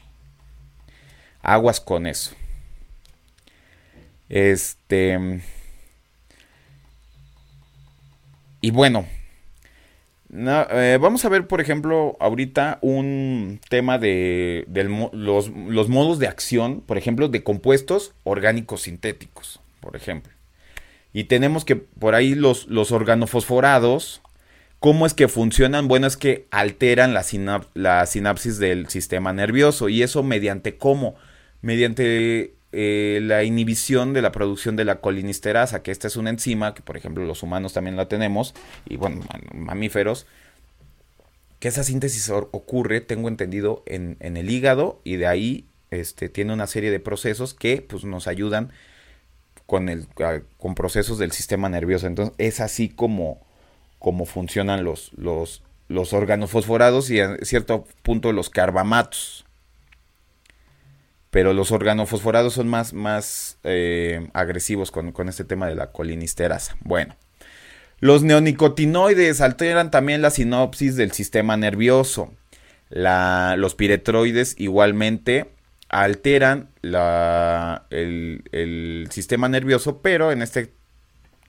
Aguas 1.42 1.80
con 1.80 2.06
eso. 2.06 2.32
Este. 4.28 5.40
Y 8.60 8.70
bueno, 8.70 9.06
eh, 10.32 10.98
vamos 11.00 11.24
a 11.24 11.28
ver, 11.28 11.46
por 11.46 11.60
ejemplo, 11.60 12.16
ahorita 12.20 12.78
un 12.82 13.60
tema 13.68 13.98
de, 13.98 14.64
los, 15.12 15.50
modos 15.50 16.18
de 16.18 16.28
acción, 16.28 16.80
por 16.82 16.98
ejemplo, 16.98 17.28
de 17.28 17.42
compuestos 17.42 18.14
orgánicos 18.22 18.82
sintéticos, 18.82 19.60
por 19.80 19.96
ejemplo. 19.96 20.32
Y 21.12 21.24
tenemos 21.24 21.64
que 21.64 21.76
por 21.76 22.14
ahí 22.14 22.34
los, 22.34 22.68
los 22.68 22.92
organofosforados, 22.92 24.22
¿cómo 24.78 25.06
es 25.06 25.14
que 25.14 25.26
funcionan? 25.26 25.88
Bueno, 25.88 26.06
es 26.06 26.16
que 26.16 26.46
alteran 26.52 27.12
la, 27.12 27.24
la 27.74 28.06
sinapsis 28.06 28.58
del 28.58 28.88
sistema 28.88 29.32
nervioso. 29.32 29.88
¿Y 29.88 30.02
eso 30.02 30.22
mediante 30.22 30.76
cómo? 30.76 31.16
Mediante 31.62 32.54
eh, 32.72 33.18
la 33.22 33.42
inhibición 33.42 34.12
de 34.12 34.22
la 34.22 34.30
producción 34.30 34.76
de 34.76 34.84
la 34.84 35.00
colinisterasa, 35.00 35.82
que 35.82 35.90
esta 35.90 36.06
es 36.06 36.16
una 36.16 36.30
enzima, 36.30 36.72
que 36.74 36.82
por 36.82 36.96
ejemplo 36.96 37.24
los 37.24 37.42
humanos 37.42 37.72
también 37.72 37.96
la 37.96 38.06
tenemos, 38.06 38.54
y 38.88 38.96
bueno, 38.96 39.22
mamíferos, 39.52 40.26
que 41.58 41.68
esa 41.68 41.82
síntesis 41.82 42.30
ocurre, 42.30 43.00
tengo 43.00 43.28
entendido, 43.28 43.82
en, 43.86 44.16
el 44.20 44.48
hígado, 44.50 45.00
y 45.04 45.16
de 45.16 45.26
ahí 45.26 45.66
este, 45.90 46.28
tiene 46.28 46.52
una 46.52 46.66
serie 46.66 46.90
de 46.90 47.00
procesos 47.00 47.54
que 47.54 47.82
pues, 47.82 48.04
nos 48.04 48.28
ayudan 48.28 48.72
con, 49.66 50.74
procesos 50.74 51.18
del 51.18 51.32
sistema 51.32 51.68
nervioso. 51.68 52.06
Entonces 52.06 52.34
es 52.38 52.60
así 52.60 52.88
como, 52.88 53.40
funcionan 54.26 54.84
los, 54.84 55.12
los, 55.16 55.62
los 55.88 56.12
órganos 56.12 56.50
fosforados 56.50 57.10
y 57.10 57.20
a 57.20 57.36
cierto 57.42 57.84
punto 58.02 58.32
los 58.32 58.48
carbamatos 58.48 59.44
pero 61.30 61.52
los 61.52 61.70
organofosforados 61.70 62.54
son 62.54 62.68
más, 62.68 62.92
más 62.92 63.58
eh, 63.62 64.28
agresivos 64.34 64.90
con, 64.90 65.14
este 65.28 65.44
tema 65.44 65.68
de 65.68 65.76
la 65.76 65.92
colinisterasa. 65.92 66.76
Bueno, 66.80 67.16
los 68.00 68.22
neonicotinoides 68.22 69.40
alteran 69.40 69.90
también 69.90 70.22
la 70.22 70.30
sinopsis 70.30 70.96
del 70.96 71.12
sistema 71.12 71.56
nervioso. 71.56 72.32
los 72.90 73.74
piretroides 73.76 74.56
igualmente 74.58 75.52
alteran 75.88 76.70
la, 76.82 77.86
el, 77.90 79.08
sistema 79.10 79.48
nervioso, 79.48 80.02
pero 80.02 80.32
en, 80.32 80.42
este, 80.42 80.72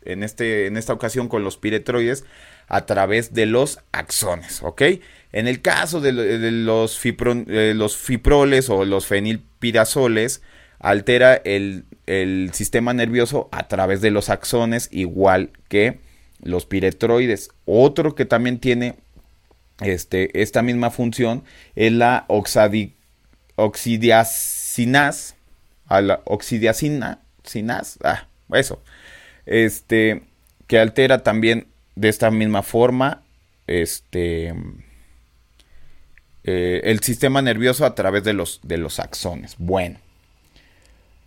en, 0.04 0.24
este, 0.24 0.68
en 0.68 0.78
esta 0.78 0.94
ocasión 0.94 1.28
con 1.28 1.44
los 1.44 1.58
piretroides 1.58 2.26
a 2.68 2.86
través 2.86 3.34
de 3.34 3.48
los 3.48 3.80
axones, 3.92 4.62
¿ok? 4.64 4.82
En 5.34 5.48
el 5.48 5.62
caso 5.62 6.02
de, 6.02 6.12
los, 6.12 7.00
los 7.76 7.98
fiproles 7.98 8.70
o 8.70 8.86
los 8.86 9.06
fenilpirazoles, 9.06 10.42
altera 10.82 11.36
el, 11.36 11.86
sistema 12.54 12.94
nervioso 12.94 13.48
a 13.52 13.68
través 13.68 14.02
de 14.02 14.12
los 14.12 14.30
axones, 14.30 14.90
igual 14.92 15.52
que 15.70 16.00
los 16.42 16.66
piretroides. 16.66 17.50
Otro 17.66 18.16
que 18.16 18.26
también 18.26 18.60
tiene 18.60 18.96
este, 19.80 20.42
esta 20.42 20.62
misma 20.62 20.90
función 20.90 21.44
es 21.76 21.94
la 21.94 22.26
oxadi, 22.28 22.96
oxidiacinas, 23.56 25.36
a 25.88 26.02
la 26.02 26.22
oxidiacina, 26.26 27.22
ah, 28.04 28.28
eso, 28.54 28.82
este, 29.46 30.24
que 30.68 30.80
altera 30.80 31.24
también 31.24 31.68
de 31.96 32.10
esta 32.10 32.32
misma 32.32 32.64
forma, 32.64 33.24
este, 33.68 34.54
eh, 36.44 36.82
el 36.86 37.02
sistema 37.02 37.42
nervioso 37.42 37.86
a 37.86 37.96
través 37.96 38.24
de 38.24 38.34
los, 38.34 38.60
de 38.64 38.78
los 38.78 39.00
axones. 39.00 39.56
Bueno. 39.58 40.00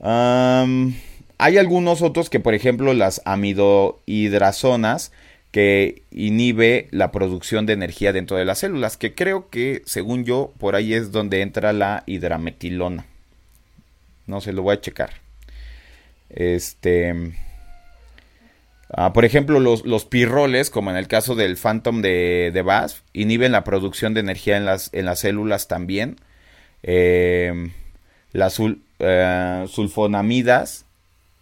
hay 0.00 1.56
algunos 1.58 2.02
otros 2.02 2.30
que, 2.30 2.40
por 2.40 2.54
ejemplo, 2.54 2.94
las 2.94 3.22
amidohidrazonas, 3.24 5.12
que 5.50 6.02
inhibe 6.10 6.88
la 6.90 7.12
producción 7.12 7.64
de 7.64 7.74
energía 7.74 8.12
dentro 8.12 8.36
de 8.36 8.44
las 8.44 8.58
células, 8.58 8.96
que 8.96 9.14
creo 9.14 9.50
que, 9.50 9.82
según 9.86 10.24
yo, 10.24 10.52
por 10.58 10.74
ahí 10.74 10.94
es 10.94 11.12
donde 11.12 11.42
entra 11.42 11.72
la 11.72 12.02
hidrametilona. 12.06 13.06
No 14.26 14.40
se 14.40 14.52
lo 14.52 14.62
voy 14.62 14.74
a 14.74 14.80
checar. 14.80 15.10
Este. 16.28 17.34
Ah, 18.90 19.12
por 19.12 19.24
ejemplo, 19.24 19.60
los, 19.60 19.84
los, 19.84 20.04
pirroles, 20.04 20.70
como 20.70 20.90
en 20.90 20.96
el 20.96 21.08
caso 21.08 21.34
del 21.34 21.56
Phantom 21.56 22.02
de, 22.02 22.50
de 22.52 22.62
BASF, 22.62 23.00
inhiben 23.12 23.52
la 23.52 23.64
producción 23.64 24.14
de 24.14 24.20
energía 24.20 24.56
en 24.56 24.66
las, 24.66 24.90
en 24.92 25.06
las 25.06 25.20
células 25.20 25.68
también. 25.68 26.16
Em, 26.82 27.72
las 28.32 28.60
eh, 28.98 29.64
sulfonamidas 29.68 30.84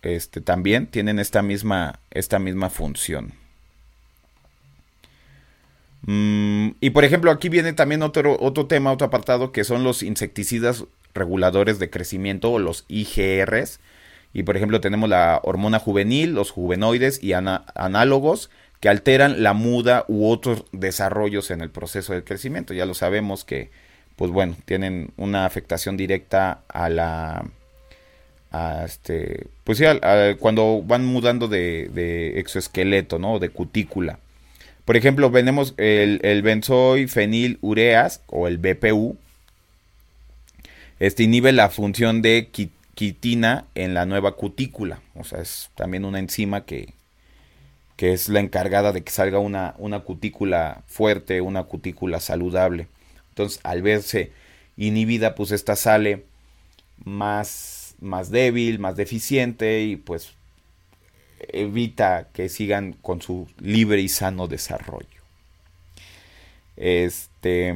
este, 0.03 0.41
también 0.41 0.87
tienen 0.87 1.19
esta 1.19 1.43
misma, 1.43 1.99
esta 2.11 2.39
misma 2.39 2.71
función. 2.71 3.33
Mm, 6.03 6.71
y 6.81 6.91
por 6.91 7.05
ejemplo, 7.05 7.31
aquí 7.31 7.49
viene 7.49 7.73
también 7.73 8.03
otro, 8.03 8.37
otro 8.41 8.67
tema, 8.67 8.93
otro 8.93 9.09
apartado, 9.09 9.53
que 9.53 9.65
son 9.65 9.85
los 9.85 10.03
insecticidas 10.03 10.85
reguladores 11.15 11.79
de 11.79 11.91
crecimiento 11.91 12.53
o 12.53 12.59
los 12.59 12.85
IGRs. 12.89 13.81
Y 14.35 14.45
por 14.45 14.57
ejemplo, 14.57 14.81
tenemos 14.81 15.09
la 15.09 15.41
hormona 15.43 15.79
juvenil, 15.79 16.35
los 16.35 16.51
juvenoides 16.51 17.23
y 17.23 17.33
análogos 17.35 18.51
que 18.83 18.89
alteran 18.89 19.45
la 19.45 19.53
muda 19.53 20.05
u 20.09 20.29
otros 20.29 20.65
desarrollos 20.73 21.53
en 21.53 21.61
el 21.61 21.71
proceso 21.71 22.15
del 22.15 22.25
crecimiento. 22.25 22.75
Ya 22.75 22.85
lo 22.85 22.95
sabemos 22.95 23.45
que, 23.45 23.71
pues 24.17 24.33
bueno, 24.33 24.57
tienen 24.65 25.13
una 25.17 25.47
afectación 25.47 25.97
directa 25.97 26.63
a 26.69 26.89
la. 26.89 27.45
Este, 28.85 29.47
pues 29.65 29.79
sí, 29.79 29.85
cuando 30.41 30.83
van 30.85 31.05
mudando 31.05 31.47
de, 31.47 32.41
exoesqueleto, 32.41 33.21
¿no? 33.21 33.39
De 33.39 33.51
cutícula. 33.51 34.19
Por 34.85 34.97
ejemplo, 34.97 35.31
tenemos 35.31 35.75
el, 35.77 36.19
el 36.25 36.43
benzoy 36.43 37.07
fenil 37.07 37.59
ureas 37.61 38.21
o 38.27 38.49
el 38.49 38.59
BPU. 38.59 39.17
Este 40.99 41.23
inhibe 41.23 41.53
la 41.53 41.69
función 41.69 42.21
de 42.21 42.49
quitina 42.95 43.67
en 43.75 43.95
la 43.95 44.07
nueva 44.07 44.37
cutícula. 44.37 45.01
O 45.15 45.25
sea, 45.25 45.41
es 45.41 45.71
también 45.75 46.05
una 46.05 46.19
enzima 46.19 46.65
que, 46.65 46.95
que 47.97 48.13
es 48.13 48.29
la 48.29 48.41
encargada 48.41 48.93
de 48.93 49.03
que 49.03 49.13
salga 49.13 49.39
una, 49.39 49.75
una 49.79 50.01
cutícula 50.01 50.83
fuerte, 50.87 51.41
una 51.41 51.65
cutícula 51.65 52.21
saludable. 52.21 52.89
Entonces, 53.31 53.61
al 53.65 53.83
verse 53.83 54.33
inhibida, 54.77 55.35
pues 55.35 55.51
esta 55.53 55.77
sale 55.77 56.25
más, 57.05 57.95
más 58.01 58.31
débil, 58.31 58.79
más 58.79 58.97
deficiente 58.97 59.83
y 59.83 59.97
pues 59.97 60.35
evita 61.49 62.29
que 62.33 62.49
sigan 62.49 62.93
con 62.93 63.21
su 63.21 63.49
libre 63.59 64.01
y 64.01 64.09
sano 64.09 64.49
desarrollo. 64.49 65.09
Este. 66.77 67.75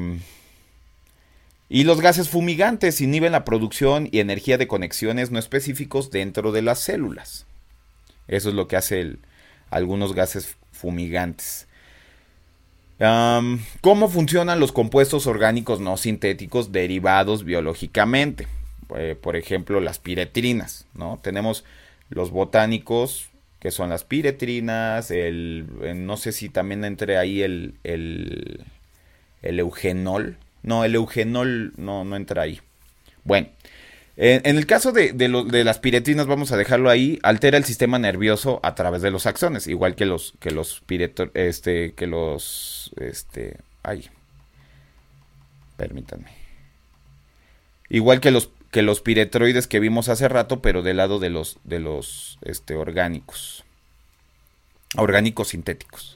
Y 1.69 1.85
los 1.85 2.01
gases 2.01 2.29
fumigantes 2.29 3.01
inhiben 3.01 3.33
la 3.33 3.45
producción 3.45 4.09
y 4.13 4.21
energía 4.21 4.57
de 4.57 4.69
conexiones 4.69 5.31
no 5.31 5.39
específicos 5.39 6.11
dentro 6.11 6.53
de 6.53 6.63
las 6.63 6.79
células. 6.79 7.47
Eso 8.29 8.51
es 8.51 8.55
lo 8.55 8.69
que 8.69 8.77
hace 8.77 9.17
algunos 9.71 10.15
gases 10.15 10.57
fumigantes. 10.73 11.67
¿Cómo 12.99 14.09
funcionan 14.09 14.61
los 14.61 14.73
compuestos 14.73 15.27
orgánicos 15.27 15.81
no 15.81 15.97
sintéticos 15.97 16.73
derivados 16.73 17.45
biológicamente? 17.45 18.47
Eh, 18.97 19.17
por 19.21 19.37
ejemplo, 19.37 19.81
las 19.81 19.99
piretrinas. 19.99 20.87
¿no? 20.95 21.19
Tenemos 21.23 21.65
los 22.09 22.31
botánicos 22.31 23.29
que 23.59 23.71
son 23.73 23.91
las 23.91 24.05
piretrinas, 24.05 25.11
el, 25.11 25.67
no 26.07 26.17
sé 26.17 26.31
si 26.31 26.49
también 26.49 26.85
entre 26.85 27.19
ahí 27.19 27.43
el, 27.43 27.75
el 27.83 29.59
eugenol. 29.59 30.39
No, 30.67 30.85
el 30.85 30.95
eugenol 30.95 31.73
no, 31.79 32.05
no 32.05 32.17
entra 32.17 32.43
ahí. 32.43 32.61
Bueno, 33.25 33.49
en, 34.19 34.57
el 34.57 34.67
caso 34.67 34.93
de, 34.93 35.13
de, 35.13 35.65
las 35.65 35.79
piretrinas, 35.79 36.27
vamos 36.27 36.53
a 36.53 36.57
dejarlo 36.57 36.91
ahí, 36.91 37.19
altera 37.23 37.57
el 37.57 37.65
sistema 37.65 37.99
nervioso 37.99 38.61
a 38.63 38.75
través 38.75 39.01
de 39.01 39.11
los 39.11 39.27
axones, 39.27 39.67
igual 39.67 39.95
que 39.95 40.07
los, 40.07 40.35
que 40.41 40.51
los 40.51 40.83
este, 41.35 41.95
que 41.95 42.07
los, 42.07 42.93
este, 42.99 43.59
ay, 43.83 44.11
permítanme. 45.77 46.31
Igual 47.89 48.21
que 48.21 48.31
los 48.31 48.51
que 48.71 48.83
los 48.83 49.01
piretroides 49.01 49.69
que 49.69 49.81
vimos 49.81 50.09
hace 50.09 50.29
rato, 50.29 50.61
pero 50.61 50.83
del 50.83 50.99
lado 50.99 51.19
de 51.19 51.31
los, 51.31 51.59
de 51.65 51.81
los 51.81 52.39
este, 52.43 52.75
orgánicos. 52.75 53.65
Orgánicos 54.97 55.49
sintéticos. 55.49 56.16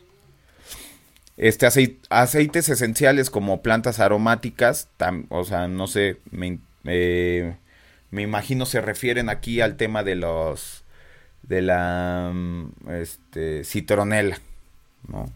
Este 1.43 1.66
aceites 2.11 2.68
esenciales 2.68 3.30
como 3.30 3.62
plantas 3.62 3.99
aromáticas, 3.99 4.88
o 5.30 5.45
sea, 5.45 5.68
no 5.68 5.86
sé, 5.86 6.18
me, 6.30 6.59
me 6.82 8.22
imagino 8.22 8.66
se 8.66 8.82
refieren 8.82 9.30
aquí 9.30 9.62
al 9.62 9.76
tema 9.76 10.03
de 10.03 10.16
los 10.16 10.84
de 11.43 11.62
la 11.62 12.32
este, 12.91 13.64
citronela, 13.64 14.38
¿no? 15.09 15.32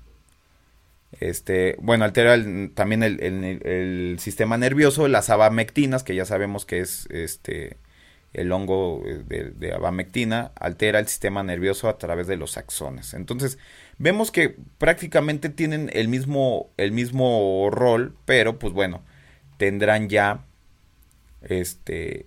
Este, 1.21 1.77
bueno, 1.81 2.05
altera 2.05 2.37
también 2.75 3.03
el, 3.03 4.17
sistema 4.19 4.59
nervioso, 4.59 5.09
las 5.09 5.31
abamectinas, 5.31 6.03
que 6.03 6.15
ya 6.15 6.25
sabemos 6.25 6.67
que 6.67 6.81
es 6.81 7.07
este, 7.11 7.79
el 8.33 8.53
hongo 8.53 9.03
eh, 9.07 9.53
de, 9.57 9.73
abamectina, 9.73 10.53
altera 10.57 10.99
el 10.99 11.09
sistema 11.09 11.43
nervioso 11.43 11.89
a 11.89 11.99
través 11.99 12.27
de 12.27 12.37
los 12.37 12.57
axones. 12.57 13.15
Entonces, 13.15 13.59
vemos 13.99 14.31
que 14.31 14.57
prácticamente 14.79 15.49
tienen 15.49 15.91
el 15.93 16.09
mismo, 16.09 16.71
el 16.77 16.93
mismo 16.93 17.69
rol, 17.71 18.15
pero 18.25 18.59
pues 18.59 18.73
bueno, 18.73 19.03
tendrán 19.57 20.09
ya, 20.09 20.45
este, 21.43 22.27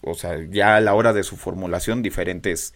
o 0.00 0.14
sea, 0.14 0.38
ya 0.50 0.76
a 0.76 0.80
la 0.80 0.94
hora 0.94 1.12
de 1.12 1.22
su 1.22 1.36
formulación 1.36 2.02
diferentes 2.02 2.74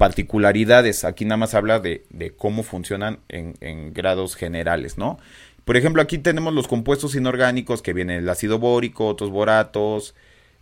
particularidades. 0.00 1.04
Aquí 1.04 1.26
nada 1.26 1.36
más 1.36 1.54
habla 1.54 1.78
de, 1.78 2.34
cómo 2.38 2.62
funcionan 2.62 3.20
en, 3.28 3.92
grados 3.92 4.34
generales, 4.34 4.96
¿no? 4.96 5.18
Por 5.66 5.76
ejemplo, 5.76 6.00
aquí 6.00 6.16
tenemos 6.18 6.54
los 6.54 6.68
compuestos 6.68 7.14
inorgánicos 7.14 7.82
que 7.82 7.92
vienen 7.92 8.16
el 8.16 8.28
ácido 8.28 8.58
bórico, 8.58 9.06
otros 9.06 9.30
boratos, 9.30 10.14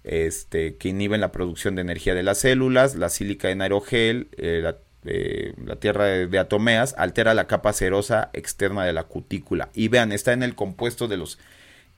este, 0.03 0.77
que 0.77 0.89
inhiben 0.89 1.21
la 1.21 1.31
producción 1.31 1.77
de 1.77 1.83
energía 1.83 2.15
de 2.15 2.25
las 2.25 2.39
células, 2.39 2.97
la 2.97 3.09
sílica 3.09 3.51
en 3.51 3.63
aerogel, 3.63 4.29
eh, 4.37 4.75
eh, 5.05 5.55
la, 5.65 5.77
tierra 5.77 6.05
de, 6.05 6.39
atomeas, 6.39 6.95
altera 6.99 7.35
la 7.35 7.47
capa 7.47 7.73
cerosa 7.73 8.31
externa 8.33 8.85
de 8.85 8.93
la 8.93 9.05
cutícula. 9.05 9.71
Y 9.75 9.89
vean, 9.89 10.13
está 10.13 10.33
en 10.33 10.43
el 10.43 10.55
compuesto 10.55 11.09
de 11.09 11.17
los 11.17 11.39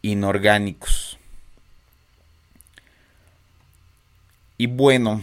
inorgánicos. 0.02 1.18
Y 4.58 4.66
bueno, 4.66 5.22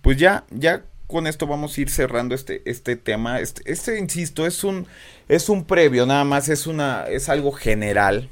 pues 0.00 0.16
ya, 0.16 0.44
ya 0.50 0.84
con 1.08 1.26
esto 1.26 1.46
vamos 1.46 1.76
a 1.76 1.80
ir 1.80 1.90
cerrando 1.90 2.34
este, 2.34 2.62
este 2.64 2.96
tema. 2.96 3.40
Este, 3.40 3.70
este, 3.70 3.98
insisto, 3.98 4.46
es 4.46 4.62
un, 4.62 4.86
es 5.28 5.48
un 5.48 5.64
previo, 5.64 6.06
nada 6.06 6.24
más 6.24 6.48
es 6.48 6.66
una, 6.66 7.06
es 7.08 7.28
algo 7.28 7.52
general 7.52 8.28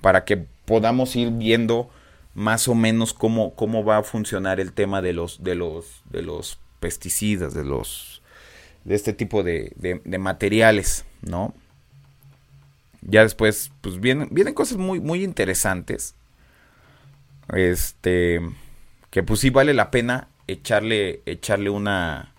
para 0.00 0.24
que 0.24 0.46
podamos 0.64 1.16
ir 1.16 1.30
viendo 1.32 1.90
más 2.34 2.68
o 2.68 2.74
menos 2.74 3.12
cómo, 3.12 3.54
cómo 3.54 3.84
va 3.84 3.98
a 3.98 4.02
funcionar 4.04 4.60
el 4.60 4.72
tema 4.72 5.02
de 5.02 5.12
los, 5.12 5.42
de 5.42 5.56
los, 5.56 6.02
de 6.08 6.22
los 6.22 6.60
pesticidas, 6.80 7.54
de 7.54 7.64
los, 7.64 8.22
de 8.84 8.94
este 8.94 9.12
tipo 9.12 9.42
de, 9.42 9.72
de, 9.76 10.18
materiales, 10.18 11.04
¿no? 11.22 11.54
Ya 13.02 13.22
después, 13.22 13.70
pues 13.80 14.00
vienen, 14.00 14.28
vienen 14.30 14.54
cosas 14.54 14.78
muy, 14.78 15.00
muy 15.00 15.22
interesantes. 15.22 16.14
Este, 17.54 18.40
que 19.10 19.22
pues 19.22 19.40
sí 19.40 19.50
vale 19.50 19.72
la 19.72 19.90
pena 19.90 20.28
echarle, 20.46 21.22
echarle 21.24 21.70
una, 21.70 22.34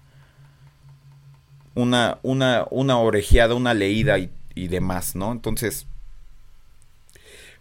una, 1.75 2.19
una, 2.23 2.65
una 2.69 2.97
orejeada, 2.97 3.55
una 3.55 3.73
leída 3.73 4.19
y, 4.19 4.31
y 4.53 4.67
demás, 4.67 5.15
¿no? 5.15 5.31
Entonces, 5.31 5.87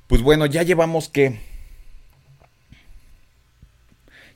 pues 0.06 0.22
bueno, 0.22 0.46
ya 0.46 0.62
llevamos 0.62 1.08
que... 1.08 1.40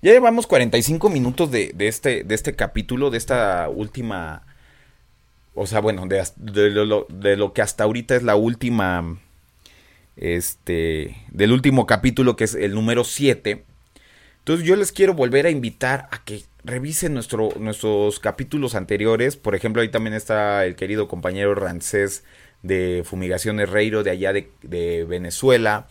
Ya 0.03 0.13
llevamos 0.13 0.47
45 0.47 1.09
minutos 1.09 1.51
de, 1.51 1.73
de, 1.75 1.89
este, 1.89 2.25
de 2.25 2.35
este 2.35 2.55
capítulo, 2.55 3.11
de 3.11 3.19
esta 3.19 3.69
última... 3.69 4.43
O 5.55 5.67
sea, 5.67 5.81
bueno, 5.81 6.07
de, 6.07 6.23
de, 6.37 6.71
lo, 6.71 7.07
de 7.09 7.37
lo 7.37 7.53
que 7.53 7.63
hasta 7.63 7.85
ahorita 7.85 8.17
es 8.17 8.23
la 8.23 8.37
última... 8.37 9.19
Este... 10.17 11.17
Del 11.31 11.53
último 11.53 11.87
capítulo 11.87 12.37
que 12.37 12.45
es 12.45 12.55
el 12.55 12.75
número 12.75 13.05
7. 13.05 13.65
Entonces 14.39 14.67
yo 14.67 14.75
les 14.75 14.91
quiero 14.91 15.15
volver 15.15 15.47
a 15.47 15.51
invitar 15.51 16.09
a 16.11 16.25
que 16.25 16.43
revisen 16.65 17.15
nuestro, 17.15 17.51
nuestros 17.61 18.19
capítulos 18.19 18.75
anteriores. 18.75 19.37
Por 19.37 19.55
ejemplo, 19.55 19.83
ahí 19.83 19.89
también 19.89 20.15
está 20.15 20.65
el 20.65 20.75
querido 20.75 21.07
compañero 21.07 21.55
Rancés 21.55 22.25
de 22.63 23.03
Fumigación 23.05 23.61
Herreiro 23.61 24.03
de 24.03 24.11
allá 24.11 24.33
de, 24.33 25.05
Venezuela. 25.09 25.87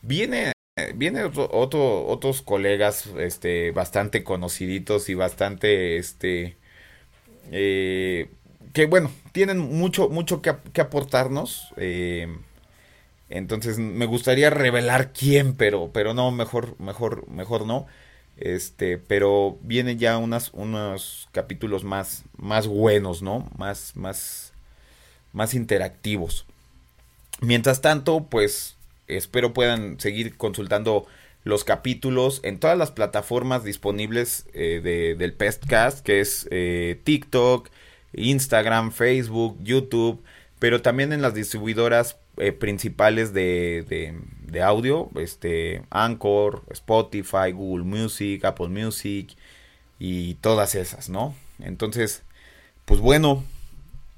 Viene, 0.00 0.51
viene 0.94 1.24
otro, 1.24 2.06
otros 2.06 2.42
colegas 2.42 3.06
este, 3.18 3.72
bastante 3.72 4.24
conociditos 4.24 5.08
y 5.08 5.14
bastante, 5.14 5.98
este, 5.98 6.56
eh, 7.50 8.30
que 8.72 8.86
bueno, 8.86 9.10
tienen 9.32 9.58
mucho, 9.58 10.08
mucho 10.08 10.40
que, 10.40 10.80
aportarnos. 10.80 11.72
Eh, 11.76 12.28
entonces 13.28 13.78
me 13.78 14.06
gustaría 14.06 14.50
revelar 14.50 15.12
quién, 15.12 15.54
pero, 15.54 15.90
pero 15.92 16.14
no, 16.14 16.30
mejor, 16.30 16.78
mejor, 16.80 17.28
mejor 17.28 17.66
no. 17.66 17.86
Este, 18.38 18.98
pero 18.98 19.58
vienen 19.62 19.98
ya 19.98 20.16
unas, 20.18 20.50
unos 20.54 21.28
capítulos 21.32 21.84
más, 21.84 22.24
más 22.36 22.66
buenos, 22.66 23.22
¿no? 23.22 23.48
Más, 23.58 23.94
más, 23.94 24.52
más 25.32 25.54
interactivos. 25.54 26.46
Mientras 27.40 27.80
tanto, 27.82 28.24
pues 28.24 28.76
espero 29.16 29.52
puedan 29.52 29.98
seguir 30.00 30.36
consultando 30.36 31.06
los 31.44 31.64
capítulos 31.64 32.40
en 32.44 32.58
todas 32.58 32.78
las 32.78 32.90
plataformas 32.92 33.64
disponibles 33.64 34.46
eh, 34.54 34.80
de, 34.82 35.14
del 35.16 35.34
Pestcast, 35.34 36.04
que 36.04 36.20
es 36.20 36.46
eh, 36.50 37.00
TikTok, 37.04 37.68
Instagram, 38.12 38.92
Facebook, 38.92 39.58
YouTube, 39.62 40.22
pero 40.58 40.82
también 40.82 41.12
en 41.12 41.22
las 41.22 41.34
distribuidoras 41.34 42.16
eh, 42.36 42.52
principales 42.52 43.32
de, 43.34 43.84
de, 43.88 44.14
de, 44.46 44.62
audio, 44.62 45.10
este, 45.16 45.82
Anchor, 45.90 46.62
Spotify, 46.70 47.52
Google 47.52 47.84
Music, 47.84 48.44
Apple 48.44 48.68
Music 48.68 49.36
y 49.98 50.34
todas 50.34 50.74
esas, 50.74 51.08
¿no? 51.08 51.34
Entonces, 51.58 52.22
pues 52.84 53.00
bueno, 53.00 53.44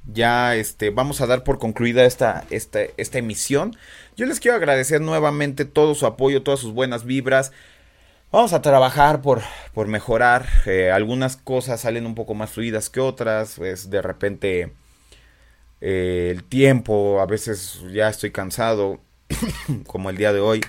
ya 0.07 0.55
este, 0.57 0.91
vamos 0.91 1.21
a 1.21 1.27
dar 1.27 1.45
por 1.45 1.59
concluida 1.59 2.05
esta, 2.05 2.45
esta, 2.51 2.81
esta 2.97 3.19
emisión. 3.19 3.77
Yo 4.17 4.27
les 4.27 4.41
quiero 4.41 4.57
agradecer 4.57 5.01
nuevamente 5.01 5.65
todo 5.65 5.95
su 5.95 6.07
apoyo, 6.07 6.43
todas 6.43 6.61
sus 6.61 6.73
buenas 6.73 7.05
vibras. 7.05 7.53
Vamos 8.31 8.53
a 8.53 8.63
trabajar 8.63 9.23
por, 9.23 9.43
por 9.73 9.87
mejorar. 9.87 10.47
Eh, 10.67 10.91
algunas 10.91 11.37
cosas 11.37 11.81
salen 11.81 12.07
un 12.07 12.15
poco 12.15 12.35
más 12.35 12.51
fluidas 12.51 12.91
que 12.91 13.01
otras. 13.01 13.55
Pues 13.57 13.91
de 13.91 14.03
repente 14.03 14.73
eh, 15.81 16.31
el 16.31 16.45
tiempo, 16.45 17.21
a 17.21 17.27
veces 17.27 17.81
ya 17.93 18.09
estoy 18.09 18.31
cansado, 18.31 19.01
como 19.87 20.11
el 20.11 20.17
día 20.17 20.33
de 20.33 20.41
hoy. 20.41 20.61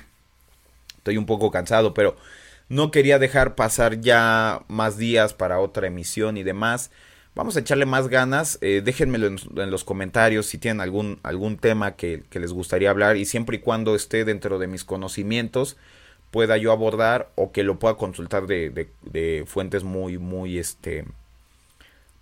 Estoy 0.97 1.17
un 1.17 1.25
poco 1.25 1.51
cansado, 1.51 1.93
pero 1.93 2.15
no 2.69 2.91
quería 2.91 3.19
dejar 3.19 3.55
pasar 3.55 4.01
ya 4.01 4.63
más 4.67 4.97
días 4.97 5.33
para 5.33 5.59
otra 5.59 5.87
emisión 5.87 6.37
y 6.37 6.43
demás. 6.43 6.91
Vamos 7.35 7.57
a 7.57 7.59
echarle 7.59 7.85
más 7.85 8.07
ganas. 8.07 8.57
Eh, 8.61 8.81
déjenmelo 8.83 9.27
en, 9.27 9.71
los 9.71 9.83
comentarios 9.83 10.45
si 10.45 10.57
tienen 10.57 10.79
algún, 10.79 11.19
algún 11.21 11.57
tema 11.57 11.97
que, 11.97 12.23
les 12.31 12.53
gustaría 12.53 12.89
hablar 12.89 13.17
y 13.17 13.25
siempre 13.25 13.57
y 13.57 13.59
cuando 13.59 13.93
esté 13.93 14.23
dentro 14.23 14.57
de 14.57 14.67
mis 14.67 14.85
conocimientos 14.85 15.75
pueda 16.31 16.57
yo 16.57 16.71
abordar 16.71 17.29
o 17.35 17.51
que 17.51 17.63
lo 17.63 17.77
pueda 17.77 17.95
consultar 17.95 18.47
de, 18.47 18.89
de, 19.03 19.43
fuentes 19.45 19.83
muy, 19.83 20.17
muy, 20.17 20.57
este, 20.57 21.05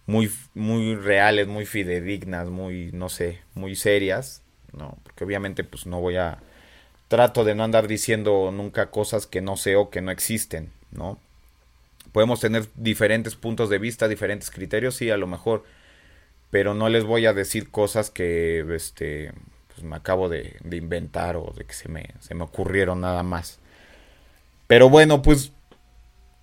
muy, 0.08 0.32
muy 0.56 0.96
reales, 0.96 1.48
muy 1.48 1.66
fidedignas, 1.66 2.50
muy, 2.50 2.90
no 2.92 3.10
sé, 3.10 3.40
muy 3.54 3.76
serias, 3.76 4.42
¿no? 4.72 4.98
Porque 5.04 5.24
obviamente 5.24 5.64
pues 5.64 5.86
no 5.86 6.00
voy 6.00 6.18
a, 6.18 6.40
trato 7.08 7.44
de 7.44 7.54
no 7.54 7.64
andar 7.64 7.88
diciendo 7.88 8.52
nunca 8.52 8.90
cosas 8.90 9.28
que 9.28 9.42
no 9.42 9.58
sé 9.58 9.76
o 9.76 9.92
que 9.92 10.02
no 10.02 10.10
existen, 10.10 10.72
¿no? 10.92 11.20
Podemos 12.14 12.40
tener 12.40 12.68
diferentes 12.76 13.36
puntos 13.36 13.70
de 13.70 13.80
vista, 13.80 14.08
diferentes 14.08 14.52
criterios, 14.52 14.96
sí, 14.96 15.10
a 15.10 15.18
lo 15.18 15.28
mejor. 15.28 15.64
Pero 16.52 16.76
no 16.76 16.88
les 16.88 17.04
voy 17.04 17.26
a 17.26 17.34
decir 17.34 17.72
cosas 17.72 18.12
que 18.12 18.64
este, 18.76 19.34
pues 19.68 19.84
me 19.84 19.96
acabo 19.96 20.30
de, 20.30 20.56
inventar 20.72 21.36
o 21.36 21.54
de 21.58 21.66
que 21.66 21.74
se 21.74 21.90
me, 21.90 22.12
se 22.20 22.36
me 22.36 22.44
ocurrieron 22.44 23.02
nada 23.02 23.24
más. 23.24 23.60
Pero 24.68 24.90
bueno, 24.90 25.24
pues 25.24 25.52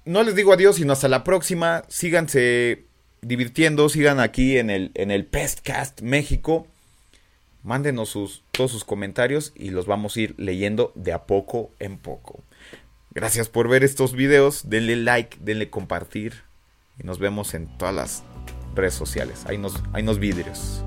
no 0.04 0.24
les 0.24 0.34
digo 0.34 0.52
adiós, 0.52 0.76
sino 0.76 0.92
hasta 0.92 1.08
la 1.08 1.22
próxima. 1.22 1.84
Síganse 1.88 2.84
divirtiendo, 3.22 3.88
sigan 3.88 4.18
aquí 4.18 4.58
en 4.58 4.70
el, 4.70 4.90
en 4.94 5.12
el 5.12 5.24
Pestcast 5.24 6.00
México. 6.02 6.66
Mándenos 7.62 8.08
sus, 8.08 8.42
todos 8.50 8.72
sus 8.72 8.84
comentarios 8.84 9.52
y 9.54 9.70
los 9.70 9.86
vamos 9.86 10.16
a 10.16 10.20
ir 10.20 10.34
leyendo 10.36 10.90
de 10.96 11.12
a 11.12 11.26
poco 11.26 11.70
en 11.78 11.96
poco. 11.96 12.42
Gracias 13.12 13.48
por 13.48 13.68
ver 13.68 13.84
estos 13.84 14.12
videos. 14.12 14.68
Denle 14.68 14.96
like, 14.96 15.38
denle 15.40 15.70
compartir. 15.70 16.42
Y 16.98 17.04
nos 17.04 17.18
vemos 17.18 17.54
en 17.54 17.66
todas 17.78 17.94
las 17.94 18.24
redes 18.74 18.94
sociales. 18.94 19.44
Hay 19.46 19.56
unos, 19.56 19.82
hay 19.92 20.02
unos 20.02 20.18
vidrios. 20.18 20.84